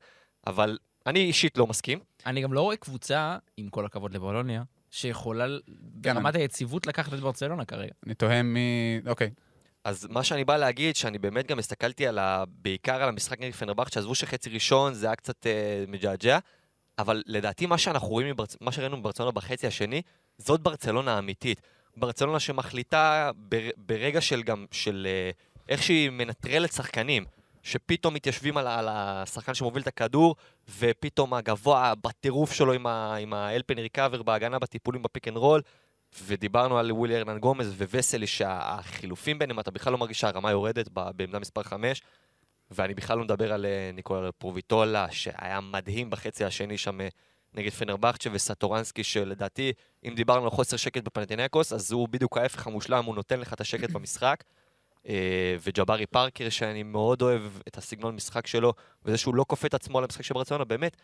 אבל 0.46 0.78
אני 1.06 1.20
אישית 1.20 1.58
לא 1.58 1.66
מסכים. 1.66 1.98
אני 2.26 2.40
גם 2.40 2.52
לא 2.52 2.60
רואה 2.60 2.76
קבוצה, 2.76 3.36
עם 3.56 3.68
כל 3.68 3.86
הכבוד 3.86 4.14
לבולוניה, 4.14 4.62
שיכולה 4.90 5.46
ברמת 5.68 6.34
היציבות 6.34 6.86
לקחת 6.86 7.14
את 7.14 7.20
ברצלונה 7.20 7.64
כרגע. 7.64 7.92
אני 8.06 8.14
תוהה 8.14 8.42
מי... 8.42 9.00
אוקיי. 9.06 9.30
אז 9.84 10.06
מה 10.10 10.24
שאני 10.24 10.44
בא 10.44 10.56
להגיד, 10.56 10.96
שאני 10.96 11.18
באמת 11.18 11.46
גם 11.46 11.58
הסתכלתי 11.58 12.06
על 12.06 12.18
ה... 12.18 12.44
בעיקר 12.48 13.02
על 13.02 13.08
המשחק 13.08 13.40
נגד 13.40 13.54
פנרבכט, 13.54 13.92
שעזבו 13.92 14.14
שחצי 14.14 14.50
ראשון 14.50 14.94
זה 14.94 15.06
היה 15.06 15.16
קצת 15.16 15.46
אה, 15.46 15.84
מג'עג'ע, 15.88 16.38
אבל 16.98 17.22
לדעתי 17.26 17.66
מה 17.66 17.78
שאנחנו 17.78 18.08
רואים, 18.08 18.28
מברצ... 18.28 18.56
מה 18.60 18.72
שראינו 18.72 19.00
בברצלונה 19.00 19.32
בחצי 19.32 19.66
השני, 19.66 20.02
זאת 20.38 20.60
ברצלונה 20.60 21.14
האמיתית. 21.14 21.60
ברצלונה 21.96 22.40
שמחליטה 22.40 23.30
בר... 23.36 23.68
ברגע 23.76 24.20
של 24.20 24.42
גם, 24.42 24.66
של 24.70 25.06
אה, 25.10 25.30
איך 25.68 25.82
שהיא 25.82 26.10
מנטרלת 26.10 26.72
שחקנים, 26.72 27.24
שפתאום 27.62 28.14
מתיישבים 28.14 28.56
על, 28.56 28.66
על 28.66 28.88
השחקן 28.90 29.54
שמוביל 29.54 29.82
את 29.82 29.86
הכדור, 29.86 30.36
ופתאום 30.78 31.34
הגובה 31.34 31.94
בטירוף 31.94 32.52
שלו 32.52 32.72
עם, 32.72 32.86
ה... 32.86 33.16
עם 33.16 33.32
help 33.32 33.59
and 33.59 33.78
recover 33.78 34.22
בהגנה, 34.22 34.58
בטיפולים 34.58 35.02
בפיק 35.02 35.28
אנד 35.28 35.36
רול, 35.36 35.62
ודיברנו 36.24 36.78
על 36.78 36.92
ווילי 36.92 37.16
ארננגומז 37.16 37.74
ווסלי, 37.82 38.26
שהחילופים 38.26 39.38
ביניהם, 39.38 39.60
אתה 39.60 39.70
בכלל 39.70 39.92
לא 39.92 39.98
מרגיש 39.98 40.20
שהרמה 40.20 40.50
יורדת 40.50 40.88
בעמדה 40.88 41.38
מספר 41.38 41.62
5, 41.62 42.02
ואני 42.70 42.94
בכלל 42.94 43.18
לא 43.18 43.24
מדבר 43.24 43.52
על 43.52 43.66
אה, 43.66 43.90
ניקולס 43.94 44.32
לפרוביטולה, 44.32 45.06
שהיה 45.10 45.60
מדהים 45.60 46.10
בחצי 46.10 46.44
השני 46.44 46.78
שם 46.78 47.00
אה, 47.00 47.08
נגד 47.54 47.70
פנרבכצ'ה 47.70 48.30
וסטורנסקי, 48.32 49.04
שלדעתי, 49.04 49.72
אם 50.04 50.14
דיברנו 50.14 50.44
על 50.44 50.50
חוסר 50.50 50.76
שקט 50.76 51.04
בפנטינקוס, 51.04 51.72
אז 51.72 51.92
הוא 51.92 52.08
בדיוק 52.08 52.38
ההפך 52.38 52.66
המושלם, 52.66 53.04
הוא 53.04 53.14
נותן 53.14 53.40
לך 53.40 53.52
את 53.52 53.60
השקט 53.60 53.90
במשחק. 53.90 54.44
אה, 55.08 55.56
וג'בארי 55.60 56.06
פארקר, 56.06 56.48
שאני 56.48 56.82
מאוד 56.82 57.22
אוהב 57.22 57.42
את 57.68 57.78
הסגנון 57.78 58.14
משחק 58.14 58.46
שלו, 58.46 58.72
וזה 59.04 59.18
שהוא 59.18 59.34
לא 59.34 59.44
כופה 59.48 59.66
את 59.66 59.74
עצמו 59.74 60.00
למשחק 60.00 60.22
של 60.22 60.34
ברצלונה, 60.34 60.64
באמת, 60.64 60.96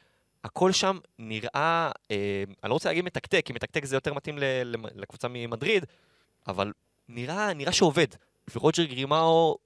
הכל 0.45 0.73
שם 0.73 0.99
נראה, 1.19 1.91
אה, 2.11 2.45
אני 2.63 2.69
לא 2.71 2.75
רוצה 2.75 2.89
להגיד 2.89 3.05
מתקתק, 3.05 3.43
כי 3.45 3.53
מתקתק 3.53 3.85
זה 3.85 3.97
יותר 3.97 4.15
מתאים 4.15 4.39
לקבוצה 4.95 5.29
ממדריד, 5.31 5.85
אבל 6.47 6.73
נראה, 7.09 7.55
נראה 7.55 7.73
שעובד. 7.73 8.07
ורוג'ר 8.55 8.85
גרימאו, 8.85 9.59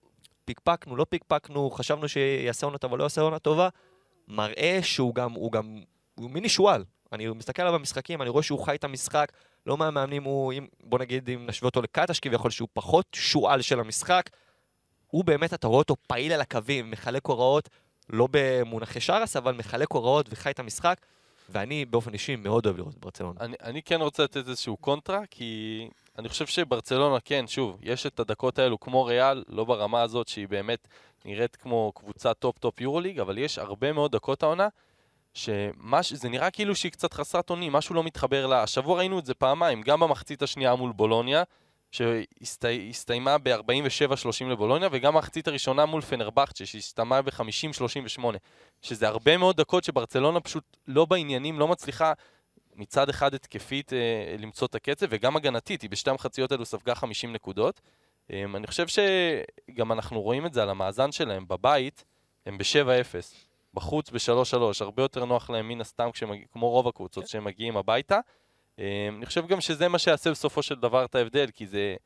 פיקפקנו, 0.48 0.96
לא 0.96 1.06
פיקפקנו, 1.08 1.70
חשבנו 1.70 2.08
שיעשה 2.08 2.66
עונה 2.66 2.78
טובה, 2.78 2.96
לא 2.96 3.02
יעשה 3.02 3.20
עונה 3.20 3.38
טובה, 3.38 3.68
מראה 4.28 4.78
שהוא 4.82 5.14
גם, 5.14 5.32
הוא 5.32 5.52
גם, 5.52 5.82
הוא 6.14 6.30
מיני 6.30 6.48
שועל. 6.48 6.84
אני 7.12 7.28
מסתכל 7.28 7.62
עליו 7.62 7.78
במשחקים, 7.78 8.22
אני 8.22 8.30
רואה 8.30 8.42
שהוא 8.42 8.64
חי 8.64 8.74
את 8.74 8.84
המשחק, 8.84 9.32
לא 9.66 9.76
מהמאמנים 9.76 10.24
הוא, 10.24 10.52
אם, 10.52 10.66
בוא 10.84 10.98
נגיד, 10.98 11.30
אם 11.30 11.46
נשווה 11.46 11.66
אותו 11.66 11.82
לקטש 11.82 12.20
כביכול, 12.20 12.50
שהוא 12.50 12.68
פחות 12.72 13.06
שועל 13.12 13.62
של 13.62 13.80
המשחק, 13.80 14.30
הוא 15.06 15.24
באמת, 15.24 15.54
אתה 15.54 15.66
רואה 15.66 15.78
אותו 15.78 15.96
פעיל 16.06 16.32
על 16.32 16.40
הקווים, 16.40 16.90
מחלק 16.90 17.26
הוראות, 17.26 17.68
לא 18.10 18.28
במונחי 18.30 19.00
שרס, 19.00 19.36
אבל 19.36 19.54
מחלק 19.54 19.92
הוראות 19.92 20.26
וחי 20.30 20.50
את 20.50 20.58
המשחק, 20.58 21.00
ואני 21.48 21.84
באופן 21.84 22.12
אישי 22.12 22.36
מאוד 22.36 22.66
אוהב 22.66 22.76
לראות 22.76 22.94
את 22.94 22.98
ברצלונה. 22.98 23.40
אני, 23.40 23.56
אני 23.62 23.82
כן 23.82 24.00
רוצה 24.00 24.24
לתת 24.24 24.48
איזשהו 24.48 24.76
קונטרה, 24.76 25.20
כי 25.30 25.88
אני 26.18 26.28
חושב 26.28 26.46
שברצלונה, 26.46 27.20
כן, 27.20 27.46
שוב, 27.46 27.78
יש 27.82 28.06
את 28.06 28.20
הדקות 28.20 28.58
האלו 28.58 28.80
כמו 28.80 29.04
ריאל, 29.04 29.44
לא 29.48 29.64
ברמה 29.64 30.02
הזאת 30.02 30.28
שהיא 30.28 30.48
באמת 30.48 30.88
נראית 31.24 31.56
כמו 31.56 31.92
קבוצה 31.94 32.34
טופ-טופ 32.34 32.80
יורוליג, 32.80 33.20
אבל 33.20 33.38
יש 33.38 33.58
הרבה 33.58 33.92
מאוד 33.92 34.12
דקות 34.12 34.42
העונה, 34.42 34.68
שזה 35.34 36.28
נראה 36.28 36.50
כאילו 36.50 36.74
שהיא 36.74 36.92
קצת 36.92 37.14
חסרת 37.14 37.50
אונים, 37.50 37.72
משהו 37.72 37.94
לא 37.94 38.04
מתחבר 38.04 38.46
לה. 38.46 38.62
השבוע 38.62 38.98
ראינו 38.98 39.18
את 39.18 39.26
זה 39.26 39.34
פעמיים, 39.34 39.82
גם 39.82 40.00
במחצית 40.00 40.42
השנייה 40.42 40.74
מול 40.74 40.92
בולוניה, 40.92 41.42
שהסתיימה 41.90 43.38
ב-47-30 43.38 44.44
לבולוניה, 44.50 44.88
וגם 44.92 45.16
המחצית 45.16 45.48
הראשונה 45.48 45.86
מול 45.86 46.00
פנרבכצ'ה, 46.00 46.66
שהסתיימה 46.66 47.22
ב-50-38, 47.22 48.22
שזה 48.82 49.08
הרבה 49.08 49.36
מאוד 49.36 49.56
דקות 49.56 49.84
שברצלונה 49.84 50.40
פשוט 50.40 50.76
לא 50.86 51.04
בעניינים, 51.04 51.58
לא 51.58 51.68
מצליחה 51.68 52.12
מצד 52.78 53.08
אחד 53.08 53.34
התקפית 53.34 53.92
אה, 53.92 54.36
למצוא 54.38 54.66
את 54.66 54.74
הקצב, 54.74 55.06
וגם 55.10 55.36
הגנתית, 55.36 55.82
היא 55.82 55.90
בשתי 55.90 56.10
המחציות 56.10 56.52
האלו 56.52 56.64
ספגה 56.64 56.94
50 56.94 57.32
נקודות. 57.32 57.80
אה, 58.32 58.44
אני 58.54 58.66
חושב 58.66 58.86
שגם 58.88 59.92
אנחנו 59.92 60.22
רואים 60.22 60.46
את 60.46 60.52
זה 60.52 60.62
על 60.62 60.70
המאזן 60.70 61.12
שלהם 61.12 61.48
בבית, 61.48 62.04
הם 62.46 62.58
ב-7-0, 62.58 63.36
בחוץ 63.74 64.10
ב-3-3, 64.10 64.56
הרבה 64.80 65.02
יותר 65.02 65.24
נוח 65.24 65.50
להם 65.50 65.68
מן 65.68 65.80
הסתם, 65.80 66.10
כשמגיע, 66.12 66.44
כמו 66.52 66.70
רוב 66.70 66.88
הקבוצות 66.88 67.28
שהם 67.28 67.44
מגיעים 67.44 67.76
הביתה. 67.76 68.20
אה, 68.78 69.08
אני 69.16 69.26
חושב 69.26 69.46
גם 69.46 69.60
שזה 69.60 69.88
מה 69.88 69.98
שיעשה 69.98 70.30
בסופו 70.30 70.62
של 70.62 70.74
דבר 70.74 71.04
את 71.04 71.14
ההבדל, 71.14 71.50
כי 71.54 71.66
זה, 71.66 71.96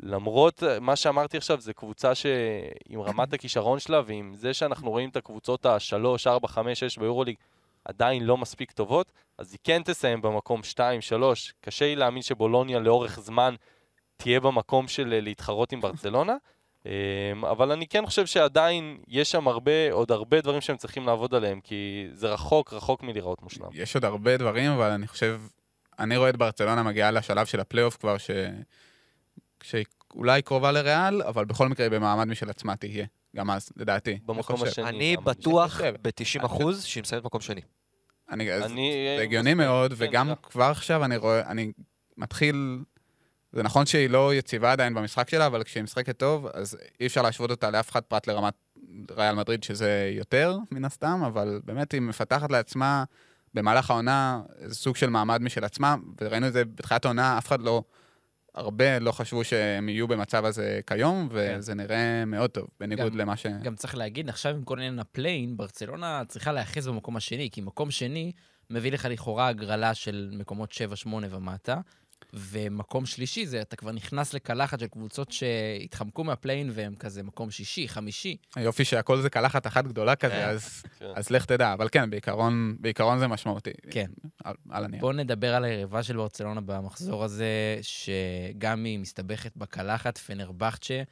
למרות 0.00 0.62
מה 0.80 0.96
שאמרתי 0.96 1.36
עכשיו, 1.36 1.60
זו 1.60 1.74
קבוצה 1.74 2.14
שעם 2.14 3.00
רמת 3.00 3.32
הכישרון 3.34 3.78
שלה 3.78 4.00
ועם 4.06 4.34
זה 4.34 4.54
שאנחנו 4.54 4.90
רואים 4.90 5.08
את 5.08 5.16
הקבוצות 5.16 5.66
ה-3, 5.66 5.94
4, 6.26 6.48
5, 6.48 6.80
6 6.80 6.98
ביורוליג 6.98 7.36
עדיין 7.84 8.24
לא 8.24 8.36
מספיק 8.36 8.72
טובות, 8.72 9.12
אז 9.38 9.52
היא 9.52 9.58
כן 9.64 9.82
תסיים 9.82 10.22
במקום 10.22 10.62
2, 10.62 11.00
3. 11.00 11.54
קשה 11.60 11.84
לי 11.84 11.96
להאמין 11.96 12.22
שבולוניה 12.22 12.78
לאורך 12.78 13.20
זמן 13.20 13.54
תהיה 14.16 14.40
במקום 14.40 14.88
של 14.88 15.12
אה, 15.12 15.20
להתחרות 15.20 15.72
עם 15.72 15.80
ברצלונה, 15.80 16.36
אה, 16.86 17.32
אבל 17.50 17.72
אני 17.72 17.86
כן 17.86 18.06
חושב 18.06 18.26
שעדיין 18.26 18.98
יש 19.08 19.30
שם 19.30 19.48
הרבה, 19.48 19.92
עוד 19.92 20.12
הרבה 20.12 20.40
דברים 20.40 20.60
שהם 20.60 20.76
צריכים 20.76 21.06
לעבוד 21.06 21.34
עליהם, 21.34 21.60
כי 21.60 22.08
זה 22.12 22.28
רחוק, 22.28 22.72
רחוק 22.72 23.02
מלהיראות 23.02 23.42
מושלם. 23.42 23.68
יש 23.72 23.94
עוד 23.94 24.04
הרבה 24.04 24.36
דברים, 24.36 24.70
אבל 24.70 24.90
אני 24.90 25.06
חושב, 25.06 25.40
אני 25.98 26.16
רואה 26.16 26.28
את 26.28 26.36
ברצלונה 26.36 26.82
מגיעה 26.82 27.10
לשלב 27.10 27.46
של 27.46 27.60
הפלייאוף 27.60 27.96
כבר, 27.96 28.18
ש... 28.18 28.30
שהיא 29.62 29.84
אולי 30.14 30.42
קרובה 30.42 30.72
לריאל, 30.72 31.22
אבל 31.22 31.44
בכל 31.44 31.68
מקרה 31.68 31.88
במעמד 31.90 32.24
משל 32.24 32.50
עצמה 32.50 32.76
תהיה. 32.76 33.06
גם 33.36 33.50
אז, 33.50 33.72
לדעתי. 33.76 34.18
במקום. 34.26 34.62
השני. 34.62 34.88
אני. 34.88 35.16
בטוח 35.16 35.72
חושב. 35.72 35.94
ב-90% 36.02 36.72
שהיא 36.80 37.02
מסיימת 37.02 37.24
מקום 37.24 37.40
שני. 37.40 37.60
אני, 38.30 38.52
אז 38.52 38.72
אני... 38.72 39.14
זה 39.18 39.22
הגיוני 39.22 39.54
מאוד, 39.54 39.90
כן, 39.90 39.96
וגם 39.98 40.28
לא. 40.28 40.34
כבר 40.42 40.64
עכשיו 40.64 41.04
אני 41.04 41.16
רואה, 41.16 41.50
אני 41.50 41.72
מתחיל... 42.16 42.78
זה 43.52 43.62
נכון 43.62 43.86
שהיא 43.86 44.10
לא 44.10 44.34
יציבה 44.34 44.72
עדיין 44.72 44.94
במשחק 44.94 45.30
שלה, 45.30 45.46
אבל 45.46 45.62
כשהיא 45.62 45.82
משחקת 45.82 46.18
טוב, 46.18 46.46
אז 46.54 46.76
אי 47.00 47.06
אפשר 47.06 47.22
להשוות 47.22 47.50
אותה 47.50 47.70
לאף 47.70 47.90
אחד 47.90 48.00
פרט 48.00 48.26
לרמת 48.26 48.54
ריאל 49.10 49.34
מדריד, 49.34 49.62
שזה 49.62 50.10
יותר, 50.14 50.56
מן 50.70 50.84
הסתם, 50.84 51.22
אבל 51.26 51.60
באמת 51.64 51.92
היא 51.92 52.00
מפתחת 52.00 52.50
לעצמה 52.50 53.04
במהלך 53.54 53.90
העונה 53.90 54.40
איזה 54.58 54.74
סוג 54.74 54.96
של 54.96 55.10
מעמד 55.10 55.42
משל 55.42 55.64
עצמה, 55.64 55.96
וראינו 56.20 56.46
את 56.46 56.52
זה 56.52 56.64
בתחילת 56.64 57.04
העונה, 57.04 57.38
אף 57.38 57.46
אחד 57.46 57.62
לא... 57.62 57.82
הרבה 58.54 58.98
לא 58.98 59.12
חשבו 59.12 59.44
שהם 59.44 59.88
יהיו 59.88 60.08
במצב 60.08 60.44
הזה 60.44 60.80
כיום, 60.86 61.28
וזה 61.32 61.74
נראה 61.74 62.24
מאוד 62.24 62.50
טוב, 62.50 62.66
בניגוד 62.80 63.12
גם- 63.12 63.18
למה 63.18 63.36
ש... 63.36 63.46
גם 63.62 63.74
צריך 63.76 63.96
להגיד, 63.96 64.28
עכשיו 64.28 64.54
עם 64.54 64.62
כל 64.64 64.78
עניין 64.78 64.98
הפליי 64.98 65.30
אין, 65.30 65.56
ברצלונה 65.56 66.22
צריכה 66.28 66.52
להיאחז 66.52 66.88
במקום 66.88 67.16
השני, 67.16 67.48
כי 67.52 67.60
מקום 67.60 67.90
שני 67.90 68.32
מביא 68.70 68.92
לך 68.92 69.04
לכאורה 69.10 69.48
הגרלה 69.48 69.94
של 69.94 70.30
מקומות 70.32 70.72
7-8 70.72 71.08
ומטה, 71.30 71.80
ומקום 72.32 73.06
שלישי 73.06 73.46
זה 73.46 73.62
אתה 73.62 73.76
כבר 73.76 73.92
נכנס 73.92 74.34
לקלחת 74.34 74.80
של 74.80 74.86
קבוצות 74.86 75.32
שהתחמקו 75.32 76.24
מהפליין 76.24 76.70
והם 76.74 76.94
כזה 76.94 77.22
מקום 77.22 77.50
שישי, 77.50 77.88
חמישי. 77.88 78.36
היופי 78.56 78.84
שהכל 78.84 79.20
זה 79.20 79.30
קלחת 79.30 79.66
אחת 79.66 79.84
גדולה 79.84 80.16
כזה, 80.16 80.34
כן. 80.34 80.48
אז, 80.48 80.82
כן. 80.98 81.06
אז 81.16 81.30
לך 81.30 81.44
תדע. 81.44 81.72
אבל 81.72 81.88
כן, 81.92 82.10
בעיקרון, 82.10 82.76
בעיקרון 82.80 83.18
זה 83.18 83.26
משמעותי. 83.28 83.70
כן. 83.90 84.10
על, 84.44 84.54
על 84.70 84.84
הנייר. 84.84 85.00
בואו 85.00 85.12
נדבר 85.12 85.54
על 85.54 85.64
היריבה 85.64 86.02
של 86.02 86.16
ברצלונה 86.16 86.60
במחזור 86.60 87.24
הזה, 87.24 87.78
שגם 87.82 88.84
היא 88.84 88.98
מסתבכת 88.98 89.56
בקלחת, 89.56 90.18
פנרבכצ'ה, 90.18 91.02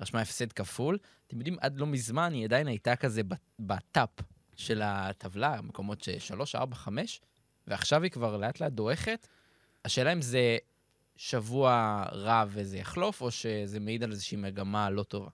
רשמה 0.00 0.20
הפסד 0.20 0.52
כפול. 0.52 0.98
אתם 1.26 1.36
יודעים, 1.36 1.56
עד 1.60 1.78
לא 1.78 1.86
מזמן 1.86 2.32
היא 2.32 2.44
עדיין 2.44 2.66
הייתה 2.66 2.96
כזה 2.96 3.22
בטופ 3.60 4.08
של 4.56 4.82
הטבלה, 4.84 5.60
מקומות 5.62 6.02
ש- 6.02 6.10
3, 6.10 6.54
4, 6.54 6.76
5, 6.76 7.20
ועכשיו 7.66 8.02
היא 8.02 8.10
כבר 8.10 8.36
לאט 8.36 8.60
לאט 8.60 8.72
דועכת. 8.72 9.28
השאלה 9.88 10.12
אם 10.12 10.22
זה 10.22 10.56
שבוע 11.16 12.02
רע 12.12 12.44
וזה 12.48 12.78
יחלוף, 12.78 13.20
או 13.20 13.30
שזה 13.30 13.80
מעיד 13.80 14.02
על 14.04 14.10
איזושהי 14.10 14.36
מגמה 14.36 14.90
לא 14.90 15.02
טובה. 15.02 15.28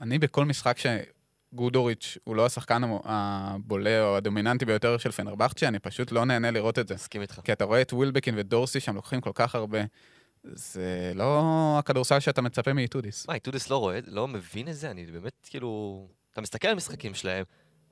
אני 0.00 0.18
בכל 0.18 0.44
משחק 0.44 0.76
שגודוריץ' 0.78 2.18
הוא 2.24 2.36
לא 2.36 2.46
השחקן 2.46 2.82
הבולט 3.04 4.02
או 4.02 4.16
הדומיננטי 4.16 4.64
ביותר 4.64 4.98
של 4.98 5.10
פנרבכצ'ה, 5.10 5.68
אני 5.68 5.78
פשוט 5.78 6.12
לא 6.12 6.24
נהנה 6.24 6.50
לראות 6.50 6.78
את 6.78 6.88
זה. 6.88 6.94
מסכים 6.94 7.22
איתך. 7.22 7.40
כי 7.44 7.52
אתה 7.52 7.64
רואה 7.64 7.82
את 7.82 7.92
ווילבקין 7.92 8.34
ודורסי 8.38 8.80
שם 8.80 8.94
לוקחים 8.94 9.20
כל 9.20 9.32
כך 9.34 9.54
הרבה. 9.54 9.78
זה 10.44 11.12
לא 11.14 11.42
הכדורסל 11.78 12.20
שאתה 12.20 12.42
מצפה 12.42 12.72
מאיטודיס. 12.72 13.28
מה, 13.28 13.34
איטודיס 13.34 13.70
לא 13.70 13.76
רואה, 13.76 13.98
לא 14.06 14.28
מבין 14.28 14.68
את 14.68 14.76
זה? 14.76 14.90
אני 14.90 15.06
באמת, 15.06 15.32
כאילו... 15.50 16.08
אתה 16.32 16.40
מסתכל 16.40 16.68
על 16.68 16.74
המשחקים 16.74 17.14
שלהם, 17.14 17.44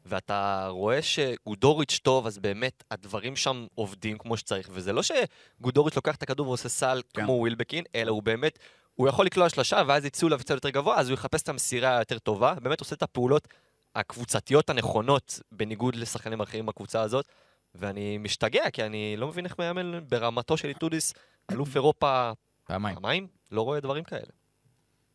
ואתה 0.09 0.67
רואה 0.71 1.03
שגודוריץ' 1.03 2.01
טוב, 2.03 2.27
אז 2.27 2.39
באמת 2.39 2.85
הדברים 2.91 3.37
שם 3.37 3.67
עובדים 3.75 4.19
כמו 4.19 4.37
שצריך, 4.37 4.69
וזה 4.73 4.93
לא 4.93 5.03
שגודוריץ' 5.03 5.97
לוקח 5.97 6.17
את 6.17 6.23
הכדור 6.23 6.49
ועושה 6.49 6.69
סל 6.69 7.03
כן. 7.15 7.25
כמו 7.25 7.33
ווילבקין, 7.33 7.85
אלא 7.95 8.11
הוא 8.11 8.23
באמת, 8.23 8.59
הוא 8.95 9.09
יכול 9.09 9.27
לקלוע 9.27 9.49
שלושה, 9.49 9.83
ואז 9.87 10.05
יצאו 10.05 10.29
אליו 10.29 10.39
קצת 10.39 10.55
יותר 10.55 10.71
גבוה, 10.71 10.97
אז 10.97 11.09
הוא 11.09 11.15
יחפש 11.15 11.43
את 11.43 11.49
המסירה 11.49 11.97
היותר 11.97 12.19
טובה, 12.19 12.55
באמת 12.55 12.81
עושה 12.81 12.95
את 12.95 13.03
הפעולות 13.03 13.49
הקבוצתיות 13.95 14.71
הנכונות, 14.71 15.41
בניגוד 15.53 15.97
לשחקנים 15.97 16.41
אחרים 16.41 16.67
בקבוצה 16.67 17.01
הזאת, 17.01 17.29
ואני 17.75 18.19
משתגע, 18.19 18.71
כי 18.71 18.83
אני 18.83 19.17
לא 19.17 19.29
מבין 19.29 19.45
איך 19.45 19.59
מאמן 19.59 20.09
ברמתו 20.09 20.57
של 20.57 20.69
איטודיס, 20.69 21.15
אלוף 21.53 21.75
אירופה 21.75 22.33
פעמיים. 22.65 22.95
פעמיים, 22.95 23.27
לא 23.51 23.63
רואה 23.63 23.81
דברים 23.81 24.05
כאלה. 24.05 24.46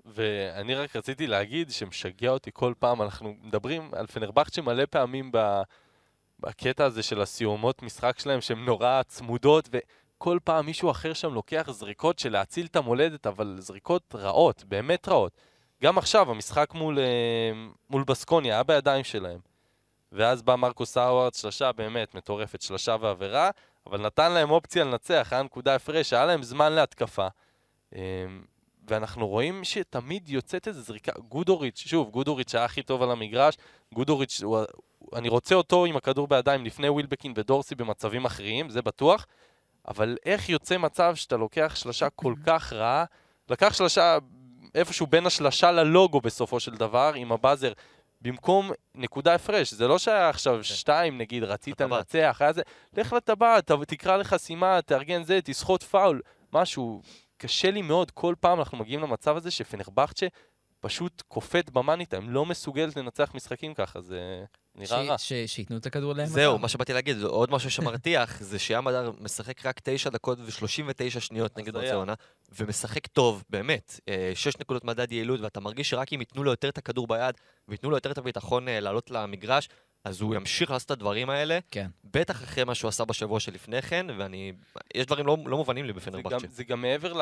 ואני 0.06 0.76
רק 0.76 0.96
רציתי 0.96 1.28
להגיד 1.28 1.72
שמשגע 1.72 2.30
אותי 2.30 2.50
כל 2.54 2.74
פעם, 2.80 3.02
אנחנו 3.02 3.36
מדברים 3.42 3.92
על 3.94 4.08
פנרבכצ'ה 4.08 4.62
מלא 4.62 4.84
פעמים 4.90 5.32
ב... 5.34 5.62
בקטע 6.40 6.86
הזה 6.86 7.04
של 7.04 7.22
הסיומות 7.22 7.82
משחק 7.82 8.20
שלהם, 8.20 8.42
שהן 8.42 8.66
נורא 8.66 9.04
צמודות, 9.04 9.70
וכל 9.72 10.40
פעם 10.44 10.66
מישהו 10.66 10.92
אחר 10.92 11.14
שם 11.14 11.34
לוקח 11.34 11.70
זריקות 11.72 12.20
של 12.20 12.32
להציל 12.32 12.66
את 12.66 12.76
המולדת, 12.76 13.28
אבל 13.28 13.56
זריקות 13.60 14.16
רעות, 14.16 14.64
באמת 14.64 15.08
רעות. 15.08 15.32
גם 15.84 15.98
עכשיו, 15.98 16.32
המשחק 16.32 16.74
מול, 16.74 17.00
אה, 17.00 17.52
מול 17.90 18.04
בסקוניה 18.04 18.54
היה 18.54 18.64
בידיים 18.64 19.04
שלהם. 19.04 19.40
ואז 20.12 20.42
בא 20.42 20.56
מרקוס 20.56 20.98
האווארד, 20.98 21.34
שלשה 21.34 21.72
באמת 21.72 22.16
מטורפת, 22.16 22.62
שלשה 22.62 22.96
ועבירה, 23.02 23.50
אבל 23.88 24.02
נתן 24.02 24.32
להם 24.32 24.52
אופציה 24.52 24.84
לנצח, 24.84 25.28
היה 25.32 25.44
נקודה 25.44 25.76
הפרש, 25.76 26.14
היה 26.14 26.26
להם 26.26 26.44
זמן 26.44 26.74
להתקפה. 26.74 27.28
ואנחנו 28.88 29.28
רואים 29.28 29.64
שתמיד 29.64 30.30
יוצאת 30.30 30.68
איזו 30.68 30.82
זריקה, 30.82 31.12
גודוריץ', 31.30 31.84
שוב, 31.88 32.10
גודוריץ' 32.10 32.56
היה 32.56 32.66
הכי 32.66 32.84
טוב 32.84 33.02
על 33.02 33.12
המגרש, 33.12 33.58
גודוריץ', 33.94 34.42
הוא, 34.44 34.60
אני 35.16 35.30
רוצה 35.30 35.56
אותו 35.56 35.86
עם 35.86 35.96
הכדור 35.96 36.28
בידיים 36.28 36.66
לפני 36.66 36.90
ווילבקין 36.90 37.34
ודורסי 37.36 37.76
במצבים 37.76 38.26
אחרים, 38.26 38.70
זה 38.70 38.82
בטוח, 38.82 39.28
אבל 39.88 40.18
איך 40.26 40.50
יוצא 40.50 40.78
מצב 40.78 41.16
שאתה 41.16 41.38
לוקח 41.38 41.76
שלשה 41.76 42.10
כל 42.10 42.34
כך 42.46 42.74
רעה, 42.74 43.06
לקח 43.50 43.74
שלשה 43.74 44.18
איפשהו 44.76 45.08
בין 45.08 45.26
השלשה 45.26 45.72
ללוגו 45.72 46.22
בסופו 46.22 46.60
של 46.60 46.76
דבר, 46.76 47.14
עם 47.16 47.32
הבאזר, 47.32 47.74
במקום 48.22 48.72
נקודה 48.96 49.36
הפרש, 49.36 49.74
זה 49.74 49.88
לא 49.88 50.00
שהיה 50.00 50.30
עכשיו 50.30 50.64
שתיים 50.64 51.18
נגיד, 51.18 51.44
רצית. 51.44 51.82
לנצח, 51.82 52.38
היה 52.40 52.54
זה, 52.54 52.62
לך 52.98 53.14
לטבעת, 53.14 53.72
תקרא 53.72 54.18
לחסימה, 54.18 54.82
תארגן 54.82 55.24
זה, 55.24 55.40
תסחוט 55.44 55.84
פאול, 55.84 56.22
משהו. 56.54 57.02
קשה 57.42 57.72
לי 57.72 57.82
מאוד, 57.82 58.12
כל 58.12 58.36
פעם 58.40 58.60
אנחנו 58.60 58.78
מגיעים 58.78 59.02
למצב 59.02 59.38
הזה 59.38 59.52
שפנרבכצ'ה 59.52 60.28
פשוט 60.80 61.22
קופאת 61.28 61.70
במאניטה, 61.72 62.18
הם 62.18 62.30
לא 62.30 62.46
מסוגלת 62.46 62.96
לנצח 62.96 63.32
משחקים 63.36 63.74
ככה, 63.74 64.02
זה 64.02 64.44
נראה 64.76 65.02
רע. 65.04 65.18
ש- 65.18 65.34
ש- 65.34 65.56
שייתנו 65.56 65.78
את 65.78 65.86
הכדור 65.86 66.14
להם. 66.14 66.26
זהו. 66.26 66.60
מה 66.60 66.68
שבאתי 66.68 66.94
להגיד, 66.94 67.22
עוד 67.24 67.52
משהו 67.52 67.72
שמרתיח, 67.72 68.40
זה 68.50 68.60
שים 68.60 68.88
הדר 68.88 69.12
משחק 69.20 69.66
רק 69.66 69.80
9 69.84 70.10
דקות 70.10 70.40
ו-39 70.40 71.20
שניות 71.20 71.58
נגד. 71.58 71.74
ברצלונה, 71.74 72.14
ומשחק 72.60 73.08
טוב, 73.08 73.44
באמת. 73.50 74.00
6 74.36 74.58
נקודות 74.58 74.84
מדד 74.84 75.12
יעילות, 75.12 75.40
ואתה 75.42 75.60
מרגיש 75.60 75.90
שרק 75.90 76.14
אם 76.14 76.20
ייתנו 76.20 76.44
לו 76.44 76.52
יותר 76.52 76.70
את 76.70 76.78
הכדור 76.78 77.08
ביד, 77.08 77.36
וייתנו 77.68 77.90
לו 77.90 77.98
יותר 77.98 78.12
את 78.12 78.18
הביטחון 78.18 78.68
אה, 78.68 78.80
לעלות 78.80 79.12
למגרש, 79.12 79.70
אז 80.04 80.22
הוא 80.22 80.36
ימשיך 80.36 80.72
לעשות 80.72 80.86
את 80.86 80.92
הדברים 80.92 81.30
האלה, 81.30 81.60
כן. 81.72 81.88
בטח 82.04 82.44
אחרי 82.44 82.64
מה 82.64 82.76
שהוא 82.76 82.90
עשה 82.90 83.06
בשבוע 83.06 83.40
שלפני 83.40 83.82
כן, 83.82 84.08
ואני... 84.18 84.54
יש 84.96 85.06
דברים 85.06 85.28
לא, 85.28 85.38
לא 85.46 85.58
מובנים 85.58 85.86
לי 85.86 85.94
זה 85.94 86.00
בפנרבכצ'ה. 86.00 86.38
גם, 86.38 86.52
זה 86.52 86.64
גם 86.64 86.82
מעבר, 86.82 87.14
ל, 87.14 87.22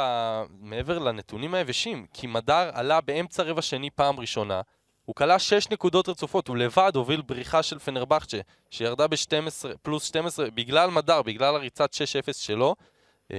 מעבר 0.60 1.00
לנתונים 1.00 1.54
היבשים, 1.54 2.06
כי 2.14 2.28
מדר 2.28 2.70
עלה 2.74 3.02
באמצע 3.02 3.44
רבע 3.44 3.62
שני 3.62 3.90
פעם 3.90 4.20
ראשונה, 4.20 4.62
הוא 5.06 5.16
כלה 5.16 5.40
6 5.40 5.70
נקודות 5.70 6.10
רצופות, 6.10 6.48
הוא 6.48 6.58
לבד 6.58 6.92
הוביל 6.96 7.22
בריחה 7.22 7.64
של 7.64 7.80
פנרבכצ'ה, 7.80 8.38
שירדה 8.70 9.08
ב-12, 9.08 9.78
פלוס 9.82 10.04
12, 10.04 10.52
בגלל 10.52 10.90
מדר, 10.90 11.22
בגלל 11.22 11.56
הריצת 11.56 11.94
6-0 11.94 11.98
שלו, 12.34 12.76
אה, 13.32 13.38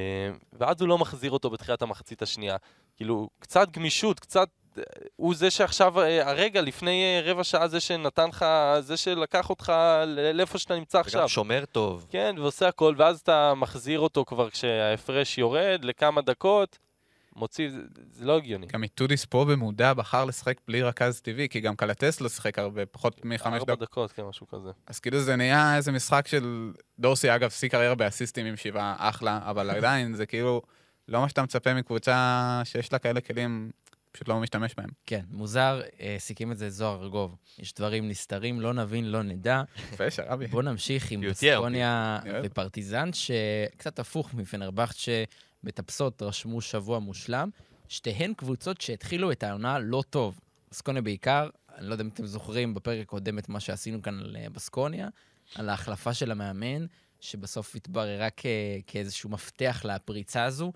ואז 0.53 0.81
הוא 0.81 0.89
לא 0.89 0.99
מחזיר 0.99 1.31
אותו 1.31 1.51
בתחילת 1.51 1.83
המחצית 1.83 2.23
השנייה. 2.23 2.57
כאילו, 2.97 3.31
קצת 3.39 3.71
גמישות, 3.71 4.21
קצת... 4.21 4.49
הוא 5.17 5.35
זה 5.35 5.51
שעכשיו, 5.51 6.01
אה, 6.01 6.31
הרגע, 6.31 6.61
לפני 6.61 7.05
אה, 7.05 7.33
רבע 7.33 7.45
שעה, 7.45 7.69
זה 7.69 7.81
שנתן 7.81 8.29
לך, 8.29 8.45
זה 8.81 8.97
שלקח 8.97 9.51
אותך 9.51 9.73
לאיפה 10.35 10.59
שאתה 10.59 10.75
נמצא 10.75 11.01
עכשיו. 11.01 11.21
וגם 11.21 11.29
שומר 11.29 11.65
טוב. 11.73 12.07
כן, 12.11 12.35
ועושה 12.39 12.69
הכל, 12.69 12.95
ואז 12.99 13.21
אתה 13.21 13.55
מחזיר 13.55 14.01
אותו 14.01 14.25
כבר 14.25 14.51
כשההפרש 14.51 15.39
יורד 15.39 15.85
לכמה 15.85 16.21
דקות, 16.21 16.79
מוציא, 17.37 17.71
זה, 17.71 17.79
זה 18.13 18.25
לא 18.25 18.37
הגיוני. 18.37 18.67
גם 18.67 18.83
איטודיס 18.83 19.25
פה 19.25 19.45
במודע 19.45 19.95
בחר 19.95 20.25
לשחק 20.25 20.57
בלי 20.69 20.83
רכז 20.83 21.21
טבעי, 21.21 21.49
כי 21.49 21.61
גם 21.61 21.77
קלטס 21.77 22.21
לא 22.21 22.29
שיחק 22.29 22.59
הרבה, 22.59 22.87
פחות 22.87 23.25
מחמש 23.25 23.61
ארבע 23.61 23.75
דקות. 23.75 23.81
דקות, 23.81 24.13
כן, 24.13 24.23
משהו 24.23 24.49
כזה. 24.49 24.71
אז 24.87 25.01
כאילו 25.01 25.21
זה 25.21 25.37
נהיה 25.37 25.77
איזה 25.77 25.93
משחק 25.93 26.27
של... 26.29 26.73
דורסי, 26.99 27.35
אגב, 27.35 27.51
שיא 27.51 27.69
קריירה 27.69 27.95
באסיסטים 27.95 28.47
עם 28.47 28.57
שבעה, 28.57 28.95
אחלה, 28.99 29.41
אבל 29.43 29.71
עדיין 29.71 30.15
זה 30.15 30.27
כאילו 30.27 30.63
לא 31.09 31.21
מה 31.21 31.29
שאתה 31.29 31.43
מצפה 31.43 31.75
מקבוצה 31.75 32.63
שיש 32.65 32.93
לה 32.93 32.99
כאלה 32.99 33.21
כלים, 33.21 33.71
פשוט 34.13 34.29
לא 34.29 34.41
משתמש 34.41 34.75
בהם. 34.77 34.89
כן, 35.07 35.25
מוזר, 35.31 35.81
אה, 36.01 36.17
סיכם 36.19 36.53
את 36.53 36.59
זה 36.59 36.71
זוהר 36.71 37.03
ארגוב. 37.03 37.37
יש 37.59 37.75
דברים 37.75 38.09
נסתרים, 38.09 38.61
לא 38.61 38.73
נבין, 38.73 39.05
לא 39.13 39.23
נדע. 39.23 39.63
יפה, 39.93 40.11
שרבי. 40.11 40.47
בואו 40.47 40.63
נמשיך 40.63 41.11
עם 41.11 41.21
בסקוניה. 41.57 42.21
ופרטיזן, 42.45 43.11
שקצת 43.13 43.99
הפוך 43.99 44.35
מפנרבכט, 44.35 44.97
שבטפסות 44.97 46.23
רשמו 46.23 46.61
שבוע 46.61 46.99
מושלם. 46.99 47.51
שתיהן 47.89 48.35
קבוצות 48.35 48.81
שהתחילו 48.81 49.33
את 49.33 49.43
העונה 49.43 49.79
לא 49.79 50.03
טוב. 50.11 50.41
בסקוניה 50.71 51.03
בעיקר, 51.03 51.49
אני 51.79 51.87
לא 51.87 51.93
יודע 51.95 52.05
אם 52.05 52.09
אתם 52.09 52.27
זוכרים 52.27 52.75
בפרק 52.75 53.01
הקודם 53.03 53.39
את 53.39 53.49
מה 53.49 53.61
שעשינו 53.61 54.03
כאן 54.03 54.19
על 54.21 54.37
אה, 54.37 54.51
בסקוניה, 54.51 55.09
על 55.55 55.69
ההחלפה 55.69 56.15
של 56.15 56.31
המאמן, 56.31 56.87
שבסוף 57.21 57.75
התבררה 57.77 58.29
כ- 58.37 58.47
כאיזשהו 58.87 59.31
מפתח 59.31 59.83
לפריצה 59.85 60.45
הזו. 60.45 60.73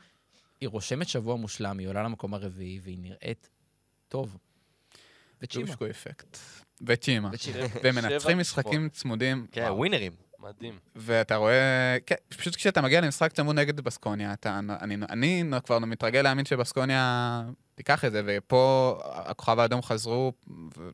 היא 0.65 0.69
רושמת 0.69 1.09
שבוע 1.09 1.37
מושלם, 1.37 1.79
היא 1.79 1.89
עולה 1.89 2.03
למקום 2.03 2.35
הרביעי, 2.35 2.81
והיא 2.83 2.99
נראית 3.01 3.49
טוב. 4.09 4.37
וצ'ימה. 5.43 5.67
צ'ושקו 5.67 5.91
אפקט. 5.91 6.39
וצ'ימה. 6.87 7.31
וצ'ימה. 7.33 7.59
והם 7.83 7.95
שבע, 7.95 8.09
מנצחים 8.09 8.39
משחקים 8.39 8.89
צמודים. 8.89 9.47
כן. 9.53 9.69
ווינרים. 9.71 10.13
מדהים. 10.39 10.79
ואתה 10.97 11.37
רואה, 11.37 11.97
כן, 12.07 12.15
פשוט 12.29 12.57
כשאתה 12.57 12.83
מגיע 12.83 13.01
למשחק 13.01 13.33
צמוד 13.33 13.57
נגד 13.57 13.81
בסקוניה, 13.81 14.33
אתה, 14.33 14.61
אני, 14.81 14.97
אני 15.11 15.45
כבר 15.65 15.79
מתרגל 15.79 16.23
להאמין 16.23 16.45
שבסקוניה 16.45 17.43
תיקח 17.75 18.05
את 18.05 18.13
זה, 18.13 18.23
ופה 18.27 18.99
הכוכב 19.05 19.59
האדום 19.59 19.83
חזרו, 19.83 20.33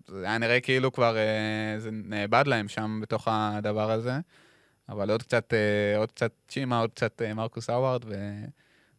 וזה 0.09 0.27
היה 0.27 0.39
נראה 0.39 0.61
כאילו 0.61 0.93
כבר 0.93 1.17
אה, 1.17 1.75
זה 1.79 1.91
נאבד 1.93 2.47
להם 2.47 2.69
שם 2.69 2.99
בתוך 3.03 3.29
הדבר 3.31 3.91
הזה. 3.91 4.19
אבל 4.89 5.11
עוד 5.11 5.23
קצת, 5.23 5.55
אה, 5.55 5.99
עוד 5.99 6.13
קצת 6.13 6.33
צ'ימה, 6.49 6.81
עוד 6.81 6.91
קצת 6.91 7.23
אה, 7.23 7.35
מרקוס 7.35 7.71
האווארד, 7.71 8.05
ו... 8.07 8.15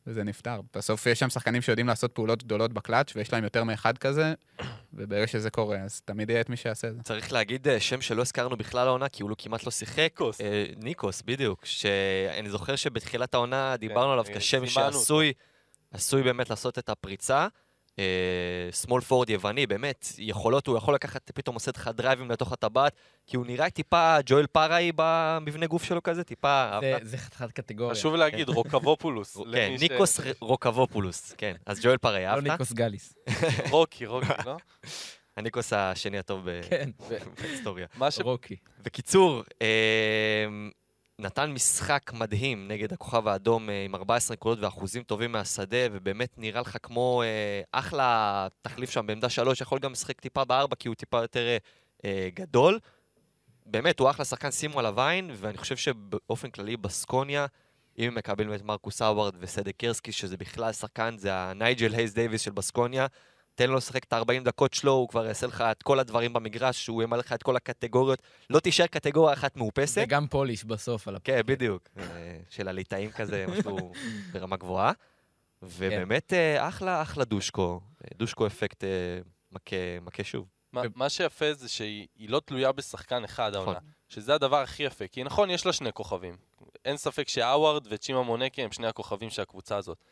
וזה 0.08 0.24
נפתר. 0.24 0.62
בסוף 0.76 1.06
יש 1.06 1.20
שם 1.20 1.30
שחקנים 1.30 1.62
שיודעים 1.62 1.88
לעשות 1.88 2.12
פעולות 2.12 2.44
גדולות 2.44 2.74
בקלאץ', 2.74 3.16
ויש 3.16 3.34
להם 3.34 3.44
יותר 3.44 3.64
מאחד 3.64 3.98
כזה, 3.98 4.34
וברגע 4.94 5.28
שזה 5.28 5.50
קורה, 5.50 5.78
אז 5.78 6.02
תמיד 6.02 6.30
יהיה 6.30 6.42
את 6.42 6.50
מי 6.50 6.58
שיעשה 6.58 6.88
את 6.88 6.96
זה. 6.96 7.04
צריך 7.04 7.34
להגיד 7.34 7.68
אה, 7.68 7.80
שם 7.80 8.02
שלא 8.02 8.22
הזכרנו 8.22 8.58
בכלל 8.58 8.88
העונה, 8.88 9.10
כי 9.10 9.24
הוא 9.24 9.30
לא, 9.30 9.36
כמעט 9.38 9.64
לא 9.64 9.72
שיחק. 9.72 9.98
ניקוס. 9.98 10.42
אה, 10.42 10.66
ניקוס, 10.78 11.22
בדיוק. 11.22 11.66
שאני 11.66 12.50
זוכר 12.50 12.76
שבתחילת 12.76 13.34
העונה 13.34 13.78
דיברנו 13.78 14.12
עליו 14.12 14.26
אה, 14.30 14.40
כשם. 14.40 14.68
שעשוי 14.68 15.34
עשוי 15.92 16.24
באמת 16.24 16.50
לעשות 16.50 16.80
את 16.80 16.90
הפריצה. 16.90 17.48
סמול 18.72 19.02
פורד 19.02 19.30
יווני, 19.30 19.68
באמת, 19.68 20.08
יכולות, 20.18 20.68
הוא 20.68 20.78
יכול 20.78 20.94
לקחת, 20.96 21.32
פתאום 21.32 21.54
עושה 21.56 21.72
לך 21.76 21.88
דרייבים 21.94 22.32
לתוך 22.32 22.52
הטבעת, 22.54 22.94
כי 23.28 23.38
הוא 23.38 23.46
נראה 23.46 23.70
טיפה 23.70 24.18
ג'ואל 24.26 24.48
פאראי 24.48 24.92
במבנה 24.96 25.66
גוף 25.68 25.84
שלו 25.84 26.04
כזה, 26.04 26.24
טיפה... 26.24 26.80
זה- 27.04 27.18
חתיכת 27.18 27.52
קטגוריה. 27.52 27.96
חשוב 27.96 28.16
להגיד, 28.16 28.50
רוקבופולוס. 28.50 29.38
כן, 29.54 29.74
ש- 29.78 29.82
ניקוס 29.82 30.20
רוקבופולוס, 30.40 31.34
כן. 31.38 31.56
אז 31.66 31.80
ג'ואל 31.84 31.98
פאראי, 31.98 32.24
לא 32.24 32.28
אהבת? 32.30 32.44
ניקוס 32.44 32.72
גליס. 32.74 33.14
רוקי, 33.70 34.06
רוקי, 34.06 34.28
לא? 34.46 34.58
הניקוס 35.38 35.74
השני 35.74 36.18
הטוב 36.20 36.50
ב- 36.50 36.62
כן, 36.70 36.90
בהיסטוריה. 37.42 37.88
מה 37.96 38.12
ש... 38.12 38.20
רוקי. 38.20 38.56
בקיצור, 38.84 39.44
אה, 39.62 39.68
נתן 41.22 41.52
משחק 41.52 42.12
מדהים 42.14 42.68
נגד 42.68 42.94
הכוכב 42.94 43.28
האדום 43.28 43.70
אה, 43.70 43.86
עם 43.86 43.96
14 43.96 44.36
נקודות 44.36 44.60
ואחוזים 44.64 45.04
טובים 45.04 45.32
מהשדה, 45.32 45.78
ובאמת 45.92 46.30
נראה 46.38 46.62
לך 46.62 46.78
כמו 46.84 47.24
אה, 47.26 47.62
אחלה 47.72 48.48
תחליף 48.62 48.90
שם 48.90 49.08
בעמדה 49.08 49.30
שלוש, 49.30 49.62
יכול 49.62 49.80
גם 49.80 49.92
לשחק 49.92 50.22
טיפה 50.22 50.46
בארבע 50.46 50.76
כי 50.76 50.88
הוא 50.88 50.96
טיפה 50.96 51.22
יותר 51.22 51.48
אה, 51.48 51.58
אה, 52.06 52.30
גדול. 52.34 52.80
באמת, 53.66 54.00
הוא 54.00 54.10
אחלה 54.10 54.26
שחקן, 54.26 54.52
שימו 54.52 54.80
עליו 54.80 55.02
עין, 55.02 55.32
ואני 55.36 55.58
חושב 55.58 55.78
שבאופן 55.78 56.50
כללי 56.50 56.78
בסקוניה, 56.78 57.46
אם 58.00 58.08
הם 58.08 58.16
מקבלים 58.16 58.54
את 58.54 58.62
מרקוס 58.62 59.02
האווארד 59.02 59.36
וסדקרסקיס, 59.40 60.12
שזה 60.12 60.38
בכלל 60.38 60.74
שחקן, 60.74 61.16
זה 61.18 61.34
ה 61.34 61.43
נייג'ל 61.43 61.94
הייס 61.94 62.14
דייוויס 62.14 62.42
של 62.42 62.52
בסקוניה, 62.52 63.08
תן 63.62 63.70
לו 63.70 63.78
לשחק 63.78 64.04
את 64.04 64.14
ה-40 64.14 64.44
דקות 64.44 64.74
שלו, 64.74 64.92
הוא 64.92 65.10
כבר 65.10 65.26
יעשה 65.26 65.48
לך 65.48 65.62
את 65.62 65.84
כל 65.84 66.00
הדברים 66.00 66.34
במגרש, 66.34 66.88
הוא 66.88 67.04
ימלא 67.04 67.20
לך 67.20 67.34
את 67.34 67.44
כל 67.44 67.56
הקטגוריות, 67.56 68.22
לא 68.50 68.60
תישאר 68.60 68.88
קטגוריה 68.88 69.34
אחת 69.34 69.58
מאופסת. 69.58 70.02
וגם 70.06 70.28
פוליש 70.28 70.64
בסוף 70.66 71.08
על 71.08 71.16
הפ... 71.16 71.22
כן, 71.24 71.42
בדיוק. 71.46 71.90
אה, 71.98 72.04
של 72.50 72.68
הליטאים 72.68 73.12
כזה, 73.12 73.46
משהו 73.48 73.92
ברמה 74.34 74.58
גבוהה. 74.58 74.92
ובאמת, 75.64 76.34
אה, 76.34 76.68
אחלה, 76.68 77.02
אחלה 77.02 77.24
דושקו. 77.26 77.82
דושקו 78.18 78.48
אפקט 78.48 78.84
אה, 78.84 78.90
מכה, 79.52 79.76
מכה 80.02 80.24
שוב. 80.24 80.48
מה- 80.74 80.82
מה 80.96 81.10
שיפה 81.10 81.54
זה 81.54 81.70
שהיא 81.70 82.08
היא 82.16 82.30
לא 82.30 82.42
תלויה 82.46 82.72
בשחקן 82.72 83.24
אחד 83.24 83.56
העונה, 83.56 83.72
נכון. 83.72 83.84
שזה 84.10 84.36
הדבר 84.36 84.58
הכי 84.58 84.84
יפה. 84.84 85.08
כי 85.08 85.24
נכון, 85.24 85.50
יש 85.50 85.66
לה 85.66 85.74
שני 85.74 85.94
כוכבים. 85.94 86.38
אין 86.86 86.98
ספק 86.98 87.28
שהאווארד 87.28 87.88
וצ'ימה 87.90 88.22
מונקה 88.24 88.62
הם 88.62 88.72
שני 88.72 88.88
הכוכבים 88.88 89.30
של 89.30 89.42
הקבוצה 89.42 89.78
הזאת. 89.78 90.04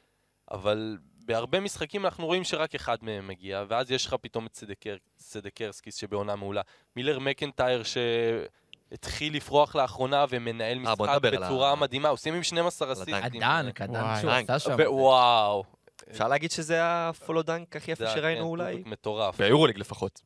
אבל 0.52 0.98
בהרבה 1.30 1.60
משחקים 1.60 2.06
אנחנו 2.06 2.26
רואים 2.26 2.44
שרק 2.44 2.76
אחד 2.76 2.98
מהם 3.02 3.28
מגיע, 3.28 3.64
ואז 3.68 3.92
יש 3.92 4.06
לך 4.06 4.16
פתאום 4.22 4.46
את 4.46 4.56
סדקר, 4.56 4.96
סדקרסקיס 5.20 5.96
שבעונה 5.96 6.36
מעולה. 6.36 6.62
מילר 6.96 7.20
מקנטייר 7.20 7.84
שהתחיל 7.84 9.36
לפרוח 9.36 9.76
לאחרונה 9.76 10.26
ומנהל 10.30 10.78
אה, 10.88 10.94
משחק 10.94 11.20
בצורה 11.22 11.76
מדהימה, 11.76 12.16
סיים 12.16 12.36
עם 12.36 12.44
12 12.44 12.88
על 12.88 12.94
אסיסטים. 12.94 13.16
ה 13.16 13.27
dunk. 13.27 13.82
ה 13.82 13.88
dunk. 13.88 14.22
שהוא. 14.22 14.32
עשה 14.32 14.60
שם. 14.60 14.76
וואו. 14.88 15.64
אפשר 16.12 16.28
להגיד 16.28 16.52
שזה 16.52 16.80
הפולו 16.82 17.42
דנק 17.42 17.76
הכי 17.76 17.92
יפה 17.92 18.08
שראינו 18.08 18.46
אולי? 18.46 18.84
מטורף. 18.86 19.38
ביורוליג 19.38 19.78
לפחות. 19.78 20.22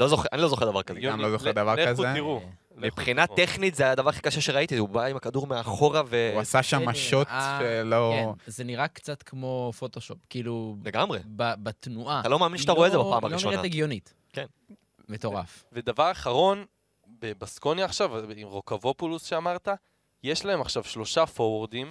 לא 0.00 0.08
אני 0.32 0.40
לא 0.40 0.48
זוכר 0.48 0.70
דבר 0.70 0.82
כזה. 0.82 1.00
גם 1.00 1.20
לא 1.20 1.30
זוכר 1.30 1.52
דבר 1.52 1.74
לכו 1.74 1.90
כזה. 1.90 2.12
תראו. 2.14 2.40
אה, 2.76 2.86
לכו 2.86 3.00
מבחינה 3.00 3.26
תראו. 3.26 3.36
טכנית 3.36 3.74
זה 3.74 3.90
הדבר 3.90 4.08
הכי 4.08 4.20
קשה 4.22 4.40
שראיתי, 4.40 4.76
הוא 4.76 4.88
בא 4.88 5.04
עם 5.04 5.16
הכדור 5.16 5.46
מאחורה 5.46 6.02
ו... 6.06 6.30
הוא 6.32 6.40
עשה 6.40 6.62
שם 6.62 6.78
זה 6.78 6.86
משות 6.86 7.28
נראה- 7.28 7.58
שלא... 7.60 8.12
כן, 8.16 8.50
זה 8.50 8.64
נראה 8.64 8.88
קצת 8.88 9.22
כמו 9.22 9.72
פוטושופ, 9.78 10.18
כאילו, 10.30 10.76
לגמרי. 10.84 11.18
ב- 11.36 11.54
בתנועה. 11.62 12.20
אתה 12.20 12.28
לא 12.28 12.38
מאמין 12.38 12.58
שאתה 12.58 12.72
היא 12.72 12.76
רואה 12.76 12.86
את 12.86 12.92
זה 12.92 12.98
לא- 12.98 13.04
בפעם 13.04 13.24
היא 13.24 13.30
לא 13.30 13.34
הראשונה. 13.34 13.56
נראית 13.56 13.64
הגיונית. 13.72 14.14
כן. 14.32 14.46
מטורף. 15.08 15.64
ודבר 15.72 16.10
אחרון, 16.10 16.64
בבסקוניה 17.20 17.84
עכשיו, 17.84 18.30
עם 18.36 18.48
רוקבופולוס 18.48 19.24
שאמרת, 19.24 19.68
יש 20.22 20.44
להם 20.44 20.60
עכשיו 20.60 20.84
שלושה 20.84 21.26
פורורדים 21.26 21.90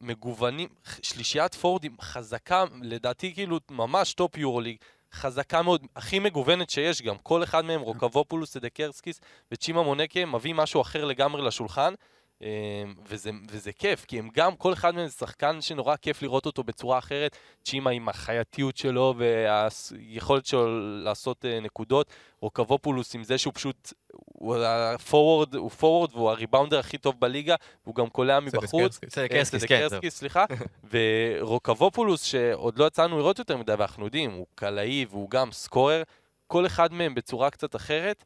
מגוונים, 0.00 0.68
שלישיית 1.02 1.54
פורורדים 1.54 1.96
חזקה, 2.00 2.64
לדעתי 2.82 3.34
כאילו 3.34 3.58
ממש 3.70 4.14
טופ 4.14 4.36
יורוליג, 4.36 4.76
חזקה 5.16 5.62
מאוד, 5.62 5.86
הכי 5.96 6.18
מגוונת 6.18 6.70
שיש 6.70 7.02
גם. 7.02 7.16
כל 7.22 7.42
אחד 7.42 7.64
מהם, 7.64 7.80
רוקבופולוס, 7.80 8.52
סדקרסקיס 8.52 9.20
וצ'ימה 9.52 9.82
מונקה, 9.82 10.24
מביא 10.24 10.54
משהו 10.54 10.80
אחר 10.80 11.04
לגמרי 11.04 11.42
לשולחן. 11.42 11.94
אה, 12.42 12.82
וזה, 13.08 13.30
וזה 13.50 13.72
כיף, 13.72 14.04
כי 14.04 14.18
הם 14.18 14.28
גם, 14.34 14.56
כל 14.56 14.72
אחד 14.72 14.94
מהם 14.94 15.06
זה 15.06 15.12
שחקן 15.12 15.60
שנורא 15.60 15.96
כיף 15.96 16.22
לראות 16.22 16.46
אותו 16.46 16.64
בצורה 16.64 16.98
אחרת. 16.98 17.36
צ'ימה 17.64 17.90
עם 17.90 18.08
החייתיות 18.08 18.76
שלו 18.76 19.14
והיכולת 19.16 20.46
שלו 20.46 20.66
לעשות 21.04 21.44
אה, 21.44 21.60
נקודות. 21.60 22.12
רוקבופולוס 22.40 23.14
עם 23.14 23.24
זה 23.24 23.38
שהוא 23.38 23.52
פשוט, 23.54 23.92
הוא 24.12 24.56
הפורוורד, 24.64 25.54
הוא 25.54 25.70
פורוורד 25.70 26.10
והוא 26.14 26.30
הריבאונדר 26.30 26.78
הכי 26.78 26.98
טוב 26.98 27.14
בליגה, 27.18 27.54
והוא 27.84 27.94
גם 27.94 28.08
קולע 28.08 28.40
מבחוץ. 28.40 28.92
סדקרסקי. 28.92 29.06
בסדר, 29.06 29.22
אה, 29.22 29.28
כן. 29.28 29.44
סדקרסקי, 29.44 30.10
סליחה. 30.10 30.44
ורוקבופולוס, 30.92 32.22
שעוד 32.22 32.78
לא 32.78 32.84
יצאנו 32.84 33.18
לראות 33.18 33.38
יותר 33.38 33.56
מדי, 33.56 33.74
ואנחנו 33.78 34.04
יודעים, 34.04 34.32
הוא 34.32 34.46
קלעי 34.54 35.06
והוא 35.10 35.30
גם 35.30 35.52
סקורר, 35.52 36.02
כל 36.46 36.66
אחד 36.66 36.92
מהם 36.92 37.14
בצורה 37.14 37.50
קצת 37.50 37.76
אחרת, 37.76 38.24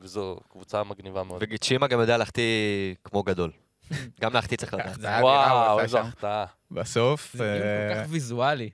וזו 0.00 0.40
קבוצה 0.48 0.84
מגניבה 0.84 1.24
מאוד. 1.24 1.42
וגיצ'ימה 1.42 1.86
גם 1.86 2.00
יודע 2.00 2.16
להחטיא 2.16 2.94
כמו 3.04 3.22
גדול. 3.22 3.50
גם 4.20 4.32
להחטיא 4.32 4.56
צריך 4.56 4.74
לדעת. 4.74 5.22
וואו, 5.22 5.80
איזו. 5.80 5.98
החטאה. 5.98 6.44
בסוף, 6.70 7.36
זה 7.36 7.58
דיון 7.58 7.68
אה, 7.68 7.94
כל 7.94 8.02
כך 8.04 8.10
ויזואלי. 8.10 8.70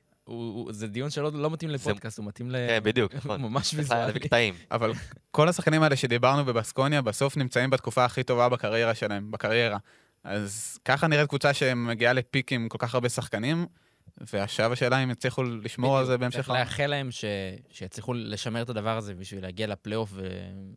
זה 0.70 0.86
דיון 0.86 1.10
שלא 1.10 1.32
לא 1.32 1.50
מתאים 1.50 1.70
לפודקאסט, 1.70 2.18
הוא 2.18 2.26
מתאים 2.26 2.50
ל... 2.50 2.56
כן, 2.68 2.80
בדיוק, 2.82 3.14
נכון. 3.14 3.42
ממש 3.46 3.74
ויזואלי. 3.74 4.52
אבל 4.70 4.92
כל 5.30 5.48
השחקנים 5.48 5.82
האלה 5.82 5.96
שדיברנו 5.96 6.44
בבסקוניה, 6.44 7.02
בסוף 7.02 7.36
נמצאים 7.36 7.70
בתקופה 7.70 8.04
הכי 8.04 8.22
טובה 8.22 8.48
בקריירה 8.48 8.94
שלהם, 8.94 9.30
בקריירה. 9.30 9.78
אז 10.24 10.78
ככה 10.84 11.06
נראית 11.06 11.28
קבוצה 11.28 11.54
שמגיעה 11.54 12.12
לפיק 12.12 12.52
עם 12.52 12.68
כל 12.68 12.78
כך 12.78 12.94
הרבה 12.94 13.08
שחקנים, 13.08 13.66
ועכשיו 14.32 14.72
השאלה 14.72 15.02
אם 15.02 15.10
יצליחו 15.10 15.42
לשמור 15.42 15.98
על 15.98 16.06
זה. 16.06 16.18
בהמשך 16.18 16.46
צריך. 16.46 16.50
לאחל 16.50 16.86
להם 16.86 17.10
ש... 17.10 17.24
שיצליחו 17.70 18.12
לשמר 18.14 18.62
את 18.62 18.68
הדבר 18.68 18.96
הזה 18.96 19.14
בשביל 19.14 19.42
להגיע 19.42 19.66
לפלייאוף 19.66 20.12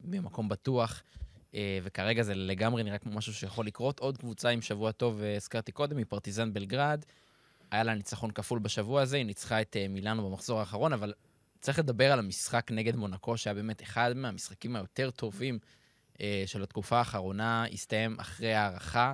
במקום 0.04 0.50
בטוח. 0.50 1.04
אה, 1.56 1.80
וכרגע 1.84 2.24
זה 2.24 2.36
לגמרי 2.36 2.84
נראה 2.84 2.98
כמו 2.98 3.12
משהו 3.12 3.34
שיכול 3.34 3.66
לקרות. 3.66 4.00
עוד 4.00 4.18
קבוצה 4.18 4.50
עם 4.50 4.62
שבוע 4.62 4.92
טוב, 4.92 5.22
אה, 5.22 5.36
הזכרתי 5.36 5.72
קודם, 5.72 5.98
היא 5.98 6.06
פרטיזן 6.10 6.54
בלגרד. 6.54 7.06
היה 7.72 7.84
לה 7.84 7.96
ניצחון 7.96 8.32
כפול 8.32 8.60
בשבוע 8.60 9.02
הזה, 9.02 9.18
היא 9.18 9.26
ניצחה 9.26 9.62
את 9.62 9.78
אה, 9.80 9.88
מילאנו 9.88 10.30
במחזור 10.30 10.60
האחרון, 10.60 10.94
אבל 10.94 11.14
צריך 11.62 11.80
לדבר 11.80 12.12
על 12.12 12.20
המשחק 12.20 12.72
נגד 12.72 12.96
מונקו, 12.96 13.38
שהיה 13.38 13.54
באמת 13.54 13.84
אחד 13.84 14.14
מהמשחקים 14.16 14.76
היותר 14.76 15.12
טובים 15.12 15.60
של 16.46 16.64
התקופה 16.64 16.98
האחרונה, 16.98 17.66
הסתיים 17.74 18.20
אחרי 18.20 18.54
הערכה, 18.54 19.14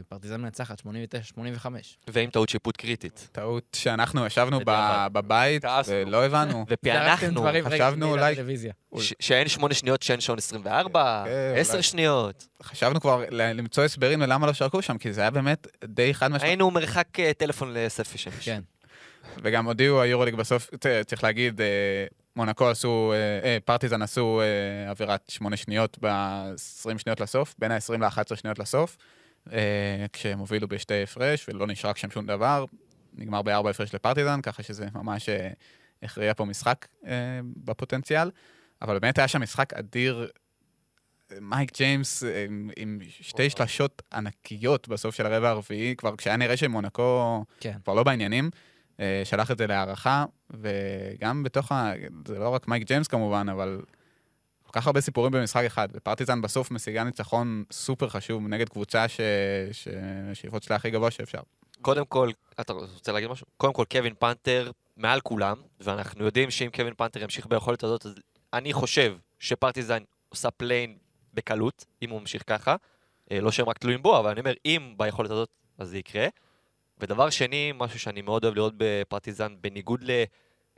ופרטיזן 0.00 0.40
מנצחת 0.40 0.80
89-85. 0.80 1.66
ועם 2.08 2.30
טעות 2.30 2.48
שיפוט 2.48 2.76
קריטית. 2.76 3.28
טעות 3.32 3.64
שאנחנו 3.76 4.26
ישבנו. 4.26 4.60
בבית. 5.12 5.64
ולא 5.88 6.24
הבנו. 6.26 6.64
ופענחנו, 6.70 7.44
חשבנו 7.70 8.10
אולי- 8.10 8.34
שאין 9.20 9.48
שמונה 9.48 9.74
שניות, 9.74 10.02
שאין 10.02 10.20
שעון 10.20 10.38
24, 10.38 11.24
כן, 11.26 11.30
10 11.60 11.72
אולי. 11.72 11.82
שניות. 11.82 12.48
חשבנו 12.62 13.00
כבר 13.00 13.24
למצוא 13.30 13.84
הסברים 13.84 14.20
ללמה 14.20 14.46
לא 14.46 14.52
שרקו 14.52 14.82
שם, 14.82 14.98
כי 14.98 15.12
זה 15.12 15.20
היה 15.20 15.30
באמת 15.30 15.66
די 15.84 16.14
חד 16.14 16.28
משמעי. 16.30 16.50
היינו 16.50 16.70
מרחק 16.70 17.08
אה, 17.20 17.32
טלפון 17.34 17.74
לספי 17.74 18.18
שמש. 18.18 18.44
כן. 18.48 18.60
וגם 19.42 19.66
הודיעו 19.66 20.00
היורוליג 20.00 20.34
בסוף, 20.34 20.70
ת- 20.74 20.86
צריך 21.06 21.24
להגיד, 21.24 21.60
אה, 21.60 21.66
מונקו 22.38 22.68
עשו, 22.68 23.12
אה, 23.12 23.48
אה, 23.48 23.58
פרטיזן 23.64 24.02
עשו 24.02 24.40
אה, 24.40 24.90
עבירת 24.90 25.28
שמונה 25.28 25.56
שניות 25.56 25.98
ב-20 26.00 26.98
שניות 26.98 27.20
לסוף, 27.20 27.54
בין 27.58 27.70
ה-20 27.70 27.98
ל-11 27.98 28.36
שניות 28.36 28.58
לסוף, 28.58 28.96
אה, 29.52 30.06
כשהם 30.12 30.38
הובילו 30.38 30.68
בשתי 30.68 31.02
הפרש 31.02 31.48
ולא 31.48 31.66
נשרק 31.66 31.96
שם 31.96 32.10
שום 32.10 32.26
דבר, 32.26 32.64
נגמר 33.14 33.42
בארבע 33.42 33.70
הפרש 33.70 33.94
לפרטיזן, 33.94 34.40
ככה 34.40 34.62
שזה 34.62 34.86
ממש 34.94 35.28
אה, 35.28 35.50
הכריע 36.02 36.34
פה 36.34 36.44
משחק 36.44 36.86
אה, 37.06 37.12
בפוטנציאל, 37.56 38.30
אבל 38.82 38.98
באמת 38.98 39.18
היה 39.18 39.28
שם 39.28 39.42
משחק 39.42 39.74
אדיר. 39.74 40.28
מייק 41.40 41.76
ג'יימס 41.76 42.24
אה, 42.24 42.44
עם, 42.44 42.70
עם 42.76 42.98
שתי 43.20 43.50
שלשות 43.50 44.02
ענקיות 44.12 44.88
בסוף 44.88 45.14
של 45.14 45.26
הרבע 45.26 45.48
הרביעי, 45.48 45.96
כבר 45.96 46.16
כשהיה 46.16 46.36
נראה 46.36 46.56
שמונקו 46.56 47.44
כן. 47.60 47.76
כבר 47.84 47.94
לא 47.94 48.02
בעניינים, 48.02 48.50
שלח 49.24 49.50
את 49.50 49.58
זה 49.58 49.66
להערכה, 49.66 50.24
וגם 50.50 51.42
בתוך 51.42 51.72
ה... 51.72 51.92
זה 52.26 52.38
לא 52.38 52.48
רק 52.48 52.68
מייק 52.68 52.82
ג'יימס 52.82 53.06
כמובן, 53.06 53.48
אבל 53.48 53.80
כל 54.62 54.80
כך 54.80 54.86
הרבה 54.86 55.00
סיפורים 55.00 55.32
במשחק 55.32 55.64
אחד, 55.66 55.88
ופרטיזן 55.92 56.40
בסוף 56.40 56.70
משיגה 56.70 57.04
ניצחון 57.04 57.64
סופר 57.72 58.08
חשוב 58.08 58.48
נגד 58.48 58.68
קבוצה 58.68 59.08
ש... 59.08 59.20
ששאיפות 59.72 60.62
שלה 60.62 60.76
הכי 60.76 60.90
גבוה 60.90 61.10
שאפשר. 61.10 61.40
קודם 61.82 62.04
כל, 62.04 62.30
אתה 62.60 62.72
רוצה 62.72 63.12
להגיד 63.12 63.30
משהו? 63.30 63.46
קודם 63.56 63.72
כל, 63.72 63.84
קווין 63.90 64.14
פנתר 64.18 64.70
מעל 64.96 65.20
כולם, 65.20 65.56
ואנחנו 65.80 66.24
יודעים 66.24 66.50
שאם 66.50 66.68
קווין 66.74 66.94
פנתר 66.96 67.22
ימשיך 67.22 67.46
ביכולת 67.46 67.84
הזאת, 67.84 68.06
אז 68.06 68.14
אני 68.52 68.72
חושב 68.72 69.16
שפרטיזן 69.38 70.02
עושה 70.28 70.50
play-in 70.50 70.96
בקלות, 71.34 71.84
אם 72.02 72.10
הוא 72.10 72.20
ממשיך 72.20 72.42
ככה. 72.46 72.76
אה, 73.32 73.40
לא 73.40 73.52
שהם 73.52 73.68
רק 73.68 73.78
תלויים 73.78 74.02
בו, 74.02 74.18
אבל 74.18 74.30
אני 74.30 74.40
אומר, 74.40 74.52
אם 74.64 74.94
ביכולת 74.96 75.30
הזאת, 75.30 75.48
אז 75.78 75.88
זה 75.88 75.98
יקרה. 75.98 76.26
ודבר 77.00 77.30
שני, 77.30 77.72
משהו 77.74 77.98
שאני 78.00 78.22
מאוד 78.22 78.44
אוהב 78.44 78.54
לראות 78.56 78.72
בפרטיזן, 78.76 79.54
בניגוד 79.60 80.04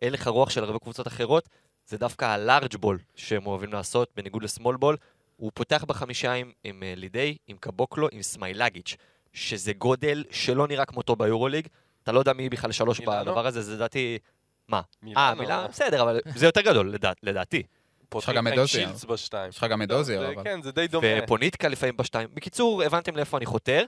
להלך 0.02 0.26
הרוח 0.26 0.50
של 0.50 0.64
הרבה 0.64 0.78
קבוצות 0.78 1.06
אחרות, 1.06 1.48
זה 1.86 1.98
דווקא 1.98 2.24
הלארג' 2.24 2.76
בול 2.76 2.98
שהם 3.14 3.46
אוהבים 3.46 3.72
לעשות, 3.72 4.08
בניגוד 4.16 4.42
לסמול 4.42 4.76
בול. 4.76 4.96
הוא 5.36 5.50
פותח 5.54 5.84
בחמישה 5.84 6.32
עם, 6.32 6.52
עם 6.64 6.82
אה, 6.82 6.92
לידי, 6.96 7.36
עם 7.46 7.56
קבוקלו, 7.60 8.08
עם 8.12 8.22
סמיילגיץ', 8.22 8.96
שזה 9.32 9.72
גודל 9.72 10.24
שלא 10.30 10.66
נראה 10.66 10.84
כמותו 10.84 11.16
ביורוליג. 11.16 11.66
אתה 12.02 12.12
לא 12.12 12.18
יודע 12.18 12.32
מי 12.32 12.48
בכלל 12.48 12.72
שלוש 12.72 13.00
מילאנו? 13.00 13.24
בדבר 13.24 13.46
הזה, 13.46 13.62
זה 13.62 13.74
לדעתי... 13.74 14.18
מה? 14.68 14.76
אה, 14.76 14.82
מילאנו, 15.02 15.40
מילה? 15.40 15.68
בסדר, 15.68 16.02
אבל 16.02 16.20
זה 16.34 16.46
יותר 16.46 16.60
גדול, 16.60 16.90
לדע, 16.92 17.12
לדעתי. 17.22 17.62
פותחים 18.08 18.34
גם 18.34 18.48
את 18.48 18.52
בשתיים. 19.08 19.48
יש 19.48 19.56
לך 19.58 19.64
גם 19.70 19.82
את 19.82 19.88
דוזייר, 19.88 20.20
זה- 20.20 20.28
אבל... 20.34 20.44
כן, 20.44 20.62
זה 20.62 20.72
די 20.72 20.88
דומה. 20.88 21.06
ופוניטקה 21.24 21.68
לפעמים 21.68 21.96
בשתיים. 21.96 22.28
בקיצור, 22.34 22.82
הבנתם 22.82 23.16
לאיפה 23.16 23.36
אני 23.36 23.46
חותר. 23.46 23.84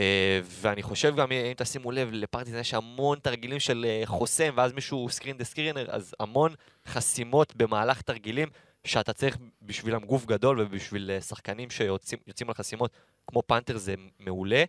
אה, 0.00 0.40
ואני 0.44 0.82
חושב 0.82 1.16
גם, 1.16 1.32
אם 1.32 1.52
תשימו 1.56 1.90
לב, 1.90 2.08
לפרטיזן 2.12 2.58
יש 2.58 2.74
המון 2.74 3.18
תרגילים 3.18 3.60
של 3.60 3.86
אה, 3.88 4.02
חוסם, 4.06 4.52
ואז 4.56 4.72
מישהו 4.72 5.08
screen 5.10 5.36
the 5.36 5.44
screener, 5.44 5.86
אז 5.90 6.14
המון 6.20 6.54
חסימות 6.86 7.56
במהלך 7.56 8.02
תרגילים, 8.02 8.48
שאתה 8.84 9.12
צריך 9.12 9.38
בשבילם 9.62 10.04
גוף 10.04 10.26
גדול 10.26 10.60
ובשביל 10.60 11.10
אה, 11.10 11.20
שחקנים 11.20 11.70
שיוצאים 11.70 12.20
יוצאים 12.26 12.48
על 12.48 12.54
חסימות, 12.54 12.90
כמו 13.26 13.42
פנתר 13.46 13.76
זה 13.76 13.94
מעולה. 14.20 14.64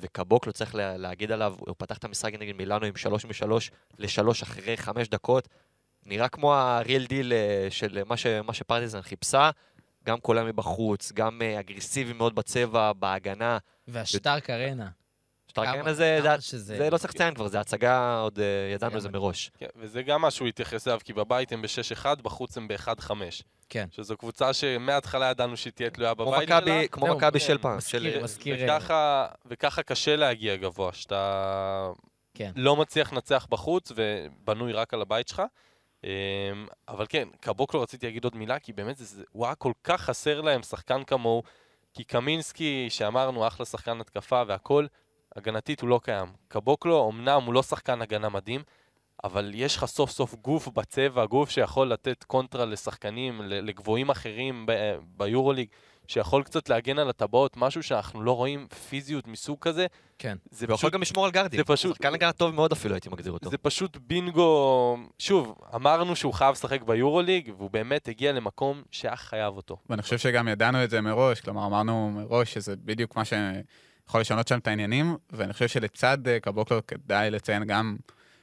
וקבוקלו 0.00 0.46
לא 0.46 0.52
צריך 0.52 0.74
לה, 0.74 0.96
להגיד 0.96 1.32
עליו, 1.32 1.54
הוא 1.58 1.74
פתח 1.78 1.98
את 1.98 2.04
המשחק 2.04 2.34
נגד 2.34 2.56
מילאנו 2.56 2.86
עם 2.86 2.96
שלוש 2.96 3.24
משלוש 3.24 3.70
לשלוש 3.98 4.42
אחרי 4.42 4.76
חמש 4.76 5.08
דקות. 5.08 5.48
נראה 6.06 6.28
כמו 6.28 6.54
ה 6.54 6.64
real 6.64 7.06
deal 7.06 7.32
של 7.70 8.04
מה, 8.06 8.16
ש, 8.16 8.26
מה 8.26 8.54
שפרטיזן 8.54 9.02
חיפשה, 9.02 9.50
גם 10.04 10.20
קולה 10.20 10.44
מבחוץ, 10.44 11.12
גם 11.12 11.42
אגרסיבי 11.60 12.12
מאוד 12.12 12.34
בצבע, 12.34 12.92
בהגנה. 12.92 13.58
והשטארק 13.88 14.50
ארנה. 14.50 14.88
שטרקן 15.48 15.72
כמה- 15.80 15.90
הזה, 15.90 16.18
כמה 16.22 16.36
זה, 16.36 16.42
שזה- 16.42 16.76
זה 16.76 16.90
לא 16.90 16.98
צריך 16.98 17.14
לציין 17.14 17.34
כבר, 17.34 17.48
זה 17.48 17.60
הצגה, 17.60 18.18
עוד 18.20 18.38
אה, 18.38 18.44
ידענו 18.74 18.94
על 18.94 19.00
זה 19.00 19.08
מדהים. 19.08 19.22
מראש. 19.22 19.50
כן, 19.58 19.66
וזה 19.76 20.02
גם 20.02 20.22
משהו 20.22 20.46
להתייחס 20.46 20.88
אליו, 20.88 20.98
כי 21.04 21.12
בבית 21.12 21.52
הם 21.52 21.62
ב-6-1, 21.62 22.06
בחוץ 22.22 22.56
הם 22.56 22.68
ב-1-5. 22.68 23.10
כן. 23.68 23.86
שזו 23.90 24.16
קבוצה 24.16 24.52
שמההתחלה 24.52 25.26
ידענו 25.26 25.56
שהיא 25.56 25.72
תהיה 25.72 25.90
תלויה 25.90 26.14
כמו 26.14 26.26
בבית 26.26 26.48
שלה. 26.48 26.88
כמו 26.88 27.06
מכבי 27.16 27.40
כן, 27.40 27.46
של 27.46 27.58
פעם. 27.58 27.76
מזכיר- 27.76 28.00
של- 28.12 28.22
מזכיר- 28.22 28.56
וככה, 28.64 29.26
וככה 29.46 29.82
קשה 29.82 30.16
להגיע 30.16 30.56
גבוה, 30.56 30.92
שאתה 30.92 31.90
כן. 32.34 32.52
לא 32.56 32.76
מצליח 32.76 33.12
לנצח 33.12 33.46
בחוץ 33.50 33.92
ובנוי 33.96 34.72
רק 34.72 34.94
על 34.94 35.02
הבית 35.02 35.28
שלך. 35.28 35.42
אמ, 36.04 36.08
אבל 36.88 37.06
כן, 37.08 37.28
קבוקלו 37.40 37.80
רציתי 37.80 38.06
להגיד 38.06 38.24
עוד 38.24 38.36
מילה, 38.36 38.58
כי 38.58 38.72
באמת 38.72 38.96
זה, 38.96 39.04
זה, 39.04 39.22
הוא 39.32 39.46
היה 39.46 39.54
כל 39.54 39.72
כך 39.84 40.00
חסר 40.00 40.40
להם 40.40 40.62
שחקן 40.62 41.04
כמוהו, 41.04 41.42
כי 41.98 42.04
קמינסקי, 42.04 42.86
שאמרנו, 42.90 43.46
אחלה 43.46 43.66
שחקן 43.66 44.00
התקפה 44.00 44.42
והכל, 44.46 44.86
הגנתית 45.36 45.80
הוא 45.80 45.88
לא 45.88 46.00
קיים. 46.02 46.28
קבוקלו, 46.48 47.10
אמנם 47.10 47.42
הוא 47.42 47.54
לא 47.54 47.62
שחקן 47.62 48.02
הגנה 48.02 48.28
מדהים, 48.28 48.62
אבל 49.24 49.50
יש 49.54 49.76
לך 49.76 49.84
סוף 49.84 50.10
סוף 50.10 50.34
גוף 50.34 50.68
בצבע, 50.68 51.26
גוף 51.26 51.50
שיכול 51.50 51.88
לתת 51.92 52.24
קונטרה 52.24 52.64
לשחקנים, 52.64 53.40
לגבוהים 53.44 54.10
אחרים 54.10 54.66
ב- 54.66 54.96
ביורוליג, 55.16 55.68
שיכול 56.06 56.42
קצת 56.42 56.68
להגן 56.68 56.98
על 56.98 57.08
הטבעות, 57.10 57.56
משהו 57.56 57.82
שאנחנו 57.82 58.22
לא 58.22 58.32
רואים 58.36 58.66
פיזיות 58.88 59.26
מסוג 59.26 59.58
כזה. 59.60 59.86
כן. 60.18 60.36
זה 60.50 60.66
והוא 60.66 60.74
יכול 60.74 60.76
פשוט, 60.88 60.92
גם 60.92 61.02
לשמור 61.02 61.24
על 61.24 61.30
גרדים. 61.30 61.58
זה 61.60 61.64
פשוט- 61.64 61.96
שחקן 61.96 62.14
הגנה 62.14 62.32
טוב 62.32 62.54
מאוד 62.54 62.72
אפילו, 62.72 62.94
הייתי 62.94 63.08
מגדיר 63.08 63.32
אותו. 63.32 63.50
זה 63.50 63.58
פשוט 63.58 63.96
בינגו... 64.06 64.96
שוב, 65.18 65.54
אמרנו 65.74 66.16
שהוא 66.16 66.34
חייב 66.34 66.52
לשחק 66.52 66.82
ביורוליג, 66.82 67.52
והוא 67.58 67.70
באמת 67.70 68.08
הגיע 68.08 68.32
למקום 68.32 68.82
שהיה 68.90 69.16
חייב 69.16 69.56
אותו. 69.56 69.76
ואני 69.90 70.02
חושב 70.02 70.18
שגם 70.18 70.48
ידענו 70.48 70.84
את 70.84 70.90
זה 70.90 71.00
מראש, 71.00 71.40
כלומר 71.40 71.66
אמרנו 71.66 72.10
מראש 72.10 72.54
שזה 72.54 72.74
בדיוק 72.76 73.16
מה 73.16 73.22
שיכול 73.24 74.20
לשנות 74.20 74.48
שם 74.48 74.58
את 74.58 74.66
העניינים, 74.66 75.16
ואני 75.32 75.52
חושב 75.52 75.68
שלצד 75.68 76.18
קבוקלו 76.42 76.86
כדאי 76.86 77.30
לציין 77.30 77.64
גם 77.64 77.96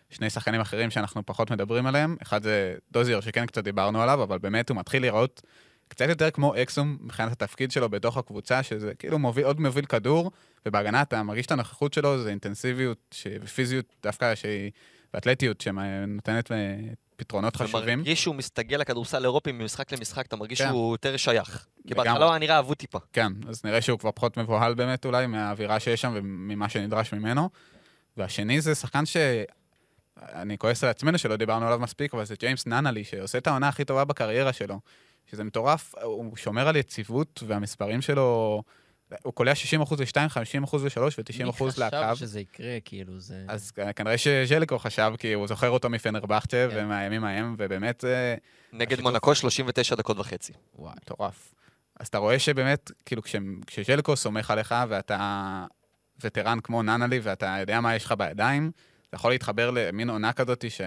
שני 0.10 0.30
שחקנים 0.30 0.62
אחרים 0.62 0.90
שאנחנו 0.90 1.26
פחות 1.26 1.52
מדברים 1.52 1.86
עליהם. 1.86 2.16
אחד 2.22 2.44
זה 2.44 2.76
דוזיור 2.92 3.22
שכן 3.22 3.46
קצת 3.46 3.64
דיברנו 3.64 4.02
עליו, 4.02 4.24
אבל 4.24 4.38
באמת 4.38 4.70
הוא 4.70 4.78
מתחיל 4.78 5.02
להיראות 5.02 5.42
קצת 5.88 6.10
יותר 6.10 6.32
כמו 6.32 6.54
אקסום 6.62 6.98
מבחינת 7.02 7.32
התפקיד 7.32 7.72
שלו 7.72 7.90
בתוך 7.90 8.18
הקבוצה, 8.18 8.64
שזה 8.64 8.94
כאילו 9.00 9.20
מוביל, 9.20 9.46
עוד 9.46 9.60
מוביל 9.60 9.86
כדור, 9.86 10.32
ובהגנה 10.66 11.02
אתה 11.02 11.24
מרגיש 11.24 11.46
את 11.46 11.52
הנוכחות 11.52 11.94
שלו, 11.94 12.24
זה 12.24 12.30
אינטנסיביות 12.30 12.98
ש... 13.12 13.28
ופיזיות 13.42 13.86
דווקא 14.04 14.36
שהיא, 14.36 14.72
ואתלטיות 15.14 15.62
שנותנת 15.62 16.52
אה, 16.52 16.76
פתרונות 17.16 17.56
חשובים. 17.56 18.00
ומרגיש 18.00 18.24
שהוא 18.24 18.36
מסתגל 18.36 18.78
לכדורסל 18.78 19.18
האירופי 19.18 19.52
ממשחק 19.52 19.94
למשחק, 19.94 20.26
אתה 20.26 20.36
מרגיש 20.36 20.62
כן. 20.62 20.68
שהוא 20.68 20.94
יותר 20.94 21.18
שייך. 21.18 21.66
כי. 21.88 21.94
בהתחלה 21.94 22.26
הוא 22.26 22.32
היה 22.32 22.40
נראה 22.40 22.60
אבוד 22.60 22.78
טיפה. 22.78 23.00
כן, 23.14 23.32
אז 23.48 23.66
נראה 23.66 23.82
שהוא 23.82 24.00
כבר 24.00 24.12
פחות 24.12 24.38
מבוהל 24.38 24.74
באמת 24.74 25.06
אולי 25.06 25.28
מהאווירה 25.28 25.80
שיש 25.80 26.02
שם 26.02 26.12
וממה 26.16 26.70
שנדרש 26.70 27.14
ממנו. 27.14 27.50
והשני 28.18 28.62
זה 28.62 28.76
שחקן 28.76 29.06
ש... 29.06 29.18
אני 30.22 30.58
כועס 30.58 30.84
על 30.84 30.90
עצמנו 30.90 31.18
שלא 31.18 31.36
דיברנו 31.36 31.66
עליו 31.66 31.80
מספיק, 31.80 32.14
אבל 32.14 32.26
זה 32.26 32.36
ג'יימס 32.40 32.68
ננלי, 32.68 33.04
שעושה 33.04 33.38
את 33.38 33.48
העונה 33.48 33.68
הכי 33.68 33.86
טובה 33.86 34.04
בקריירה 34.06 34.54
שלו. 34.54 34.80
שזה 35.32 35.44
מטורף, 35.44 35.96
הוא 36.04 36.36
שומר 36.38 36.68
על 36.68 36.76
יציבות, 36.76 37.44
והמספרים 37.48 38.02
שלו... 38.02 38.62
הוא 39.24 39.34
קולע 39.34 39.52
60% 39.54 39.56
ל-2, 40.00 40.30
50% 40.66 40.78
ל-3 40.78 41.00
ו-90% 41.02 41.44
מי 41.64 41.70
לקו. 41.78 41.98
חשב 41.98 42.16
שזה 42.16 42.40
יקרה, 42.40 42.78
כאילו, 42.86 43.20
זה... 43.20 43.46
אז 43.48 43.72
כנראה 43.96 44.18
שז'ליקו 44.18 44.80
חשב, 44.80 45.14
כי 45.20 45.34
הוא 45.34 45.48
זוכר 45.48 45.70
אותו 45.70 45.90
מפנרבכצ'ה 45.90 46.68
כן. 46.72 46.78
ומהימים 46.86 47.24
ההם, 47.24 47.56
ובאמת 47.58 48.02
זה 48.02 48.36
נגד 48.74 48.92
השיתוף- 48.92 49.04
מונקו 49.04 49.36
39 49.36 49.96
דקות 49.96 50.20
וחצי. 50.20 50.54
וואי. 50.76 50.94
מטורף. 51.02 51.54
אז 52.00 52.08
אתה 52.08 52.18
רואה 52.18 52.40
שבאמת, 52.40 52.92
כאילו, 53.06 53.22
כש- 53.24 53.36
כשז'לקו 53.68 54.16
סומך 54.16 54.52
עליך 54.52 54.76
ואתה 54.90 55.66
וטרן 56.24 56.60
כמו 56.60 56.84
ננלי 56.84 57.20
ואתה 57.24 57.58
יודע 57.60 57.82
מה 57.82 57.96
יש 57.96 58.06
לך 58.06 58.12
בידיים, 58.18 58.72
אתה 59.16 59.22
יכול 59.22 59.32
להתחבר 59.32 59.72
למין 59.72 60.10
עונה 60.10 60.34
כזאת 60.34 60.72
ש... 60.72 60.82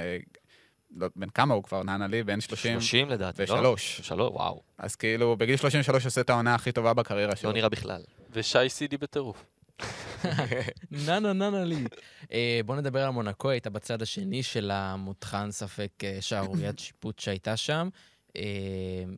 לא, 0.96 1.08
בן 1.16 1.28
כמה 1.28 1.54
הוא 1.54 1.62
כבר 1.62 1.82
ננלי? 1.82 2.22
בן 2.22 2.40
30 2.40 2.80
30 2.80 3.08
לדעתי, 3.08 3.42
לא? 3.48 3.54
ושלוש. 3.54 4.00
שלוש, 4.00 4.32
וואו. 4.32 4.62
אז 4.78 4.96
כאילו, 4.96 5.36
בגיל 5.36 5.56
33 5.56 6.04
עושה 6.04 6.20
את 6.20 6.30
העונה 6.30 6.54
הכי 6.54 6.72
טובה 6.72 6.94
בקריירה 6.94 7.36
שלו. 7.36 7.50
לא 7.50 7.56
נראה 7.56 7.68
בכלל. 7.68 8.02
ושי 8.32 8.68
סידי 8.68 8.96
בטירוף. 8.96 9.44
נה 11.06 11.18
נה 11.20 11.32
נה 11.32 11.50
נה 11.50 11.64
לי. 11.64 11.84
אה, 12.32 12.60
בוא 12.66 12.76
נדבר 12.76 13.04
על 13.04 13.10
מונקו, 13.10 13.50
הייתה 13.50 13.70
בצד 13.70 14.02
השני 14.02 14.42
של 14.42 14.70
המותחן 14.70 15.50
ספק 15.50 15.90
אה, 16.04 16.18
שערוריית 16.20 16.78
שיפוט 16.78 17.18
שהייתה 17.18 17.56
שם. 17.56 17.88
אה, 18.36 18.42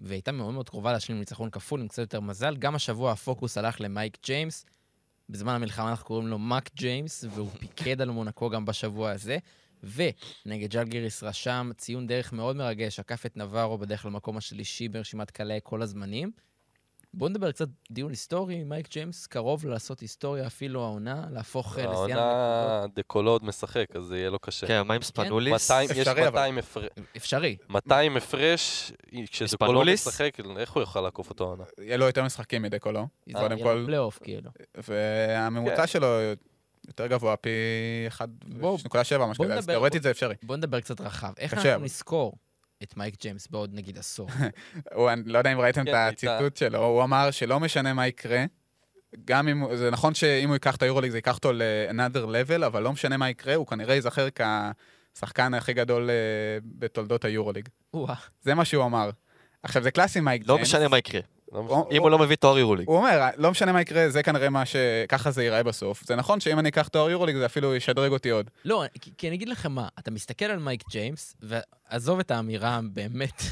והייתה 0.01 0.33
מאוד 0.33 0.55
מאוד 0.55 0.69
קרובה 0.69 0.93
להשלים 0.93 1.19
ניצחון 1.19 1.51
כפול 1.51 1.81
עם 1.81 1.89
קצת 1.89 2.03
יותר 2.03 2.21
מזל. 2.21 2.57
גם 2.57 2.75
השבוע 2.75 3.13
הפוקוס 3.13 3.59
הלך 3.59 3.81
למייק 3.81 4.19
ג'יימס. 4.25 4.67
בזמן 5.31 5.55
המלחמה 5.55 5.91
אנחנו 5.91 6.07
קוראים 6.07 6.29
לו 6.29 6.39
מאק 6.39 6.71
ג'יימס, 6.75 7.25
והוא 7.31 7.51
פיקד 7.61 8.01
על 8.01 8.11
מונקו 8.11 8.51
גם 8.51 8.65
בשבוע 8.65 9.11
הזה. 9.11 9.39
ונגד 9.83 10.71
ג'לגיריס 10.71 11.23
רשם 11.23 11.71
ציון 11.77 12.07
דרך 12.07 12.33
מאוד 12.33 12.57
מרגש, 12.57 13.01
עקף 13.01 13.27
את 13.27 13.37
נברו 13.37 13.79
בדרך 13.79 14.07
למקום 14.07 14.37
השלישי 14.37 14.89
ברשימת 14.89 15.31
קלעי 15.31 15.61
כל 15.63 15.83
הזמנים. 15.83 16.31
בואו 17.15 17.31
נדבר 17.31 17.53
קצת 17.53 17.69
דיון 17.91 18.11
היסטורי, 18.11 18.65
מייק 18.65 18.89
ג'יימס 18.91 19.27
קרוב 19.27 19.67
לעשות 19.67 20.01
היסטוריה 20.01 20.47
אפילו 20.47 20.83
העונה, 20.85 21.25
להפוך 21.31 21.79
אה, 21.79 21.83
לשיאן 21.83 21.97
הנקודות. 21.97 22.17
העונה 22.21 22.87
דקולו 22.95 23.31
עוד 23.31 23.45
משחק, 23.45 23.87
אז 23.97 24.05
זה 24.05 24.19
יהיה 24.19 24.31
לו 24.31 24.39
קשה. 24.39 24.67
כן, 24.67 24.83
מה 24.87 24.95
עם 24.95 25.03
ספנוליס? 25.03 25.71
200, 25.71 25.91
יש 25.91 25.99
אפשרי, 25.99 26.23
אבל. 26.29 26.31
200 26.31 26.59
הפרש. 26.59 26.89
אפשרי. 27.17 27.57
200 27.69 28.17
הפרש, 28.17 28.93
כשדקולו 29.31 29.49
ספנוליס? 29.49 30.09
משחק, 30.09 30.37
איך 30.57 30.71
הוא 30.73 30.81
יוכל 30.81 31.01
לעקוף 31.01 31.31
אותו 31.31 31.45
העונה? 31.45 31.65
יהיה 31.81 31.97
לו 31.97 32.07
יותר 32.07 32.25
משחקים 32.25 32.63
מדקולו. 32.63 33.07
יהיה 33.27 33.39
קודם 33.41 33.59
לו 33.59 33.65
כל, 33.65 33.83
פלייאוף, 33.87 34.19
כאילו. 34.23 34.51
והממוצע 34.89 35.77
כן. 35.77 35.87
שלו 35.87 36.07
יותר 36.89 37.07
גבוה 37.07 37.37
פי 37.37 37.51
בוא- 38.47 38.79
1.7, 38.79 39.27
משהו 39.27 39.45
כזה, 39.45 39.55
אז 39.55 39.67
תאורטית 39.67 40.03
זה 40.03 40.11
אפשרי. 40.11 40.35
בואו 40.43 40.57
נדבר 40.59 40.81
קצת 40.81 41.01
רחב. 41.01 41.33
איך 41.39 41.55
אנחנו. 41.55 41.85
נזכור 41.85 42.33
את 42.83 42.97
מייק 42.97 43.15
ג'יימס 43.21 43.47
בעוד 43.51 43.71
נגיד 43.75 43.99
עשור? 43.99 44.29
הוא, 44.95 45.11
אני 45.11 45.23
לא 45.27 45.39
יודע 45.39 45.53
אם 45.53 45.61
ראיתם 45.61 45.85
כן, 45.85 45.91
את 45.91 45.95
הייתה- 45.95 46.09
הציטוט 46.37 46.57
שלו, 46.57 46.85
הוא 46.85 47.03
אמר 47.03 47.31
שלא 47.31 47.61
משנה 47.61 47.93
מה 47.93 48.07
יקרה, 48.07 48.45
גם 49.25 49.49
אם, 49.49 49.77
זה 49.77 49.91
נכון 49.91 50.15
שאם 50.15 50.49
הוא 50.49 50.57
ייקח 50.57 50.77
את 50.77 50.83
היורוליג 50.83 51.11
זה 51.11 51.19
ייקח 51.19 51.35
אותו 51.37 51.53
ל-another 51.53 52.25
level, 52.27 52.67
אבל 52.67 52.83
לא 52.83 52.93
משנה 52.93 53.17
מה 53.17 53.31
יקרה, 53.31 53.55
הוא 53.55 53.67
כנראה 53.67 53.95
ייזכר 53.95 54.29
כשחקן 55.15 55.55
הכי 55.55 55.73
גדול 55.73 56.11
אה, 56.11 56.15
בתולדות 56.65 57.25
היורוליג. 57.25 57.69
זה 58.43 58.55
מה 58.55 58.65
שהוא 58.65 58.85
אמר. 58.85 59.11
עכשיו, 59.63 59.83
זה 59.83 59.91
קלאסי 59.91 60.21
מייק 60.21 60.43
לא 60.47 60.55
ג'יימס. 60.55 60.69
משנה 60.69 60.89
מה 60.89 60.99
יקרה. 60.99 61.21
לא 61.53 61.89
אם 61.93 62.03
הוא 62.03 62.11
לא 62.11 62.19
מביא 62.19 62.37
תואר 62.37 62.59
יורוליג. 62.59 62.89
הוא 62.89 62.97
אומר, 62.97 63.29
לא 63.37 63.51
משנה 63.51 63.73
מה 63.73 63.81
יקרה, 63.81 64.11
זה 64.11 64.23
כנראה 64.23 64.51
מה 64.51 64.67
ש... 64.67 64.77
ככה 65.09 65.31
זה 65.31 65.43
ייראה 65.43 65.63
בסוף. 65.63 66.03
זה 66.07 66.17
נכון 66.17 66.41
שאם 66.41 66.59
אני 66.59 66.69
אקח 66.69 66.89
תואר 66.89 67.11
יורוליג 67.11 67.37
זה 67.37 67.47
אפילו 67.47 67.75
ישדרג 67.77 68.13
אותי 68.13 68.31
עוד. 68.31 68.51
לא, 68.65 68.85
כי- 69.17 69.29
אני 69.29 69.37
אגיד 69.37 69.49
לכם 69.49 69.73
מה, 69.73 69.89
אתה 69.99 70.11
מסתכל 70.11 70.45
על 70.45 70.59
מייק 70.59 70.83
ג'יימס, 70.91 71.37
ועזוב 71.43 72.19
את 72.19 72.31
האמירה 72.31 72.77
הבאמת, 72.77 73.43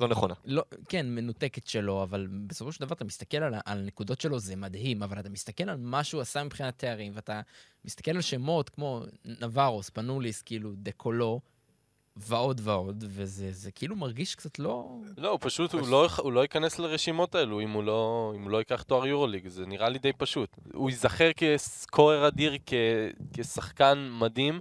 לא 0.00 0.08
נכונה. 0.08 0.34
לא, 0.44 0.62
כן, 0.88 1.06
מנותקת 1.06 1.66
שלו, 1.66 2.02
אבל 2.02 2.26
בסופו 2.46 2.72
של 2.72 2.80
דבר 2.84 2.94
אתה 2.94 3.04
מסתכל 3.04 3.36
על, 3.36 3.54
על 3.54 3.78
הנקודות 3.78 4.20
שלו, 4.20 4.38
זה 4.38 4.56
מדהים, 4.56 5.02
אבל 5.02 5.20
אתה 5.20 5.28
מסתכל 5.28 5.68
על 5.68 5.76
מה 5.76 6.04
שהוא 6.04 6.20
עשה 6.20 6.44
מבחינת 6.44 6.78
תארים, 6.78 7.12
ואתה 7.14 7.40
מסתכל 7.84 8.10
על 8.10 8.20
שמות 8.20 8.68
כמו 8.70 9.02
נברוס, 9.24 9.90
פנוליס, 9.90 10.42
כאילו, 10.42 10.70
דקולו, 10.76 11.40
ועוד 12.16 12.60
ועוד, 12.64 13.04
וזה 13.08 13.52
זה 13.52 13.70
כאילו 13.70 13.96
מרגיש 13.96 14.34
קצת 14.34 14.58
לא... 14.58 14.98
לא, 15.16 15.30
הוא 15.30 15.38
פשוט, 15.42 15.72
הוא 15.72 15.88
לא, 15.88 16.08
הוא 16.18 16.32
לא 16.32 16.40
ייכנס 16.40 16.78
לרשימות 16.78 17.34
האלו 17.34 17.60
אם 17.60 17.70
הוא 17.70 17.84
לא, 17.84 18.32
אם 18.36 18.42
הוא 18.42 18.50
לא 18.50 18.58
ייקח 18.58 18.82
תואר 18.82 19.06
יורוליג, 19.06 19.48
זה 19.48 19.66
נראה 19.66 19.88
לי 19.88 19.98
די 19.98 20.12
פשוט. 20.12 20.56
הוא 20.74 20.90
ייזכר 20.90 21.32
כסקורר 21.32 22.28
אדיר, 22.28 22.58
כ, 22.66 22.74
כשחקן 23.32 24.08
מדהים, 24.12 24.60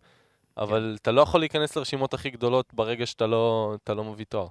אבל 0.58 0.98
אתה 1.02 1.12
לא 1.12 1.22
יכול 1.22 1.40
להיכנס 1.40 1.76
לרשימות 1.76 2.14
הכי 2.14 2.30
גדולות 2.30 2.74
ברגע 2.74 3.06
שאתה 3.06 3.28
לא, 3.28 3.76
לא 3.90 4.04
מביא 4.04 4.26
תואר. 4.30 4.48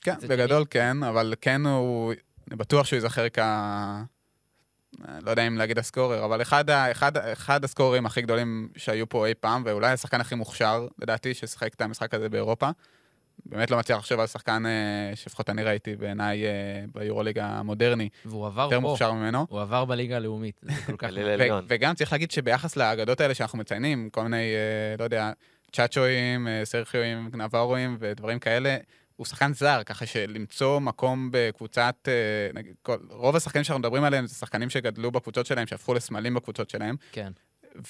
כן, 0.00 0.14
בגדול 0.28 0.64
כן, 0.70 1.02
אבל 1.02 1.34
כן 1.40 1.66
הוא... 1.66 2.12
אני 2.48 2.56
בטוח 2.56 2.86
שהוא 2.86 2.96
ייזכר 2.96 3.28
כ... 3.28 3.38
לא 5.22 5.30
יודע 5.30 5.46
אם 5.46 5.58
להגיד 5.58 5.78
הסקורר, 5.78 6.24
אבל 6.24 6.42
אחד, 6.42 6.70
ה- 6.70 6.90
אחד, 6.90 7.16
אחד 7.16 7.64
הסקוררים 7.64 8.06
הכי 8.06 8.22
גדולים 8.22 8.68
שהיו 8.76 9.08
פה 9.08 9.26
אי 9.26 9.34
פעם, 9.34 9.62
ואולי 9.66 9.92
השחקן 9.92 10.20
הכי 10.20 10.34
מוכשר, 10.34 10.86
לדעתי, 10.98 11.34
ששיחק 11.34 11.74
את 11.74 11.80
המשחק 11.80 12.14
הזה 12.14 12.28
באירופה. 12.28 12.70
באמת 13.46 13.70
לא 13.70 13.78
מצליח 13.78 13.98
לחשוב 13.98 14.20
על 14.20 14.26
שחקן 14.26 14.66
אה, 14.66 15.16
שלפחות 15.16 15.50
אני 15.50 15.62
ראיתי 15.62 15.96
בעיניי 15.96 16.44
אה, 16.46 16.50
ביורוליג 16.94 17.38
המודרני, 17.38 18.08
והוא 18.24 18.46
עבר 18.46 18.62
יותר 18.62 18.76
פה, 18.76 18.80
מוכשר 18.80 19.12
ממנו. 19.12 19.46
הוא 19.48 19.60
עבר 19.60 19.84
בליגה 19.84 20.16
הלאומית, 20.16 20.60
זה 20.62 20.72
כל 20.86 20.96
כך... 20.96 21.08
ו-. 21.14 21.58
וגם 21.68 21.94
צריך 21.94 22.12
להגיד 22.12 22.30
שביחס 22.30 22.76
לאגדות 22.76 23.20
האלה 23.20 23.34
שאנחנו 23.34 23.58
מציינים, 23.58 24.10
כל 24.12 24.22
מיני, 24.22 24.36
אה, 24.54 24.94
לא 24.98 25.04
יודע, 25.04 25.32
צ'אצ'ואים, 25.72 26.48
סרחיואים, 26.64 27.30
נברואים 27.34 27.96
ודברים 28.00 28.38
כאלה, 28.38 28.76
הוא 29.18 29.26
שחקן 29.26 29.52
זר, 29.52 29.82
ככה 29.86 30.06
שלמצוא 30.06 30.78
מקום 30.78 31.28
בקבוצת, 31.32 31.94
אה, 32.08 32.50
נגיד, 32.54 32.74
כל, 32.82 32.96
רוב 33.10 33.36
השחקנים 33.36 33.64
שאנחנו 33.64 33.78
מדברים 33.78 34.04
עליהם 34.04 34.26
זה 34.26 34.34
שחקנים 34.34 34.70
שגדלו 34.70 35.10
בקבוצות 35.10 35.46
שלהם, 35.46 35.66
שהפכו 35.66 35.94
לסמלים 35.94 36.34
בקבוצות 36.34 36.70
שלהם, 36.70 36.96
כן. 37.12 37.32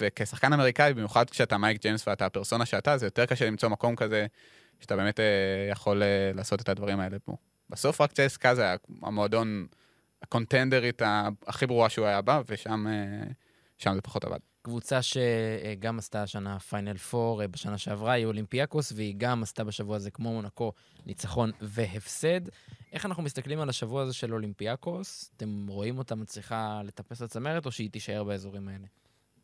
וכשחקן 0.01 0.53
אמריקאי, 0.53 0.95
במיוחד 0.95 1.31
כשאתה 1.31 1.59
מייק 1.59 1.83
ג'יימס 1.83 2.09
ואתה 2.09 2.27
הפרסונה 2.27 2.67
שאתה, 2.67 2.99
זה 2.99 3.07
יותר 3.07 3.27
קשה 3.27 3.47
למצוא 3.47 3.69
מקום 3.69 3.97
כזה, 3.97 4.27
שאתה 4.81 4.97
באמת 4.97 5.21
אה, 5.21 5.25
יכול 5.71 6.03
אה, 6.03 6.31
לעשות 6.35 6.61
את 6.61 6.69
הדברים 6.69 7.01
האלה 7.01 7.19
פה. 7.19 7.37
בסוף 7.71 8.01
רק 8.01 8.13
צסקה 8.13 8.55
זה 8.55 8.75
המועדון, 9.03 9.67
הקונטנדרית 10.23 11.03
הכי 11.47 11.67
ברורה 11.67 11.89
שהוא 11.89 12.07
היה 12.07 12.21
בה, 12.21 12.41
ושם 12.49 12.87
שם 13.79 13.95
זה 13.95 14.01
פחות 14.01 14.25
עבד. 14.25 14.39
קבוצה 14.69 14.99
שגם 15.03 15.99
עשתה 15.99 16.23
השנה 16.23 16.59
פיינל 16.59 16.97
פור 16.97 17.47
בשנה 17.47 17.79
שעברה, 17.79 18.13
היא 18.13 18.27
אולימפיאקוס, 18.27 18.93
והיא 18.97 19.15
גם 19.19 19.43
עשתה 19.43 19.65
בשבוע 19.65 19.97
הזה, 19.97 20.11
כמו 20.11 20.33
מונקו, 20.33 20.73
ניצחון 21.07 21.51
והפסד. 21.61 22.41
איך 22.93 23.07
אנחנו 23.07 23.23
מסתכלים 23.23 23.61
על 23.61 23.69
השבוע 23.69 24.03
הזה 24.03 24.15
של 24.15 24.33
אולימפיאקוס? 24.35 25.31
אתם 25.37 25.67
רואים 25.69 25.99
אותה 25.99 26.15
מצליחה 26.15 26.81
לטפס 26.85 27.21
לצמרת, 27.21 27.67
או 27.67 27.71
שהיא 27.73 27.91
תישאר 27.91 28.25
באזורים 28.25 28.69
האלה? 28.69 28.87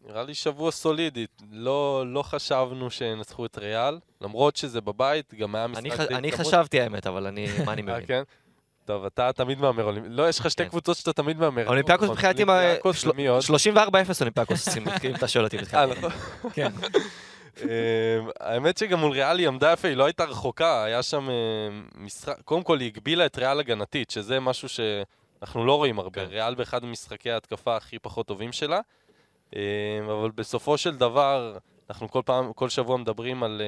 נראה 0.06 0.22
לי 0.22 0.34
שבוע 0.34 0.70
סולידי, 0.70 1.26
לא, 1.50 2.04
לא 2.06 2.22
חשבנו 2.22 2.90
שינצחו 2.90 3.46
את 3.46 3.58
ריאל, 3.58 3.98
למרות 4.20 4.56
שזה 4.56 4.80
בבית, 4.80 5.34
גם 5.34 5.54
היה 5.54 5.66
משחק 5.66 5.80
אני 5.84 5.90
ח- 5.90 6.00
די 6.00 6.14
אני. 6.14 6.32
חשבתי 6.32 6.80
האמת, 6.80 7.06
אבל 7.06 7.26
אני, 7.26 7.46
מה 7.66 7.72
אני 7.72 7.82
אה, 7.82 7.86
מבין? 7.86 8.06
כן? 8.06 8.22
טוב, 8.84 9.04
אתה 9.04 9.30
תמיד 9.32 9.58
מהמר. 9.60 9.90
לא, 10.08 10.28
יש 10.28 10.38
לך 10.40 10.50
שתי 10.50 10.62
כן. 10.62 10.68
קבוצות 10.68 10.96
שאתה 10.96 11.12
תמיד 11.12 11.38
מהמר. 11.38 11.68
אולימפיאקוס 11.68 12.04
נכון, 12.04 12.14
מבחינתי, 12.16 12.44
מה- 12.44 12.56
אולימפיאקוס 12.62 13.00
של- 13.02 13.10
ומי 13.10 13.26
עוד? 13.26 13.42
34-0 13.42 14.20
אולימפיאקוס, 14.20 14.68
עושים, 14.68 14.84
אם 15.10 15.14
אתה 15.14 15.28
שואל 15.28 15.44
אותי 15.44 15.56
אה, 15.56 15.62
בתחילת. 15.62 15.88
נכון. 15.98 16.10
כן. 16.52 16.70
אמ, 17.62 17.68
האמת 18.40 18.78
שגם 18.78 18.98
מול 18.98 19.12
ריאל 19.12 19.38
היא 19.38 19.48
עמדה 19.48 19.72
יפה, 19.72 19.88
היא 19.88 19.96
לא 19.96 20.04
הייתה 20.04 20.24
רחוקה, 20.24 20.84
היה 20.84 21.02
שם 21.02 21.28
אמ, 21.30 21.32
משחק, 21.94 22.34
קודם 22.44 22.62
כל 22.62 22.80
היא 22.80 22.86
הגבילה 22.86 23.26
את 23.26 23.38
ריאל 23.38 23.60
הגנתית, 23.60 24.10
שזה 24.10 24.40
משהו 24.40 24.68
שאנחנו 24.68 25.66
לא 25.66 25.76
רואים 25.76 25.98
הרבה. 25.98 26.20
כן. 26.20 26.26
ריאל 26.30 26.54
באחד 26.54 26.84
ממשחקי 26.84 27.30
ההתקפה 27.30 27.76
הכי 27.76 27.98
פחות 27.98 28.26
טובים 28.26 28.52
שלה, 28.52 28.80
אמ, 29.56 29.60
אבל 30.10 30.30
בסופו 30.34 30.78
של 30.78 30.96
דבר, 30.96 31.56
אנחנו 31.90 32.10
כל 32.10 32.22
פעם, 32.24 32.52
כל 32.52 32.68
שבוע 32.68 32.96
מדברים 32.96 33.42
על, 33.42 33.62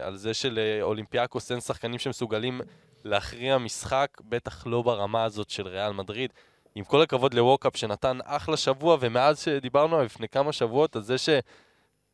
אה, 0.00 0.06
על 0.06 0.16
זה 0.16 0.34
שלאולימפיאקוס 0.34 1.52
אין 1.52 1.60
שחקנים 1.60 1.98
שמסוגלים 1.98 2.60
להכריע 3.06 3.58
משחק, 3.58 4.08
בטח 4.28 4.66
לא 4.66 4.82
ברמה 4.82 5.24
הזאת 5.24 5.50
של 5.50 5.68
ריאל 5.68 5.92
מדריד. 5.92 6.32
עם 6.74 6.84
כל 6.84 7.02
הכבוד 7.02 7.34
לווקאפ 7.34 7.76
שנתן 7.76 8.18
אחלה 8.24 8.56
שבוע, 8.56 8.96
ומאז 9.00 9.40
שדיברנו 9.40 10.02
לפני 10.02 10.28
כמה 10.28 10.52
שבועות, 10.52 10.96
על 10.96 11.02
זה 11.02 11.18
ש... 11.18 11.28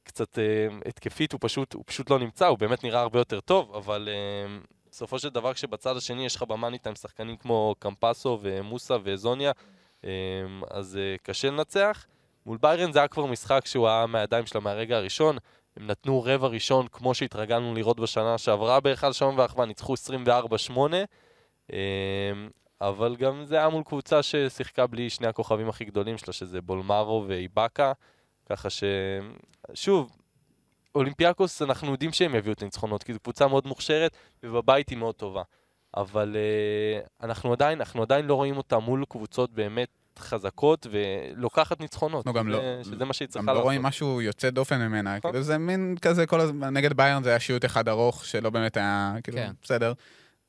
קצת 0.05 0.39
אה, 0.39 0.69
התקפית, 0.87 1.33
הוא 1.33 1.39
פשוט, 1.43 1.75
הוא 1.75 1.85
פשוט 1.87 2.11
לא 2.11 2.19
נמצא, 2.19 2.47
הוא 2.47 2.59
באמת 2.59 2.85
נראה 2.85 3.01
הרבה 3.01 3.19
יותר 3.19 3.41
טוב, 3.41 3.75
אבל 3.75 4.09
אה, 4.13 4.59
בסופו 4.91 5.19
של 5.19 5.29
דבר 5.29 5.55
כשבצד 5.55 5.97
השני 5.97 6.27
יש 6.27 6.37
לך 6.37 6.43
במאני 6.43 6.79
טיים 6.79 6.95
שחקנים 6.95 7.37
כמו 7.37 7.75
קמפסו 7.79 8.39
ומוסה 8.43 8.97
וזוניה, 9.05 9.53
אה, 10.05 10.11
אז 10.71 10.97
אה, 10.97 11.17
קשה 11.23 11.51
לנצח. 11.51 12.07
מול 12.47 12.59
ביירן 12.61 12.93
זה 12.93 12.99
היה 12.99 13.09
כבר 13.09 13.27
משחק 13.27 13.67
שהוא 13.67 13.89
היה 13.89 14.07
מהידיים 14.07 14.47
שלה 14.47 14.61
מהרגע 14.61 14.97
הראשון, 14.97 15.37
הם 15.77 15.87
נתנו 15.87 16.23
רבע 16.27 16.47
ראשון 16.47 16.87
כמו 16.89 17.15
שהתרגלנו 17.15 17.75
לראות 17.75 18.01
בשנה 18.01 18.39
שעברה 18.39 18.81
בהיכל 18.81 19.13
שלום 19.13 19.39
ואחווה, 19.39 19.67
ניצחו 19.67 19.95
24-8, 19.95 20.79
אה, 21.73 21.79
אבל 22.81 23.17
גם 23.17 23.45
זה 23.45 23.57
היה 23.57 23.69
מול 23.69 23.83
קבוצה 23.83 24.23
ששיחקה 24.23 24.87
בלי 24.87 25.11
שני 25.11 25.27
הכוכבים 25.27 25.69
הכי 25.69 25.85
גדולים 25.85 26.19
שלה, 26.19 26.33
שזה 26.33 26.63
בולמרו 26.63 27.25
ואיבאקה. 27.29 27.93
ככה 28.47 28.71
ש... 28.71 28.85
שוב, 29.75 30.17
אולימפיאקוס, 30.95 31.63
אנחנו 31.63 31.93
יודעים 31.93 32.13
שהם 32.13 32.35
יביאו 32.35 32.53
את 32.53 32.63
הניצחונות, 32.63 33.03
כי 33.03 33.13
זו 33.13 33.21
קבוצה 33.21 33.49
מאוד 33.49 33.67
מוכשרת, 33.67 34.17
ובבית 34.43 34.89
היא 34.89 34.99
מאוד 34.99 35.15
טובה. 35.15 35.43
אבל 35.97 36.37
uh, 36.37 37.25
אנחנו, 37.25 37.53
עדיין, 37.53 37.79
אנחנו 37.81 38.03
עדיין 38.03 38.27
לא 38.27 38.35
רואים 38.35 38.57
אותה 38.57 38.79
מול 38.79 39.05
קבוצות 39.09 39.53
באמת 39.53 39.89
חזקות, 40.19 40.87
ולוקחת 40.91 41.81
ניצחונות. 41.81 42.27
אנחנו 42.27 42.41
גם 42.41 42.49
לא- 42.49 42.61
שזה- 42.85 43.05
מה 43.05 43.13
שהיא 43.13 43.29
צריכה 43.29 43.41
גם 43.43 43.47
לעשות. 43.47 43.59
לא 43.59 43.63
רואים 43.65 43.83
משהו 43.83 44.21
יוצא 44.23 44.51
דופן 44.51 44.81
ממנה, 44.81 45.17
נכון. 45.17 45.31
כאילו 45.31 45.45
זה 45.45 45.59
מין 45.59 45.97
כזה 46.03 46.27
כל 46.27 46.41
הזמן, 46.41 46.75
נגד 46.77 46.93
ביירן 46.93 47.23
זה 47.23 47.31
היה 47.31 47.41
שיוט 47.41 47.65
אחד 47.65 47.89
ארוך, 47.89 48.25
שלא 48.25 48.51
באמת 48.51 48.77
היה, 48.77 49.15
כאילו, 49.23 49.39
כן. 49.39 49.53
בסדר. 49.63 49.93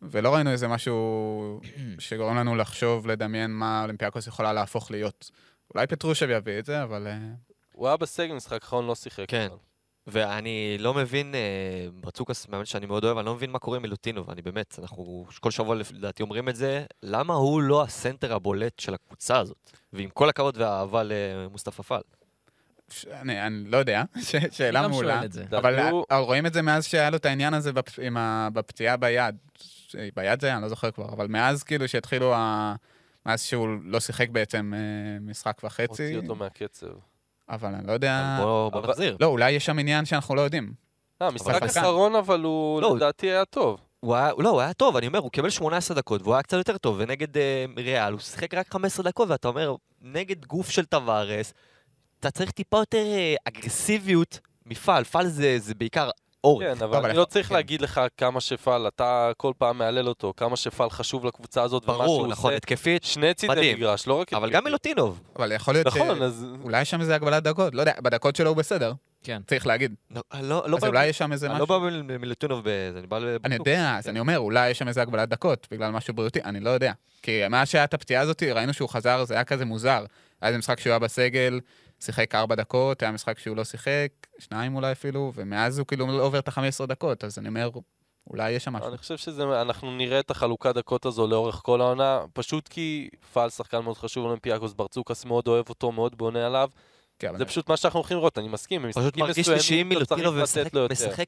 ולא 0.01 0.35
ראינו 0.35 0.49
איזה 0.51 0.67
משהו 0.67 1.59
שגורם 1.99 2.37
לנו 2.37 2.55
לחשוב, 2.55 3.07
לדמיין 3.07 3.51
מה 3.51 3.81
אולימפיאקוס 3.83 4.27
יכולה 4.27 4.53
להפוך 4.53 4.91
להיות. 4.91 5.31
אולי 5.75 5.87
פטרושב 5.87 6.27
יביא 6.31 6.59
את 6.59 6.65
זה, 6.65 6.83
אבל... 6.83 7.07
אה, 7.07 7.17
הוא 7.73 7.87
היה 7.87 7.97
בסגל 7.97 8.33
משחק 8.33 8.53
האחרון, 8.63 8.87
לא 8.87 8.95
שיחק. 8.95 9.25
כן. 9.27 9.47
ואני 10.07 10.77
לא 10.79 10.93
מבין, 10.93 11.35
אה, 11.35 11.39
ברצוקס, 11.93 12.47
מאמן 12.47 12.65
שאני 12.65 12.85
מאוד 12.85 13.05
אוהב, 13.05 13.17
אני 13.17 13.25
לא 13.25 13.35
מבין 13.35 13.51
מה 13.51 13.59
קורה 13.59 13.77
עם 13.77 13.83
מילוטינוב, 13.83 14.29
אני 14.29 14.41
באמת, 14.41 14.79
אנחנו 14.81 15.25
כל 15.39 15.51
שבוע 15.51 15.75
לדעתי 15.75 16.23
אומרים 16.23 16.49
את 16.49 16.55
זה, 16.55 16.85
למה 17.03 17.33
הוא 17.33 17.61
לא 17.61 17.83
הסנטר 17.83 18.33
הבולט 18.33 18.79
של 18.79 18.93
הקבוצה 18.93 19.39
הזאת? 19.39 19.71
ועם 19.93 20.09
כל 20.09 20.29
הכבוד 20.29 20.57
והאהבה 20.57 21.01
למוסטפא 21.05 21.83
פאל. 21.83 22.01
ש- 22.89 23.05
אני, 23.05 23.47
אני 23.47 23.63
לא 23.65 23.77
יודע, 23.77 24.03
ש- 24.21 24.35
שאלה 24.51 24.79
מעולה. 24.91 25.21
אבל 25.57 25.73
הוא- 25.91 26.05
אבל 26.11 26.21
רואים 26.21 26.45
את 26.45 26.53
זה 26.53 26.61
מאז 26.61 26.85
שהיה 26.85 27.09
לו 27.09 27.17
את 27.17 27.25
העניין 27.25 27.53
הזה 27.53 27.73
בפ... 27.73 27.99
עם 27.99 28.17
ה... 28.17 28.49
בפציעה 28.53 28.97
ביד. 28.97 29.35
ש- 29.57 29.95
ביד 30.15 30.41
זה 30.41 30.47
היה, 30.47 30.55
אני 30.55 30.63
לא 30.63 30.69
זוכר 30.69 30.91
כבר, 30.91 31.05
אבל 31.09 31.27
מאז 31.27 31.63
כאילו 31.63 31.87
שהתחילו 31.87 32.33
ה... 32.35 32.75
מאז 33.25 33.41
שהוא 33.43 33.67
לא 33.83 33.99
שיחק 33.99 34.29
בעצם 34.29 34.73
אה, 34.75 34.79
משחק 35.21 35.57
וחצי, 35.63 35.83
הוציא 35.89 36.17
אותו 36.17 36.35
מהקצב. 36.35 36.87
אבל 37.49 37.75
אני 37.75 37.87
לא 37.87 37.91
יודע... 37.93 38.37
בוא 38.41 38.69
בוא 38.71 38.79
אבל- 38.79 38.89
נחזיר. 38.89 39.17
לא, 39.19 39.25
אולי 39.25 39.51
יש 39.51 39.65
שם 39.65 39.79
עניין 39.79 40.05
שאנחנו 40.05 40.35
לא 40.35 40.41
יודעים. 40.41 40.73
אה, 41.21 41.31
משחק. 41.31 41.63
אחרון, 41.63 42.15
אבל 42.15 42.41
הוא 42.43 42.81
לא, 42.81 42.95
לדעתי 42.95 43.27
היה 43.31 43.45
טוב. 43.45 43.79
הוא 43.99 44.15
היה, 44.15 44.31
לא, 44.37 44.49
הוא 44.49 44.61
היה 44.61 44.73
טוב, 44.73 44.97
אני 44.97 45.07
אומר, 45.07 45.19
הוא 45.19 45.31
קיבל 45.31 45.49
18 45.49 45.97
דקות, 45.97 46.21
והוא 46.21 46.33
היה 46.33 46.43
קצת 46.43 46.57
יותר 46.57 46.77
טוב, 46.77 46.95
ונגד 46.99 47.37
אה, 47.37 47.65
ריאל 47.77 48.11
הוא 48.13 48.19
שיחק 48.19 48.53
רק 48.53 48.73
15 48.73 49.05
דקות, 49.05 49.29
ואתה 49.29 49.47
אומר, 49.47 49.75
נגד 50.01 50.45
גוף 50.45 50.69
של 50.69 50.85
טווארס, 50.85 51.53
אתה 52.19 52.31
צריך 52.31 52.51
טיפה 52.51 52.77
יותר 52.77 52.97
אה, 53.05 53.35
אגרסיביות 53.45 54.39
מפעל, 54.65 55.03
פעל 55.03 55.27
זה, 55.27 55.59
זה 55.59 55.75
בעיקר 55.75 56.09
אורך. 56.43 56.77
כן, 56.77 56.83
אבל 56.83 57.05
אני 57.05 57.17
לא 57.17 57.25
צריך 57.25 57.47
כן. 57.47 57.53
להגיד 57.55 57.81
לך 57.81 58.01
כמה 58.17 58.41
שפעל, 58.41 58.87
אתה 58.87 59.31
כל 59.37 59.53
פעם 59.57 59.77
מהלל 59.77 60.07
אותו, 60.07 60.33
כמה 60.37 60.55
שפעל 60.57 60.89
חשוב 60.89 61.25
לקבוצה 61.25 61.61
הזאת, 61.63 61.83
ומה 61.89 61.93
ברור, 61.97 62.17
שהוא 62.19 62.27
נכון, 62.27 62.49
עושה. 62.51 62.57
התקפית, 62.57 63.03
שני 63.03 63.33
צידי. 63.33 63.73
מגרש, 63.75 64.07
לא 64.07 64.13
רק 64.13 64.33
אבל. 64.33 64.49
גם 64.49 64.63
מילוטינוב. 64.63 65.19
אבל 65.35 65.51
יכול 65.51 65.73
להיות 65.73 65.87
נכון. 65.87 66.21
אז... 66.21 66.45
אולי 66.63 66.81
יש 66.81 66.89
שם 66.89 67.01
איזה 67.01 67.15
הגבלת 67.15 67.43
דקות, 67.43 67.75
לא 67.75 67.81
יודע, 67.81 67.93
בדקות 68.01 68.35
שלו 68.35 68.49
הוא 68.49 68.57
בסדר, 68.57 68.93
כן. 69.23 69.41
צריך 69.47 69.67
להגיד. 69.67 69.93
לא, 70.11 70.21
לא, 70.41 70.63
לא 70.67 70.77
אז 70.77 70.81
בא- 70.83 70.87
אולי 70.87 71.05
יש 71.07 71.17
שם 71.17 71.31
איזה 71.31 71.45
אני 71.51 71.59
לא 71.59 71.65
משהו. 71.65 71.79
בא 71.79 72.17
מילוטינוב 72.17 72.59
בזה, 72.63 72.99
אני 72.99 73.07
בא 73.07 73.17
אני 73.17 73.25
לבטוח. 73.25 73.51
יודע, 73.53 73.95
אז 73.97 74.03
כן. 74.03 74.09
אני 74.09 74.19
אומר, 74.19 74.39
אולי 74.39 74.69
יש 74.69 74.79
שם 74.79 74.87
איזה 74.87 75.01
הגבלת 75.01 75.29
דקות, 75.29 75.67
בגלל 75.71 75.91
משהו 75.91 76.13
בריאותי, 76.13 76.39
אני 76.45 76.59
לא 76.59 76.69
יודע. 76.69 76.91
כי 77.21 77.47
מאז 77.49 77.69
שהיה 77.69 77.83
את 77.83 77.93
הפציעה 77.93 78.21
הזאת, 78.21 78.43
ראינו 78.43 78.73
שהוא 78.73 78.89
חזר, 78.89 79.23
זה 79.25 79.33
היה 79.33 79.43
כזה 79.43 79.65
מוזר. 79.65 80.05
היה 80.41 80.47
איזה 80.47 80.57
משחק 80.57 80.79
שהוא 80.79 80.91
היה 80.91 80.99
בסגל, 80.99 81.59
שיחק 82.03 82.35
ארבע 82.35 82.55
דקות, 82.55 83.01
היה 83.01 83.11
משחק 83.11 83.39
שהוא 83.39 83.57
לא 83.57 83.63
שיחק, 83.63 84.07
שניים 84.39 84.75
אולי 84.75 84.91
אפילו, 84.91 85.31
ומאז 85.35 85.79
הוא 85.79 85.87
כאילו 85.87 86.07
לא 86.07 86.23
עובר 86.23 86.39
את 86.39 86.47
ה-15 86.47 86.85
דקות, 86.85 87.23
אז 87.23 87.39
אני 87.39 87.47
אומר, 87.47 87.69
אולי 88.27 88.51
יש 88.51 88.63
שם 88.63 88.73
משהו. 88.73 88.89
אני 88.89 88.97
חושב 88.97 89.17
שאנחנו 89.17 89.97
נראה 89.97 90.19
את 90.19 90.31
החלוקת 90.31 90.75
דקות 90.75 91.05
הזו 91.05 91.27
לאורך 91.27 91.55
כל 91.55 91.81
העונה, 91.81 92.21
פשוט 92.33 92.67
כי 92.67 93.09
פעל 93.33 93.49
שחקן 93.49 93.79
מאוד 93.79 93.97
חשוב 93.97 94.25
אולימפיאקוס, 94.25 94.73
ברצוקס 94.73 95.25
מאוד 95.25 95.47
אוהב 95.47 95.69
אותו, 95.69 95.91
מאוד 95.91 96.17
בונה 96.17 96.45
עליו. 96.45 96.69
כן, 97.19 97.37
זה 97.37 97.45
פשוט 97.45 97.69
מה 97.69 97.77
שאנחנו 97.77 97.99
הולכים 97.99 98.17
לראות, 98.17 98.37
אני 98.37 98.47
מסכים. 98.47 98.91
פשוט 98.91 99.17
מרגיש 99.17 99.49
לי 99.49 99.55
מסוימים 99.55 99.91
שאם 99.91 99.97
אתה 100.01 100.05
צריך 100.05 100.19
מילוטינוב 100.19 100.35
לתת 100.35 100.43
משחק- 100.57 100.73
לו 100.73 100.81
יותר. 100.81 100.93
משחק 100.93 101.27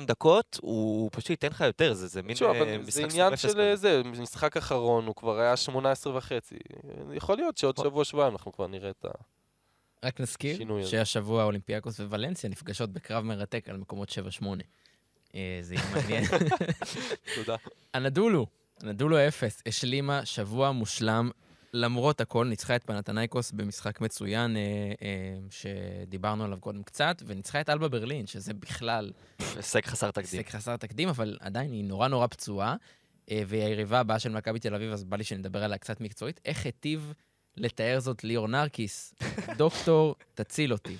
20-22 0.00 0.06
דקות, 0.06 0.58
הוא 0.62 1.10
פשוט 1.12 1.30
ייתן 1.30 1.48
לך 1.48 1.60
יותר, 1.60 1.92
זה 1.94 2.06
זה 2.06 2.22
מין 2.22 2.36
שוב, 2.36 2.48
אה, 2.50 2.62
אבל 2.62 2.78
משחק 2.78 2.92
זה 2.92 3.02
עניין 3.04 3.36
של 3.36 3.48
כזה. 3.48 3.76
זה, 3.76 4.02
משחק 4.04 4.56
אחרון, 4.56 5.06
הוא 5.06 5.14
כבר 5.14 5.40
היה 5.40 5.56
18 5.56 6.16
וחצי. 6.16 6.54
יכול 7.14 7.36
להיות 7.36 7.58
שעוד. 7.58 7.76
שבוע, 7.76 8.04
שבועיים 8.04 8.32
אנחנו 8.32 8.52
כבר 8.52 8.66
נראה 8.66 8.90
את 8.90 9.04
ה... 9.04 9.08
רק 10.04 10.20
נזכיר 10.20 10.58
הזה. 10.80 10.90
שהשבוע 10.90 11.44
אולימפיאקוס 11.44 12.00
וולנסיה 12.00 12.50
נפגשות 12.50 12.90
בקרב 12.92 13.24
מרתק 13.24 13.68
על 13.68 13.76
מקומות 13.76 14.08
7-8. 14.42 14.44
אה, 15.34 15.58
זה 15.62 15.74
יהיה 15.74 15.84
מעניין. 15.94 16.24
תודה. 17.36 17.56
הנדולו, 17.94 18.46
הנדולו 18.80 19.28
אפס, 19.28 19.62
השלימה 19.66 20.24
שבוע 20.26 20.70
מושלם. 20.72 21.30
למרות 21.72 22.20
הכל, 22.20 22.46
ניצחה 22.46 22.76
את 22.76 22.84
פנתנייקוס 22.84 23.52
במשחק 23.52 24.00
מצוין, 24.00 24.56
אה, 24.56 24.62
אה, 25.02 25.38
שדיברנו 25.50 26.44
עליו 26.44 26.60
קודם 26.60 26.82
קצת, 26.82 27.22
וניצחה 27.26 27.60
את 27.60 27.70
אלבה 27.70 27.88
ברלין, 27.88 28.26
שזה 28.26 28.54
בכלל 28.54 29.12
הישג 29.56 29.86
חסר 29.86 30.10
תקדים. 30.10 30.40
הישג 30.40 30.50
חסר 30.50 30.76
תקדים, 30.76 31.08
אבל 31.08 31.38
עדיין 31.40 31.72
היא 31.72 31.84
נורא 31.84 32.08
נורא 32.08 32.26
פצועה, 32.26 32.76
אה, 33.30 33.42
והיא 33.46 33.62
היריבה 33.62 34.00
הבאה 34.00 34.18
של 34.18 34.32
מכבי 34.32 34.58
תל 34.58 34.74
אביב, 34.74 34.92
אז 34.92 35.04
בא 35.04 35.16
לי 35.16 35.24
שנדבר 35.24 35.64
עליה 35.64 35.78
קצת 35.78 36.00
מקצועית. 36.00 36.40
איך 36.44 36.64
היטיב 36.64 37.12
לתאר 37.56 38.00
זאת 38.00 38.24
ליאור 38.24 38.48
נרקיס? 38.48 39.14
דוקטור, 39.58 40.14
תציל 40.34 40.72
אותי. 40.72 40.96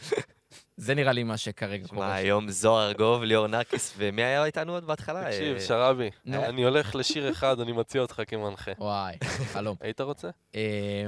זה 0.81 0.95
נראה 0.95 1.12
לי 1.12 1.22
מה 1.22 1.37
שכרגע 1.37 1.83
מה, 1.83 1.89
קורה. 1.89 2.14
היום 2.14 2.51
זוהר 2.51 2.89
ארגוב, 2.89 3.22
ליאור 3.22 3.47
נרקיס, 3.47 3.95
ומי 3.97 4.22
היה 4.22 4.45
איתנו 4.45 4.72
עוד 4.72 4.87
בהתחלה? 4.87 5.24
תקשיב, 5.24 5.57
אה, 5.57 5.61
שרבי. 5.61 6.11
אני 6.26 6.64
הולך 6.64 6.95
לשיר 6.95 7.31
אחד, 7.31 7.61
אני 7.61 7.72
מציע 7.72 8.03
אותך 8.03 8.22
כמנחה. 8.26 8.70
וואי, 8.78 9.16
חלום. 9.24 9.76
היית 9.83 10.01
רוצה? 10.01 10.28
אה, 10.55 11.07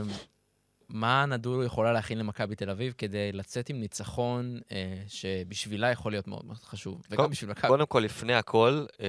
מה 0.88 1.26
נדולו 1.26 1.64
יכולה 1.64 1.92
להכין 1.92 2.18
למכבי 2.18 2.54
תל 2.54 2.70
אביב 2.70 2.94
כדי 2.98 3.32
לצאת 3.32 3.68
עם 3.68 3.80
ניצחון 3.80 4.60
אה, 4.72 4.94
שבשבילה 5.08 5.90
יכול 5.90 6.12
להיות 6.12 6.28
מאוד 6.28 6.44
מאוד 6.44 6.58
חשוב, 6.58 7.02
וגם 7.10 7.30
בשביל 7.30 7.50
מכבי. 7.50 7.68
קודם 7.68 7.86
כל, 7.86 8.00
לפני 8.00 8.34
הכל, 8.34 8.84
אה, 9.00 9.06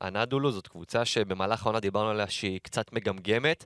הנדולו 0.00 0.52
זאת 0.52 0.68
קבוצה 0.68 1.04
שבמהלך 1.04 1.66
העונה 1.66 1.80
דיברנו 1.80 2.10
עליה 2.10 2.28
שהיא 2.28 2.60
קצת 2.62 2.92
מגמגמת, 2.92 3.64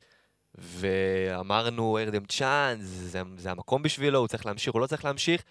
ואמרנו, 0.54 1.98
ארדם 1.98 2.24
צ'אנס, 2.24 2.84
זה, 2.84 3.22
זה 3.36 3.50
המקום 3.50 3.82
בשבילו, 3.82 4.18
הוא 4.18 4.28
צריך 4.28 4.46
להמשיך, 4.46 4.74
הוא 4.74 4.80
לא 4.80 4.86
צריך 4.86 5.04
להמשיך. 5.04 5.42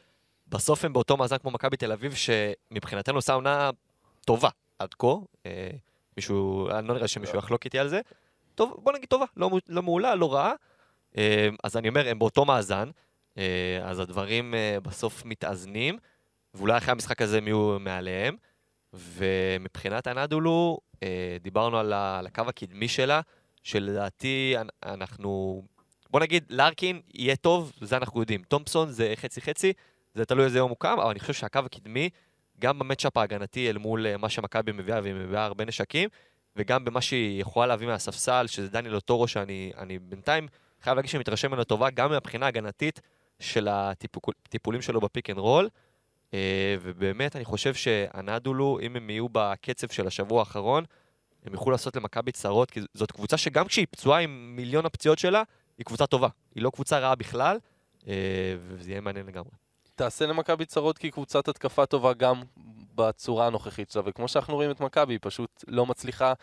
בסוף 0.47 0.85
הם 0.85 0.93
באותו 0.93 1.17
מאזן 1.17 1.37
כמו 1.37 1.51
מכבי 1.51 1.77
תל 1.77 1.91
אביב, 1.91 2.13
שמבחינתנו 2.15 3.15
עושה 3.15 3.33
עונה 3.33 3.69
טובה 4.25 4.49
עד 4.79 4.93
כה. 4.93 5.07
אה, 5.45 5.69
מישהו, 6.17 6.69
אני 6.71 6.87
לא 6.87 6.93
נראה 6.93 7.07
שמישהו 7.07 7.37
יחלוק 7.37 7.65
איתי 7.65 7.79
על 7.79 7.87
זה. 7.87 8.01
טוב, 8.55 8.75
בוא 8.83 8.93
נגיד 8.93 9.09
טובה, 9.09 9.25
לא, 9.37 9.49
לא 9.69 9.83
מעולה, 9.83 10.15
לא 10.15 10.33
רעה. 10.33 10.53
אה, 11.17 11.49
אז 11.63 11.77
אני 11.77 11.89
אומר, 11.89 12.07
הם 12.07 12.19
באותו 12.19 12.45
מאזן, 12.45 12.89
אה, 13.37 13.79
אז 13.83 13.99
הדברים 13.99 14.55
אה, 14.55 14.77
בסוף 14.83 15.25
מתאזנים, 15.25 15.97
ואולי 16.53 16.77
אחרי 16.77 16.91
המשחק 16.91 17.21
הזה 17.21 17.37
הם 17.37 17.47
יהיו 17.47 17.77
מעליהם. 17.79 18.35
ומבחינת 18.93 20.07
הנדולו, 20.07 20.77
אה, 21.03 21.37
דיברנו 21.41 21.77
על, 21.77 21.93
הקו 22.27 22.43
הקדמי 22.47 22.87
שלה, 22.87 23.21
שלדעתי 23.63 24.55
אנ- 24.57 24.69
אנחנו... 24.85 25.63
בוא 26.09 26.19
נגיד, 26.19 26.43
לארקין 26.49 27.01
יהיה 27.13 27.35
טוב, 27.35 27.71
זה 27.81 27.97
אנחנו 27.97 28.19
יודעים. 28.19 28.43
תומפסון 28.43 28.91
זה 28.91 29.13
חצי-חצי, 29.15 29.73
זה 30.15 30.25
תלוי 30.25 30.45
איזה 30.45 30.57
יום 30.57 30.69
הוא 30.69 30.77
קם, 30.79 30.99
אבל 30.99 31.09
אני 31.09 31.19
חושב 31.19 31.33
שהקו 31.33 31.59
הקדמי, 31.59 32.09
גם 32.59 32.79
ב 32.79 32.84
matchup 32.84 33.17
ההגנתי 33.17 33.69
אל 33.69 33.77
מול 33.77 34.07
אה, 34.07 34.17
מה 34.17 34.29
שמכבי 34.29 34.71
מביאה, 34.71 34.99
והיא 35.03 35.13
מביאה 35.13 35.45
הרבה 35.45 35.65
נשקים, 35.65 36.09
וגם 36.55 36.85
במה 36.85 37.01
שהיא 37.01 37.41
יכולה 37.41 37.67
להביא 37.67 37.87
מהספסל, 37.87 38.47
שזה 38.47 38.69
דניאל 38.69 38.95
אוטורו, 38.95 39.27
שאני 39.27 39.71
אני 39.77 39.99
בינתיים 39.99 40.47
חייב 40.81 40.95
להגיד 40.95 41.09
שאני 41.11 41.19
מתרשם 41.19 41.51
ממנו 41.51 41.63
טובה, 41.63 41.89
גם 41.89 42.09
מהבחינה 42.09 42.45
ההגנתית 42.45 43.01
של 43.39 43.67
הטיפולים 43.71 44.81
שלו 44.81 45.01
ב 45.01 45.07
pick 45.07 45.29
and 45.29 45.37
roll. 45.37 45.69
אה, 46.33 46.75
ובאמת, 46.81 47.35
אני 47.35 47.45
חושב 47.45 47.73
שהאנדולו, 47.73 48.79
אם 48.81 48.95
הם 48.95 49.09
יהיו 49.09 49.27
בקצב 49.31 49.87
של 49.87 50.07
השבוע 50.07 50.39
האחרון, 50.39 50.83
הם 51.45 51.53
יוכלו 51.53 51.71
לעשות 51.71 51.95
למכבי 51.95 52.31
צרות, 52.31 52.71
כי 52.71 52.79
זאת 52.93 53.11
קבוצה 53.11 53.37
שגם 53.37 53.67
כשהיא 53.67 53.87
פצועה 53.91 54.19
עם 54.19 54.53
מיליון 54.55 54.85
הפציעות 54.85 55.19
שלה, 55.19 55.43
היא 55.77 55.85
קבוצה 55.85 56.07
טובה. 56.07 56.27
היא 56.55 56.63
לא 56.63 56.69
קבוצה 56.69 56.99
רעה 56.99 57.15
בכלל, 57.15 57.57
אה, 58.07 58.13
וזה 58.67 58.91
יהיה 58.91 59.01
מעניין 59.01 59.25
לגמרי. 59.25 59.64
תעשה 59.95 60.25
למכבי 60.25 60.65
צרות 60.65 60.97
כי 60.97 61.11
קבוצת 61.11 61.47
התקפה 61.47 61.85
טובה 61.85 62.13
גם 62.13 62.43
בצורה 62.95 63.47
הנוכחית 63.47 63.91
שלה, 63.91 64.01
וכמו 64.05 64.27
שאנחנו 64.27 64.55
רואים 64.55 64.71
את 64.71 64.79
מכבי, 64.79 65.13
היא 65.13 65.19
פשוט 65.21 65.63
לא 65.67 65.85
מצליחה 65.85 66.33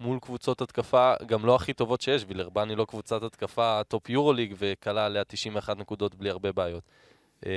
מול 0.00 0.18
קבוצות 0.18 0.60
התקפה, 0.60 1.14
גם 1.26 1.46
לא 1.46 1.54
הכי 1.54 1.72
טובות 1.72 2.00
שיש, 2.00 2.24
ווילרבאן 2.28 2.68
היא 2.68 2.76
לא 2.76 2.84
קבוצת 2.84 3.22
התקפה 3.22 3.80
טופ 3.88 4.10
יורוליג, 4.10 4.54
וקלעה 4.58 5.06
עליה 5.06 5.24
91 5.24 5.78
נקודות 5.78 6.14
בלי 6.14 6.30
הרבה 6.30 6.52
בעיות. 6.52 6.82
אה, 7.46 7.50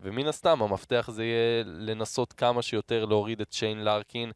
ומן 0.00 0.26
הסתם, 0.26 0.62
המפתח 0.62 1.08
זה 1.12 1.24
יהיה 1.24 1.64
לנסות 1.64 2.32
כמה 2.32 2.62
שיותר 2.62 3.04
להוריד 3.04 3.40
את 3.40 3.52
שיין 3.52 3.84
לארקין. 3.84 4.32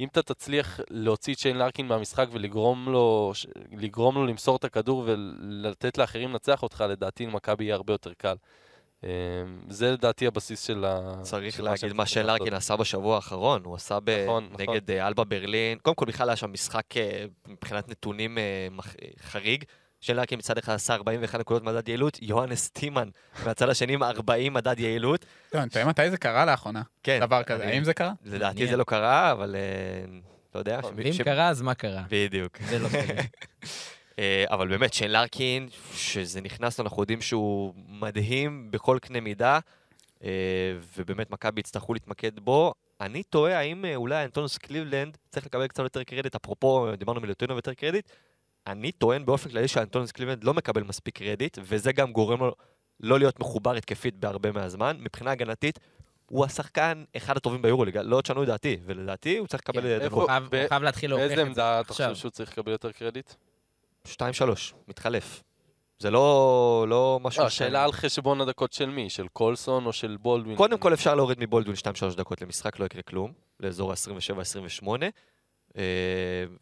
אם 0.00 0.08
אתה 0.08 0.22
תצליח 0.22 0.80
להוציא 0.90 1.34
את 1.34 1.38
שיין 1.38 1.58
לארקין 1.58 1.86
מהמשחק 1.86 2.26
ולגרום 2.32 2.88
לו, 2.88 3.32
לו 4.14 4.26
למסור 4.26 4.56
את 4.56 4.64
הכדור 4.64 5.02
ולתת 5.06 5.98
לאחרים 5.98 6.30
לנצח 6.30 6.62
אותך, 6.62 6.84
לדעתי 6.88 7.26
למכבי 7.26 7.64
יהיה 7.64 7.74
הרבה 7.74 7.92
יותר 7.92 8.12
קל. 8.12 8.34
אה, 9.04 9.10
זה 9.68 9.92
לדעתי 9.92 10.26
הבסיס 10.26 10.62
של 10.66 10.84
ה... 10.84 11.14
צריך 11.22 11.56
של 11.56 11.62
להגיד 11.64 11.92
מה 11.92 12.06
שלארקין. 12.06 12.54
עשה 12.54 12.76
בשבוע 12.76 13.16
האחרון, 13.16 13.62
הוא 13.64 13.74
עשה 13.74 13.98
ב- 14.04 14.24
נכון, 14.24 14.48
נכון. 14.52 14.66
נגד 14.74 14.90
אה, 14.90 15.06
אלבה 15.06 15.24
ברלין. 15.24 15.78
קודם 15.78 15.94
כל, 15.96 16.04
בכלל 16.06 16.28
היה 16.28 16.36
שם 16.36 16.52
משחק 16.52 16.96
אה, 16.96 17.24
מבחינת 17.48 17.88
נתונים 17.88 18.38
אה, 18.38 18.66
חריג. 19.22 19.64
שלארקין 20.00 20.38
מצד 20.38 20.58
אחד 20.58 20.72
עשה 20.72 20.94
41 20.94 21.40
נקודות 21.40 21.62
מדד 21.62 21.88
יעילות, 21.88 22.18
יוהנס 22.22 22.70
טימן 22.70 23.08
מהצד 23.46 23.68
השני 23.68 23.92
עם 23.92 24.02
40 24.02 24.52
מדד 24.54 24.80
יעילות. 24.80 25.24
לא, 25.54 25.60
אני 25.60 25.70
תוהה 25.70 25.84
מתי 25.84 26.10
זה 26.10 26.16
קרה 26.16 26.44
לאחרונה, 26.44 26.82
כן, 27.02 27.20
דבר 27.20 27.42
כזה. 27.42 27.66
האם 27.66 27.84
זה 27.84 27.94
קרה? 27.94 28.12
לדעתי. 28.24 28.66
זה 28.66 28.76
לא 28.76 28.84
קרה, 28.84 29.32
אבל 29.32 29.56
לא 30.54 30.58
יודע. 30.58 30.78
נכון, 30.78 31.12
ש- 31.12 31.20
קרה, 31.20 31.48
אז 31.48 31.62
מה 31.62 31.74
קרה? 31.74 32.02
בדיוק. 32.08 32.58
זה 32.62 32.78
לא 32.78 32.88
סביר. 32.88 33.02
אה, 34.18 34.44
אבל 34.50 34.68
באמת, 34.68 34.94
שיין 34.94 35.12
לארקין, 35.12 35.68
שזה 35.94 36.40
נכנס, 36.40 36.80
אנחנו 36.80 37.02
יודעים 37.02 37.20
שהוא 37.20 37.74
מדהים 37.88 38.70
בכל 38.70 38.98
קנה 39.02 39.20
מידה, 39.20 39.58
אה, 40.24 40.30
ובאמת 40.96 41.30
מכבי 41.30 41.60
יצטרכו 41.60 41.94
להתמקד 41.94 42.40
בו. 42.40 42.74
אני 43.00 43.22
תוהה 43.22 43.58
האם 43.58 43.84
אה, 43.84 43.96
אולי 43.96 44.24
אנטונוס 44.24 44.58
קליבלנד 44.58 45.16
צריך 45.30 45.46
לקבל 45.46 45.66
קצת 45.66 45.82
יותר 45.82 46.02
קרדיט, 46.02 46.34
אפרופו, 46.34 46.88
דיברנו 46.98 47.20
מלוטינוב 47.20 47.56
יותר 47.56 47.74
קרדיט, 47.74 48.08
אני 48.66 48.92
טוען 48.92 49.26
באופן 49.26 49.50
כללי 49.50 49.68
שאנטונוס 49.68 50.12
קליבלנד 50.12 50.44
לא 50.44 50.54
מקבל 50.54 50.82
מספיק 50.82 51.18
קרדיט, 51.18 51.58
וזה 51.62 51.92
גם 51.92 52.12
גורם 52.12 52.40
לו 52.40 52.54
לא 53.00 53.18
להיות 53.18 53.40
מחובר 53.40 53.74
התקפית 53.74 54.16
בהרבה 54.16 54.52
מהזמן. 54.52 54.96
מבחינה 55.00 55.30
הגנתית, 55.30 55.78
הוא 56.26 56.44
השחקן 56.44 57.04
אחד 57.16 57.36
הטובים 57.36 57.62
ביורוליגה, 57.62 58.02
לא 58.02 58.20
תשנו 58.20 58.42
את 58.42 58.48
דעתי, 58.48 58.76
ולדעתי 58.84 59.38
הוא 59.38 59.46
צריך 59.46 59.62
לקבל 59.68 59.98
כן. 60.00 60.06
הוא 60.10 60.26
חייב- 60.68 60.82
להתחיל 60.82 61.10
להוכיח 61.10 61.28
באיזה 61.28 61.42
את 61.42 61.46
זה 61.46 61.50
עמדה 61.50 61.80
אתה 61.80 61.90
עכשיו. 61.90 62.08
חושב 62.08 62.20
שהוא 62.20 62.30
צריך 62.30 62.52
לקבל 62.52 62.72
יותר 62.72 62.92
קרדיט? 62.92 63.32
2-3, 64.08 64.10
מתחלף. 64.88 65.42
זה 65.98 66.10
לא, 66.10 66.86
לא 66.88 67.20
משהו... 67.22 67.42
לא, 67.42 67.46
השאלה 67.46 67.84
על 67.84 67.92
חשבון 67.92 68.40
הדקות 68.40 68.72
של 68.72 68.90
מי? 68.90 69.10
של 69.10 69.28
קולסון 69.28 69.86
או 69.86 69.92
של 69.92 70.16
בולדווין? 70.20 70.56
קודם 70.56 70.78
כל 70.78 70.94
אפשר 70.94 71.14
להוריד 71.14 71.38
מבולדווין 71.40 71.76
2-3 72.12 72.16
דקות 72.16 72.42
למשחק, 72.42 72.78
לא 72.78 72.84
יקרה 72.84 73.02
כלום, 73.02 73.32
לאזור 73.60 73.92
ה-27-28. 73.92 74.86
אה, 75.78 75.82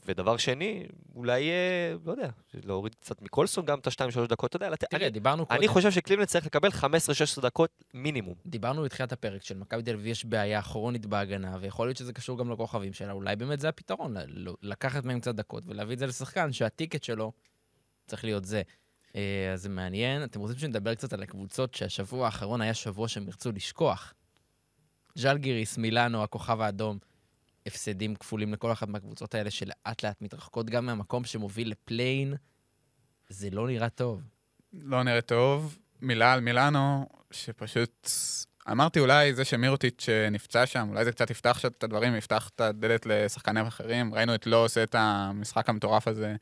ודבר 0.06 0.36
שני, 0.36 0.86
אולי, 1.14 1.50
אה, 1.50 1.94
לא 2.06 2.10
יודע, 2.12 2.28
להוריד 2.64 2.94
קצת 2.94 3.22
מקולסון 3.22 3.64
גם 3.64 3.78
את 3.78 3.86
ה-2-3 3.86 4.26
דקות, 4.28 4.48
אתה 4.50 4.56
יודע, 4.56 4.70
לתת... 4.70 4.90
תראה, 4.90 5.02
אני- 5.02 5.10
דיברנו 5.10 5.46
אני 5.50 5.58
קודם, 5.58 5.72
חושב 5.72 5.90
שקליבלנד 5.90 6.28
צריך 6.28 6.46
לקבל 6.46 6.68
15-16 6.68 7.40
דקות 7.42 7.84
מינימום. 7.94 8.34
דיברנו 8.46 8.82
בתחילת 8.82 9.12
הפרק 9.12 9.42
שלמכבי 9.42 9.82
תל 9.82 9.94
אביב 9.94 10.06
יש 10.06 10.24
בעיה 10.24 10.62
כרונית 10.62 11.06
בהגנה, 11.06 11.56
ויכול 11.60 11.86
להיות 11.86 11.96
שזה 11.96 12.12
קשור 12.12 12.38
גם 12.38 12.50
לכוכבים 12.52 12.92
שלה, 12.92 13.12
אולי 13.12 13.36
באמת 13.36 13.60
זה 13.60 13.68
הפתרון, 13.68 14.14
לקחת 14.62 15.04
מהם 15.04 15.20
קצת 15.20 15.34
דקות 15.34 15.62
ולהביא 15.66 15.94
את 15.94 15.98
זה 15.98 16.06
לשחקן 16.06 16.52
שהטיקט 16.52 17.02
שלו 17.02 17.32
צריך 18.06 18.24
להיות 18.24 18.44
זה. 18.44 18.62
אה, 19.16 19.50
אז 19.52 19.62
זה 19.62 19.68
מעניין. 19.68 20.24
אתם 20.24 20.40
רוצים 20.40 20.58
שנדבר 20.58 20.94
קצת 20.94 21.12
על 21.12 21.22
הקבוצות 21.22 21.74
שהשבוע 21.74 22.24
האחרון 22.26 22.60
היה 22.60 22.74
שבוע 22.74 23.08
שהם 23.08 23.26
ירצו 23.26 23.52
לשכוח? 23.52 24.14
ז'לגיריס, 25.14 25.78
מילאנו, 25.78 26.22
הכוכב 26.22 26.60
האדום, 26.60 26.98
הפסדים 27.66 28.14
כפולים 28.14 28.52
לכל 28.52 28.72
אחת 28.72 28.88
מהקבוצות 28.88 29.34
האלה 29.34 29.50
שלאט 29.50 30.04
לאט 30.04 30.22
מתרחקות 30.22 30.70
גם 30.70 30.86
מהמקום 30.86 31.24
שמוביל 31.24 31.70
לפליין. 31.70 32.34
זה 33.28 33.50
לא 33.50 33.66
נראה 33.66 33.88
טוב. 33.88 34.20
לא 34.72 35.02
נראה 35.02 35.20
טוב. 35.20 35.78
מילה 36.00 36.32
על 36.32 36.40
מילאנו, 36.40 37.06
שפשוט... 37.30 38.08
אמרתי 38.70 39.00
אולי 39.00 39.34
זה 39.34 39.44
שמירוטיץ' 39.44 40.08
נפצע 40.30 40.66
שם, 40.66 40.88
אולי 40.88 41.04
זה 41.04 41.12
קצת 41.12 41.30
יפתח 41.30 41.64
את 41.64 41.84
הדברים, 41.84 42.16
יפתח 42.16 42.50
את 42.54 42.60
הדלת 42.60 43.06
לשחקנים 43.06 43.66
אחרים. 43.66 44.14
ראינו 44.14 44.34
את 44.34 44.46
לא 44.46 44.64
עושה 44.64 44.82
את 44.82 44.94
המשחק 44.98 45.68
המטורף 45.68 46.08
הזה 46.08 46.36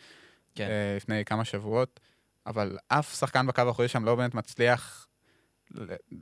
כן. 0.55 0.65
אה, 0.65 0.97
לפני 0.97 1.25
כמה 1.25 1.45
שבועות, 1.45 2.01
אבל 2.47 2.79
אף 2.89 3.19
שחקן 3.19 3.47
בקו 3.47 3.63
האחורי 3.63 3.89
שם 3.89 4.05
לא 4.05 4.15
באמת 4.15 4.35
מצליח 4.35 5.07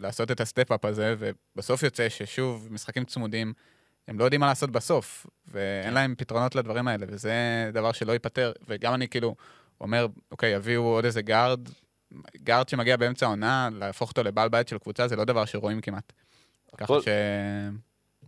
לעשות 0.01 0.31
את 0.31 0.41
ה 0.41 0.46
step-up 0.46 0.85
הזה, 0.85 1.15
ובסוף 1.19 1.83
יוצא 1.83 2.09
ששוב, 2.09 2.69
משחקים 2.71 3.05
צמודים, 3.05 3.53
הם 4.09 4.19
לא 4.19 4.25
יודעים 4.25 4.41
מה 4.41 4.47
לעשות 4.47 4.71
בסוף, 4.71 5.27
ואין 5.47 5.85
כן. 5.85 5.95
להם 5.95 6.15
פתרונות 6.19 6.55
לדברים 6.55 6.89
האלה, 6.89 7.07
וזה 7.09 7.71
דבר 7.73 7.93
שלא 7.93 8.13
ייפתר. 8.13 8.53
וגם 8.69 8.95
אני 8.95 9.09
כאילו 9.09 9.35
אומר, 9.81 10.07
אוקיי, 10.31 10.51
יביאו 10.51 10.83
עוד 10.83 11.05
איזה 11.05 11.23
גארד, 11.23 11.61
גארד 12.37 12.69
שמגיע 12.69 12.97
באמצע 12.97 13.27
העונה, 13.27 13.69
להפוך 13.73 14.11
אותו 14.11 14.23
לבעל 14.23 14.49
בית 14.49 14.69
של 14.69 14.79
קבוצה, 14.79 15.09
זה 15.09 15.17
לא 15.17 15.25
דבר 15.25 15.45
שרואים 15.45 15.81
כמעט. 15.81 16.13
ככה 16.77 16.95
ש... 17.05 17.09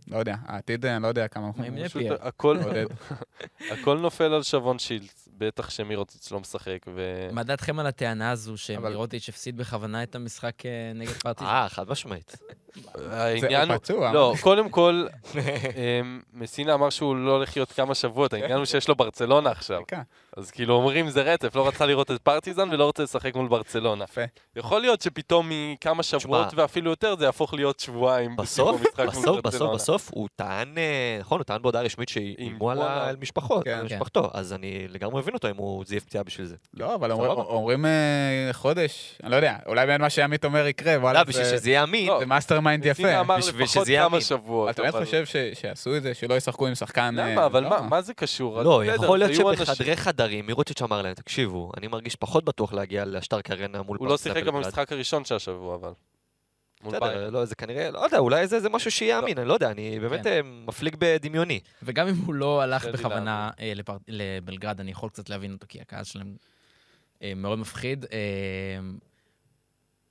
לא 0.07 0.17
יודע, 0.17 0.35
העתיד, 0.45 0.85
אני 0.85 1.03
לא 1.03 1.07
יודע 1.07 1.27
כמה. 1.27 1.51
הכל 3.71 3.97
נופל 3.97 4.33
על 4.33 4.43
שבון 4.43 4.79
שילץ, 4.79 5.20
בטח 5.41 5.69
שמירוטיץ' 5.69 6.31
לא 6.31 6.39
משחק, 6.39 6.85
ו... 6.95 7.27
מה 7.31 7.43
דעתכם 7.43 7.79
על 7.79 7.87
הטענה 7.87 8.31
הזו 8.31 8.51
אבל- 8.51 8.57
שמירוטיץ' 8.57 9.29
הפסיד 9.29 9.57
בכוונה 9.57 10.03
את 10.03 10.15
המשחק 10.15 10.65
אה, 10.65 10.71
נגד 10.95 11.11
פרטיזן? 11.11 11.49
אה, 11.49 11.69
חד 11.69 11.89
משמעית. 11.89 12.35
העניין 13.11 13.69
הוא. 13.71 13.77
פצוע. 13.77 14.11
לא, 14.13 14.33
קודם 14.41 14.69
כל, 14.69 15.05
אמ, 15.35 16.21
מסינה 16.33 16.73
אמר 16.73 16.89
שהוא 16.89 17.15
לא 17.15 17.31
הולך 17.31 17.57
להיות 17.57 17.71
כמה 17.71 17.95
שבועות, 17.95 18.33
העניין 18.33 18.57
הוא 18.57 18.65
שיש 18.65 18.87
לו 18.87 18.95
ברצלונה 18.95 19.51
עכשיו. 19.51 19.81
אז 20.37 20.51
כאילו 20.51 20.73
אומרים 20.73 21.09
זה 21.09 21.21
רצף, 21.21 21.55
לא 21.55 21.67
רצה 21.67 21.85
לראות 21.85 22.11
את 22.11 22.21
פרטיזן 22.21 22.69
ולא 22.71 22.85
רוצה 22.85 23.03
לשחק 23.03 23.35
מול 23.35 23.47
ברצלונה. 23.47 24.03
יפה. 24.03 24.21
יכול 24.55 24.81
להיות 24.81 25.01
שפתאום 25.01 25.49
מכמה 25.51 26.03
שבועות 26.03 26.47
ואפילו 26.55 26.89
יותר 26.89 27.15
זה 27.19 27.25
יהפוך 27.25 27.53
להיות 27.53 27.79
שבועיים 27.79 28.35
בסוף, 28.35 28.81
בסוף, 28.97 29.39
בסוף. 29.41 29.73
בסוף, 29.75 30.09
הוא 30.13 30.27
טען, 30.35 30.77
אה, 30.77 31.17
נכון, 31.19 31.39
הוא 31.39 31.43
טען 31.43 31.61
בהודעה 31.61 31.81
רשמית 31.81 32.09
שאיימו 32.09 32.71
על 32.71 32.79
משפחות, 33.21 33.63
כן. 33.63 33.71
על 33.71 33.89
כן. 33.89 33.95
משפחתו, 33.95 34.29
אז 34.33 34.53
אני 34.53 34.87
לגמרי 34.89 35.21
מבין 35.21 35.33
אותו 35.33 35.49
אם 35.49 35.55
הוא 35.57 35.83
זייף 35.87 36.03
פציעה 36.05 36.23
בשביל 36.23 36.47
זה. 36.47 36.55
לא, 36.73 36.95
אבל 36.95 37.11
אומרים- 37.11 37.85
אה, 37.85 37.91
חודש, 38.53 39.17
אני 39.23 39.31
לא 39.31 39.35
יודע, 39.35 39.55
אולי 39.65 39.85
באמת 39.85 39.99
מה 40.01 40.09
שעמית 40.09 40.45
אומר 40.45 40.67
יקרה, 40.67 40.93
וואלה, 40.99 41.19
לא, 41.19 41.25
בשביל 41.25 41.43
זה- 41.45 41.57
שזה 41.57 41.69
יהיה 41.69 41.83
אמין, 41.83 42.07
לא, 42.07 42.19
זה 42.19 42.25
mastermind 42.25 42.85
יפה. 42.85 43.23
בשביל 43.37 43.67
שזה 43.67 43.91
יהיה 43.91 44.05
אמין. 44.05 44.21
אתה 44.69 44.81
באמת 44.81 44.95
חושב 44.95 45.23
שיעשו 45.53 45.95
את 45.97 46.03
זה, 46.03 46.13
שלא 46.13 46.33
ישחקו 46.33 46.67
עם 46.67 46.75
שחקן... 46.75 47.15
אה, 47.19 47.31
למה? 47.31 47.45
אבל 47.45 47.63
לא. 47.63 47.69
מה- 47.69 47.81
מה 47.81 48.01
זה 48.01 48.13
קשור? 48.13 48.61
לא, 48.61 48.85
יכול 48.85 49.19
להיות 49.19 49.31
שבחדרי 49.35 49.97
חדרים, 50.21 50.45
מירוטיץ' 50.45 50.81
אמר 50.81 51.01
להם, 51.01 51.13
תקשיבו, 51.13 51.71
אני 51.77 51.87
מרגיש 51.87 52.15
פחות 52.15 52.45
בטוח 52.45 52.73
להגיע 52.73 53.05
לשטארק 53.05 53.51
ארנה 53.51 53.81
מול 53.81 53.97
הוא 53.97 54.07
לא 54.07 54.17
שיחק 54.17 54.37
גם 54.37 54.45
בלגרד." 54.45 54.63
במשחק 54.65 54.91
הראשון 54.91 55.25
של 55.25 55.35
השבוע, 55.35 55.75
אבל. 55.75 55.91
מול 56.83 56.95
בסדר. 56.95 57.29
לא, 57.29 57.45
זה 57.45 57.55
כנראה, 57.55 57.91
לא 57.91 57.99
יודע, 57.99 58.17
אולי 58.17 58.47
זה 58.47 58.59
זה 58.59 58.69
משהו 58.69 58.91
שיהיה 58.91 59.19
אמין, 59.19 59.37
אני 59.37 59.47
לא 59.47 59.53
יודע, 59.53 59.71
אני 59.71 59.99
באמת 59.99 60.23
כן. 60.23 60.29
אה, 60.29 60.41
מפליג 60.43 60.95
בדמיוני. 60.99 61.59
וגם 61.83 62.07
אם 62.07 62.15
הוא 62.15 62.33
לא 62.33 62.61
הלך 62.61 62.85
בכוונה 62.85 63.49
אה, 63.59 63.73
לפר- 63.75 63.97
לבלגרד, 64.07 64.79
אני 64.79 64.91
יכול 64.91 65.09
קצת 65.09 65.29
להבין 65.29 65.53
אותו, 65.53 65.65
כי 65.69 65.81
הקהל 65.81 66.03
שלהם 66.03 66.35
אה, 67.21 67.33
מאוד 67.35 67.59
מפחיד. 67.59 68.05
אה, 68.05 68.19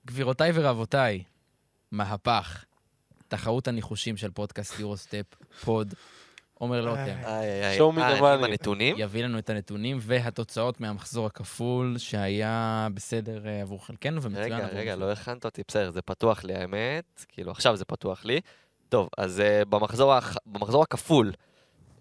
גבירותיי 0.07 0.51
ורבותיי, 0.55 1.23
מהפך, 1.91 2.65
תחרות 3.29 3.69
הניחושים 3.69 4.17
של 4.17 4.31
פודקאסט 4.31 4.81
יורוסטפ, 4.81 5.27
פוד, 5.65 5.95
עומר 6.61 6.81
לוטם. 6.81 7.17
אה, 7.25 7.79
money. 7.79 8.25
עם 8.25 8.45
הנתונים? 8.45 8.97
יביא 8.99 9.25
לנו 9.25 9.39
את 9.39 9.51
הנתונים 9.51 9.99
והתוצאות 10.01 10.81
מהמחזור 10.81 11.27
הכפול, 11.27 11.95
שהיה 11.99 12.89
בסדר 12.95 13.49
אה, 13.49 13.63
עבור 13.63 13.87
חלקנו 13.87 14.23
ומצוין 14.23 14.45
רגע, 14.45 14.57
עבור 14.57 14.79
רגע, 14.79 14.93
חלקנו. 14.93 15.07
לא 15.07 15.13
הכנת 15.13 15.45
אותי, 15.45 15.63
בסדר, 15.69 15.91
זה 15.91 16.03
פתוח 16.03 16.45
לי 16.45 16.55
האמת, 16.55 17.25
כאילו 17.29 17.51
עכשיו 17.51 17.77
זה 17.77 17.85
פתוח 17.85 18.25
לי. 18.25 18.41
טוב, 18.89 19.09
אז 19.19 19.43
uh, 19.63 19.69
במחזור, 20.47 20.83
הכפול, 20.83 21.33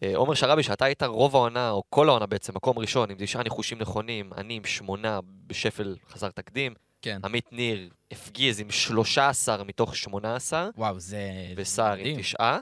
אה, 0.04 0.12
עומר 0.16 0.34
שרבי, 0.34 0.64
שאתה 0.64 0.86
היית 0.86 1.04
רוב 1.04 1.36
העונה, 1.36 1.70
או 1.70 1.84
כל 1.90 2.10
העונה 2.10 2.26
בעצם, 2.26 2.54
מקום 2.56 2.80
ראשון, 2.80 3.12
עם 3.12 3.18
תשעה 3.20 3.44
ניחושים 3.44 3.80
נכונים, 3.80 4.30
אני 4.38 4.54
עם 4.54 4.66
שמונה 4.66 5.20
בשפל 5.48 5.96
חסר 6.10 6.30
תקדים, 6.30 6.74
כן. 7.02 7.20
עמית 7.24 7.54
ניר 7.54 7.90
הפגיז 8.12 8.60
עם 8.60 8.72
13 8.72 9.64
מתוך 9.64 9.96
18, 9.96 10.70
וואו, 10.78 11.00
זה... 11.00 11.22
וסער 11.56 11.98
עם. 11.98 12.18
תשעה, 12.18 12.60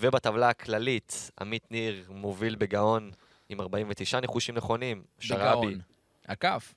ובטבלה 0.00 0.48
הכללית, 0.48 1.30
עמית 1.40 1.70
ניר 1.70 2.04
מוביל 2.08 2.56
בגאון 2.56 3.10
עם 3.48 3.60
49 3.60 4.20
ניחושים 4.20 4.54
נכונים, 4.54 5.02
שרבי, 5.18 5.42
בגאון. 5.42 5.80
הכף. 6.26 6.74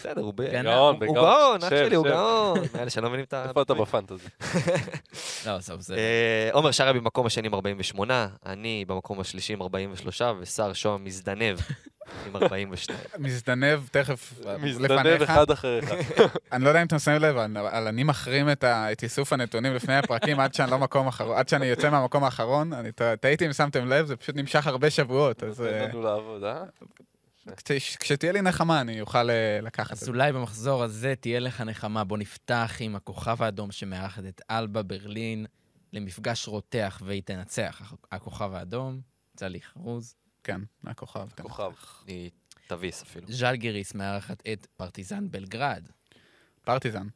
בסדר, 0.00 0.20
הוא 0.22 0.32
ב- 0.36 0.42
גנב. 0.42 0.64
גאון, 0.66 0.96
הוא. 1.06 1.14
גאון, 1.14 1.62
אח 1.62 1.68
שלי, 1.68 1.96
הוא. 1.96 2.06
גאון. 2.08 2.58
מאלה 2.74 2.90
שלא 2.90 3.08
מבינים 3.08 3.24
את 3.24 3.32
ה... 3.34 3.44
איפה 3.48 3.62
אתה 3.62 3.74
בפנטזי? 3.74 4.28
לא, 5.46 5.50
עזוב, 5.50 5.80
זה... 5.80 5.94
אה, 5.96 6.48
עומר 6.52 6.70
שרעי 6.70 6.92
במקום 6.92 7.26
השני 7.26 7.46
עם 7.46 7.54
48, 7.54 8.28
אני 8.46 8.84
במקום 8.88 9.20
השלישי 9.20 9.52
עם 9.52 9.62
43, 9.62 10.22
ושר 10.40 10.72
שוהם 10.72 11.04
מזדנב 11.04 11.58
עם 12.26 12.36
42. 12.42 12.98
מזדנב 13.18 13.80
תכף 13.90 14.32
מזדנב. 14.58 15.22
אחד 15.22 15.50
אחריך. 15.50 15.90
אני 16.52 16.64
לא 16.64 16.68
יודע 16.68 16.82
אם 16.82 16.86
אתם 16.86 16.98
שמים 16.98 17.22
לב, 17.22 17.36
אבל 17.36 17.86
אני 17.86 18.04
מחרים 18.04 18.48
את 18.64 19.02
איסוף 19.02 19.32
הנתונים 19.32 19.74
לפני 19.74 19.96
הפרקים 19.96 20.40
עד 20.40 20.54
שאני 20.54 20.70
לא 20.70 20.78
מקום 20.78 21.06
אחרון, 21.06 21.36
עד 21.36 21.48
שאני 21.48 21.66
יוצא 21.66 21.90
מהמקום 21.90 22.24
האחרון. 22.24 22.72
אני 22.72 22.90
טעיתי 23.20 23.46
אם 23.46 23.52
שמתם 23.52 23.86
לב, 23.88 24.06
זה 24.06 24.16
פשוט 24.16 24.36
נמשך 24.36 24.66
הרבה 24.66 24.90
שבועות, 24.90 25.42
אז 25.42 25.64
כשתהיה 28.00 28.32
לי 28.32 28.42
נחמה 28.42 28.80
אני 28.80 29.00
אוכל 29.00 29.30
אה, 29.30 29.58
לקחת 29.62 29.86
את 29.86 29.92
אז 29.92 30.00
זה. 30.00 30.10
אולי 30.10 30.32
במחזור 30.32 30.82
הזה 30.82 31.14
תהיה 31.20 31.40
לך 31.40 31.60
נחמה. 31.60 32.04
בוא 32.04 32.18
נפתח 32.18 32.76
עם 32.80 32.96
הכוכב 32.96 33.42
האדום 33.42 33.72
שמארחת 33.72 34.24
את 34.24 34.42
אלבה 34.50 34.82
ברלין 34.82 35.46
למפגש 35.92 36.48
רותח 36.48 37.02
והיא 37.04 37.22
תנצח. 37.22 37.94
הכוכב 38.12 38.52
האדום, 38.52 39.00
צלי 39.36 39.60
חרוז. 39.60 40.14
כן, 40.44 40.60
מהכוכב. 40.82 41.28
כן. 41.36 41.42
כוכב. 41.42 41.72
אני 42.04 42.30
תביס 42.66 43.02
אפילו. 43.02 43.26
ז'לגיריס 43.32 43.94
מארחת 43.94 44.42
את 44.52 44.66
פרטיזן 44.76 45.30
בלגרד. 45.30 45.88
פרטיזן. 46.62 47.06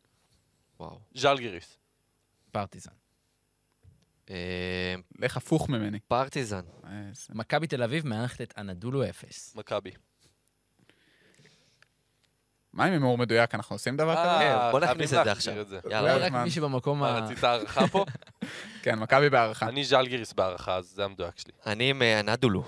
וואו. 0.81 1.01
ז'לגיריס. 1.15 1.79
פרטיזן. 2.53 2.93
אה, 4.31 4.95
לך 5.19 5.37
הפוך 5.37 5.69
ממני. 5.69 6.01
פרטיזן. 6.09 6.61
אה, 6.85 6.91
מכבי 7.31 7.67
תל 7.67 7.83
אביב 7.83 8.07
מארחת 8.07 8.41
את 8.41 8.55
אנדולו 8.59 9.09
אפס. 9.09 9.57
מכבי. 9.57 9.91
מה 12.73 12.85
עם 12.85 12.93
הימור 12.93 13.19
מדויק? 13.19 13.55
אנחנו 13.55 13.75
עושים 13.75 13.97
דבר 13.97 14.13
כזה? 14.13 14.23
אה, 14.23 14.71
בוא 14.71 14.81
נכניס 14.81 15.15
את 15.15 15.25
זה 15.25 15.33
עכשיו. 15.33 15.65
זה. 15.65 15.79
יאללה. 15.91 16.15
אולי 16.15 16.25
רק. 16.25 16.33
מי 16.33 16.51
שבמקום 16.51 17.01
מה, 17.01 17.09
ה... 17.09 17.21
רצית 17.21 17.45
הערכה 17.45 17.87
פה? 17.87 18.05
כן, 18.83 18.99
מכבי 18.99 19.31
בהערכה. 19.31 19.69
אני 19.69 19.85
ז'לגיריס 19.85 20.33
בהערכה, 20.33 20.77
אז 20.77 20.87
זה 20.87 21.05
המדויק 21.05 21.39
שלי. 21.39 21.53
אני 21.67 21.91
עם 21.91 22.03
אה, 22.03 22.23
נדולו. 22.23 22.65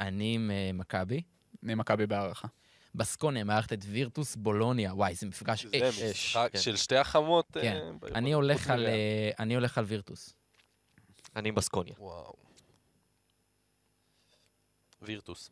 אני 0.00 0.34
עם 0.34 0.50
אה, 0.50 0.70
מכבי. 0.74 1.22
אני 1.64 1.74
מכבי 1.74 2.06
בהערכה. 2.06 2.48
בסקוניה 2.94 3.44
מארחת 3.44 3.72
את 3.72 3.84
וירטוס 3.88 4.36
בולוניה. 4.36 4.94
וואי, 4.94 5.14
זה 5.14 5.26
מפגש 5.26 5.66
זה 5.66 5.88
אש. 5.88 6.02
משחק 6.02 6.48
כן. 6.52 6.58
של 6.58 6.76
שתי 6.76 6.96
החמות. 6.96 7.56
אה, 7.56 7.62
כן. 7.62 7.92
אני 8.14 8.32
הולך 8.32 8.70
על, 8.70 8.80
מלאה. 8.80 8.90
אה, 8.90 9.30
אני 9.38 9.54
הולך 9.54 9.78
על 9.78 9.84
וירטוס. 9.84 10.34
אני 11.36 11.48
עם 11.48 11.54
בסקוניה. 11.54 11.94
וואו. 11.98 12.34
וירטוס. 15.02 15.50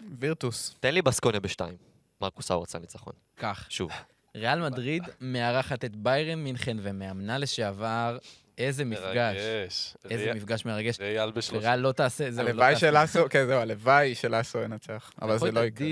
אה, 0.00 0.06
וירטוס. 0.18 0.74
תן 0.80 0.94
לי 0.94 1.02
בסקוניה 1.02 1.40
בשתיים. 1.40 1.76
מרקוס 2.20 2.50
האוורץ 2.50 2.74
הניצחון. 2.74 3.12
כך. 3.36 3.66
שוב. 3.68 3.90
ריאל 4.36 4.60
מדריד 4.70 5.02
מארחת 5.20 5.84
את 5.84 5.96
ביירן 5.96 6.38
מינכן 6.38 6.76
ומאמנה 6.82 7.38
לשעבר. 7.38 8.18
איזה 8.58 8.84
מפגש. 8.84 9.04
מרגש. 9.36 9.96
איזה 10.10 10.24
ריאל- 10.24 10.36
מפגש 10.36 10.64
מרגש. 10.64 11.00
ריאל 11.00 11.30
בשלושה. 11.30 11.66
וריאל 11.66 11.80
לא 11.80 11.92
תעשה, 11.92 12.30
זהו, 12.30 12.44
לא 12.44 12.50
הלוואי 12.50 12.74
תעשה. 12.74 12.80
של 12.86 12.96
אסו, 12.96 13.26
כן, 13.30 13.46
זהו, 13.46 13.60
הלוואי 13.60 14.14
של 14.14 14.40
אסו 14.40 14.58
ינצח. 14.58 15.12
אבל 15.22 15.38
זה 15.38 15.50
לא 15.52 15.60
יקרה. 15.60 15.86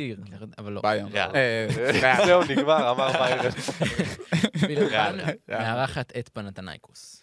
אבל 0.58 0.72
לא. 0.72 0.80
ביירן. 0.82 1.12
ריאל. 1.12 1.30
אה, 1.34 1.66
ריאל. 1.92 2.26
זהו, 2.26 2.42
נגמר, 2.44 2.90
אמר 2.90 3.12
ביירן. 3.12 3.50
ריאל. 4.90 5.20
מארחת 5.48 6.12
את 6.18 6.28
פנתנייקוס. 6.32 7.22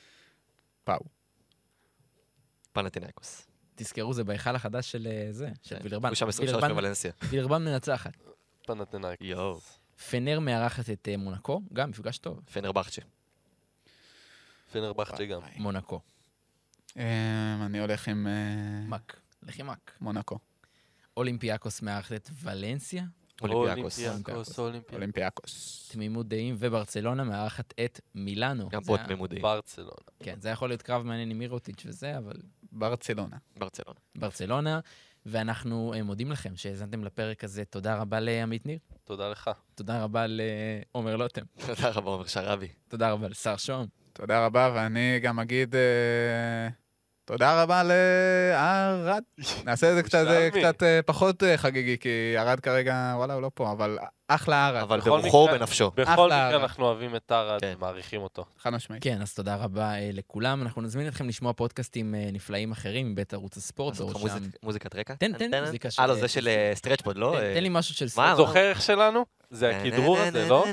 פאו. 0.84 1.00
פנטינאיקוס. 2.74 3.48
תזכרו, 3.76 4.14
זה 4.14 4.24
בהיכל 4.24 4.56
החדש 4.56 4.92
של 4.92 5.08
אה, 5.12 5.28
זה, 5.32 5.50
של 5.64 5.78
וילרבן. 5.84 6.10
הוא 6.10 6.16
שם 6.16 6.28
23 6.28 6.64
וילרבן- 6.64 6.74
בוולנסיה. 6.74 7.12
וילרבן 7.30 7.66
מנצחת. 7.66 8.14
פנתנאיק. 8.68 9.22
יואו. 9.22 9.60
פנר 10.10 10.40
מארחת 10.40 10.90
את 10.90 11.08
אה, 11.12 11.18
מונקו, 11.18 11.62
גם 11.74 11.90
מפגש 11.90 12.18
טוב. 12.18 12.40
פנרבכצ'ה. 12.54 13.02
פנרבכצ'ה 14.72 15.26
גם. 15.26 15.42
מונקו. 15.58 16.00
אה, 16.98 17.66
אני 17.66 17.80
הולך 17.80 18.08
עם 18.08 18.28
אה, 18.28 18.34
מק. 18.88 19.20
לכי 19.44 19.64
מק. 19.64 19.92
מונקו. 20.02 20.40
אולימפיאקוס 21.18 21.82
מארחת 21.82 22.14
את 22.14 22.30
ולנסיה. 22.44 23.04
אולימפיאקוס. 23.42 24.60
אולימפיאקוס. 24.94 25.90
תמימות 25.92 26.28
דעים, 26.28 26.56
וברצלונה 26.60 27.24
מארחת 27.24 27.74
את 27.86 28.00
מילאנו. 28.16 28.70
גם 28.70 28.84
פה 28.84 28.96
היה- 28.98 29.06
תמימודי. 29.08 29.40
ברצלונה. 29.40 29.92
כן, 30.24 30.36
זה 30.40 30.50
יכול 30.50 30.70
להיות 30.70 30.82
קרב 30.82 31.04
מעניין 31.04 31.32
עם 31.32 31.38
מירוטיץ' 31.40 31.84
וזה, 31.86 32.18
אבל 32.18 32.36
ברצלונה. 32.76 33.38
ברצלונה. 33.58 34.00
ברצלונה. 34.16 34.80
ואנחנו 35.26 35.94
אה, 35.96 36.04
מודים 36.04 36.32
לכם 36.32 36.56
שהאזנתם 36.56 37.04
לפרק 37.04 37.44
הזה. 37.44 37.66
תודה 37.66 37.96
רבה 37.96 38.20
לעמית 38.20 38.66
ניר. 38.66 38.80
תודה 39.04 39.30
לך. 39.30 39.50
תודה 39.76 40.04
רבה 40.04 40.26
לעומר 40.28 41.16
לוטם. 41.16 41.42
תודה 41.68 41.90
רבה, 41.90 42.12
עומר 42.12 42.26
שרבי. 42.26 42.68
תודה 42.88 43.12
רבה 43.12 43.28
לשר 43.28 43.58
שוהם. 43.58 43.88
תודה 44.14 44.46
רבה, 44.46 44.72
ואני 44.76 45.20
גם 45.20 45.40
אגיד 45.40 45.76
אה, 45.76 46.70
תודה 47.26 47.64
רבה 47.64 47.84
לערד. 47.84 49.24
נעשה 49.66 49.90
את 49.90 49.96
זה 49.96 50.04
קצת, 50.04 50.26
אה. 50.28 50.50
קצת 50.52 50.84
פחות 51.06 51.44
חגיגי, 51.56 51.98
כי 51.98 52.38
ערד 52.38 52.60
כרגע, 52.60 53.14
וואלה, 53.18 53.34
הוא 53.34 53.42
לא 53.42 53.52
פה, 53.54 53.72
אבל 53.72 53.98
אחלה 54.28 54.68
ערד. 54.68 54.82
אבל 54.82 55.00
ברוחו 55.00 55.48
ובנפשו. 55.52 55.92
בכל 55.96 56.26
מקרה. 56.26 56.56
אנחנו 56.56 56.86
אוהבים 56.86 57.16
את 57.16 57.22
ערד, 57.26 57.62
כן. 57.62 57.74
מעריכים 57.80 58.22
אותו. 58.22 58.46
חד 58.60 58.70
משמעית. 58.70 59.04
כן, 59.04 59.22
אז 59.22 59.34
תודה 59.34 59.56
רבה 59.56 59.94
אה, 59.96 60.10
לכולם. 60.14 60.62
אנחנו 60.62 60.82
נזמין 60.82 61.08
אתכם 61.08 61.28
לשמוע 61.28 61.54
פודקאסטים 61.54 62.16
אה, 62.16 62.30
נפלאים 62.34 62.72
אחרים 62.72 63.12
מבית 63.12 63.34
ערוץ 63.34 63.58
הספורט. 63.58 63.96
בראשם- 63.96 64.20
מוזיק- 64.20 64.58
מוזיקת 64.64 64.96
רקע? 64.96 65.16
תן- 65.16 65.34
תן 65.38 65.62
מוזיקה 65.66 65.92
של- 65.92 66.02
אה, 66.02 66.08
לא, 66.08 66.16
זה 66.16 66.28
של 66.28 66.48
אה, 66.48 66.72
סטרצ'פוד, 66.76 67.18
לא? 67.18 67.34
תן- 67.38 67.44
אה, 67.46 67.54
תן 67.54 67.64
לי 67.64 67.70
משהו 67.72 67.96
של 67.96 68.06
מה? 68.06 68.10
ספורט. 68.10 68.38
זוכר 68.38 68.70
איך 68.70 68.82
שלנו? 68.82 69.26
זה 69.52 69.78
הכדרור 69.78 70.18
הזה, 70.20 70.48
לא? 70.50 70.66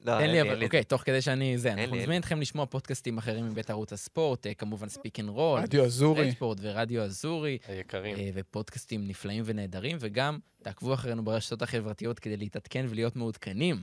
לא, 0.00 0.18
תן 0.18 0.30
לי, 0.30 0.42
אבל, 0.42 0.64
אוקיי, 0.64 0.84
תוך 0.84 1.02
כדי 1.02 1.20
שאני 1.20 1.58
זה, 1.58 1.72
אנחנו 1.72 1.96
נזמין 1.96 2.20
אתכם 2.20 2.40
לשמוע 2.40 2.66
פודקאסטים 2.66 3.18
אחרים 3.18 3.46
מבית 3.46 3.70
ערוץ 3.70 3.92
הספורט, 3.92 4.46
אה, 4.46 4.54
כמובן 4.54 4.88
Speak 4.88 5.20
and 5.20 5.28
Roll, 5.28 5.60
רדיו 5.60 5.84
אזורי. 5.84 6.32
ספורט 6.32 6.58
ורדיו 6.60 7.02
אזורי, 7.02 7.58
היקרים. 7.68 8.16
אה, 8.16 8.30
ופודקאסטים 8.34 9.08
נפלאים 9.08 9.42
ונהדרים, 9.46 9.96
וגם 10.00 10.38
תעקבו 10.62 10.94
אחרינו 10.94 11.24
ברשתות 11.24 11.62
החברתיות 11.62 12.18
כדי 12.18 12.36
להתעדכן 12.36 12.86
ולהיות 12.88 13.16
מעודכנים 13.16 13.82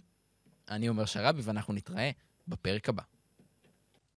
אני 0.70 0.90
עומר 0.90 1.06
שרבי, 1.06 1.42
ואנחנו 1.44 1.74
נתראה 1.74 2.12
בפרק 2.48 2.90
הבא. 2.90 3.04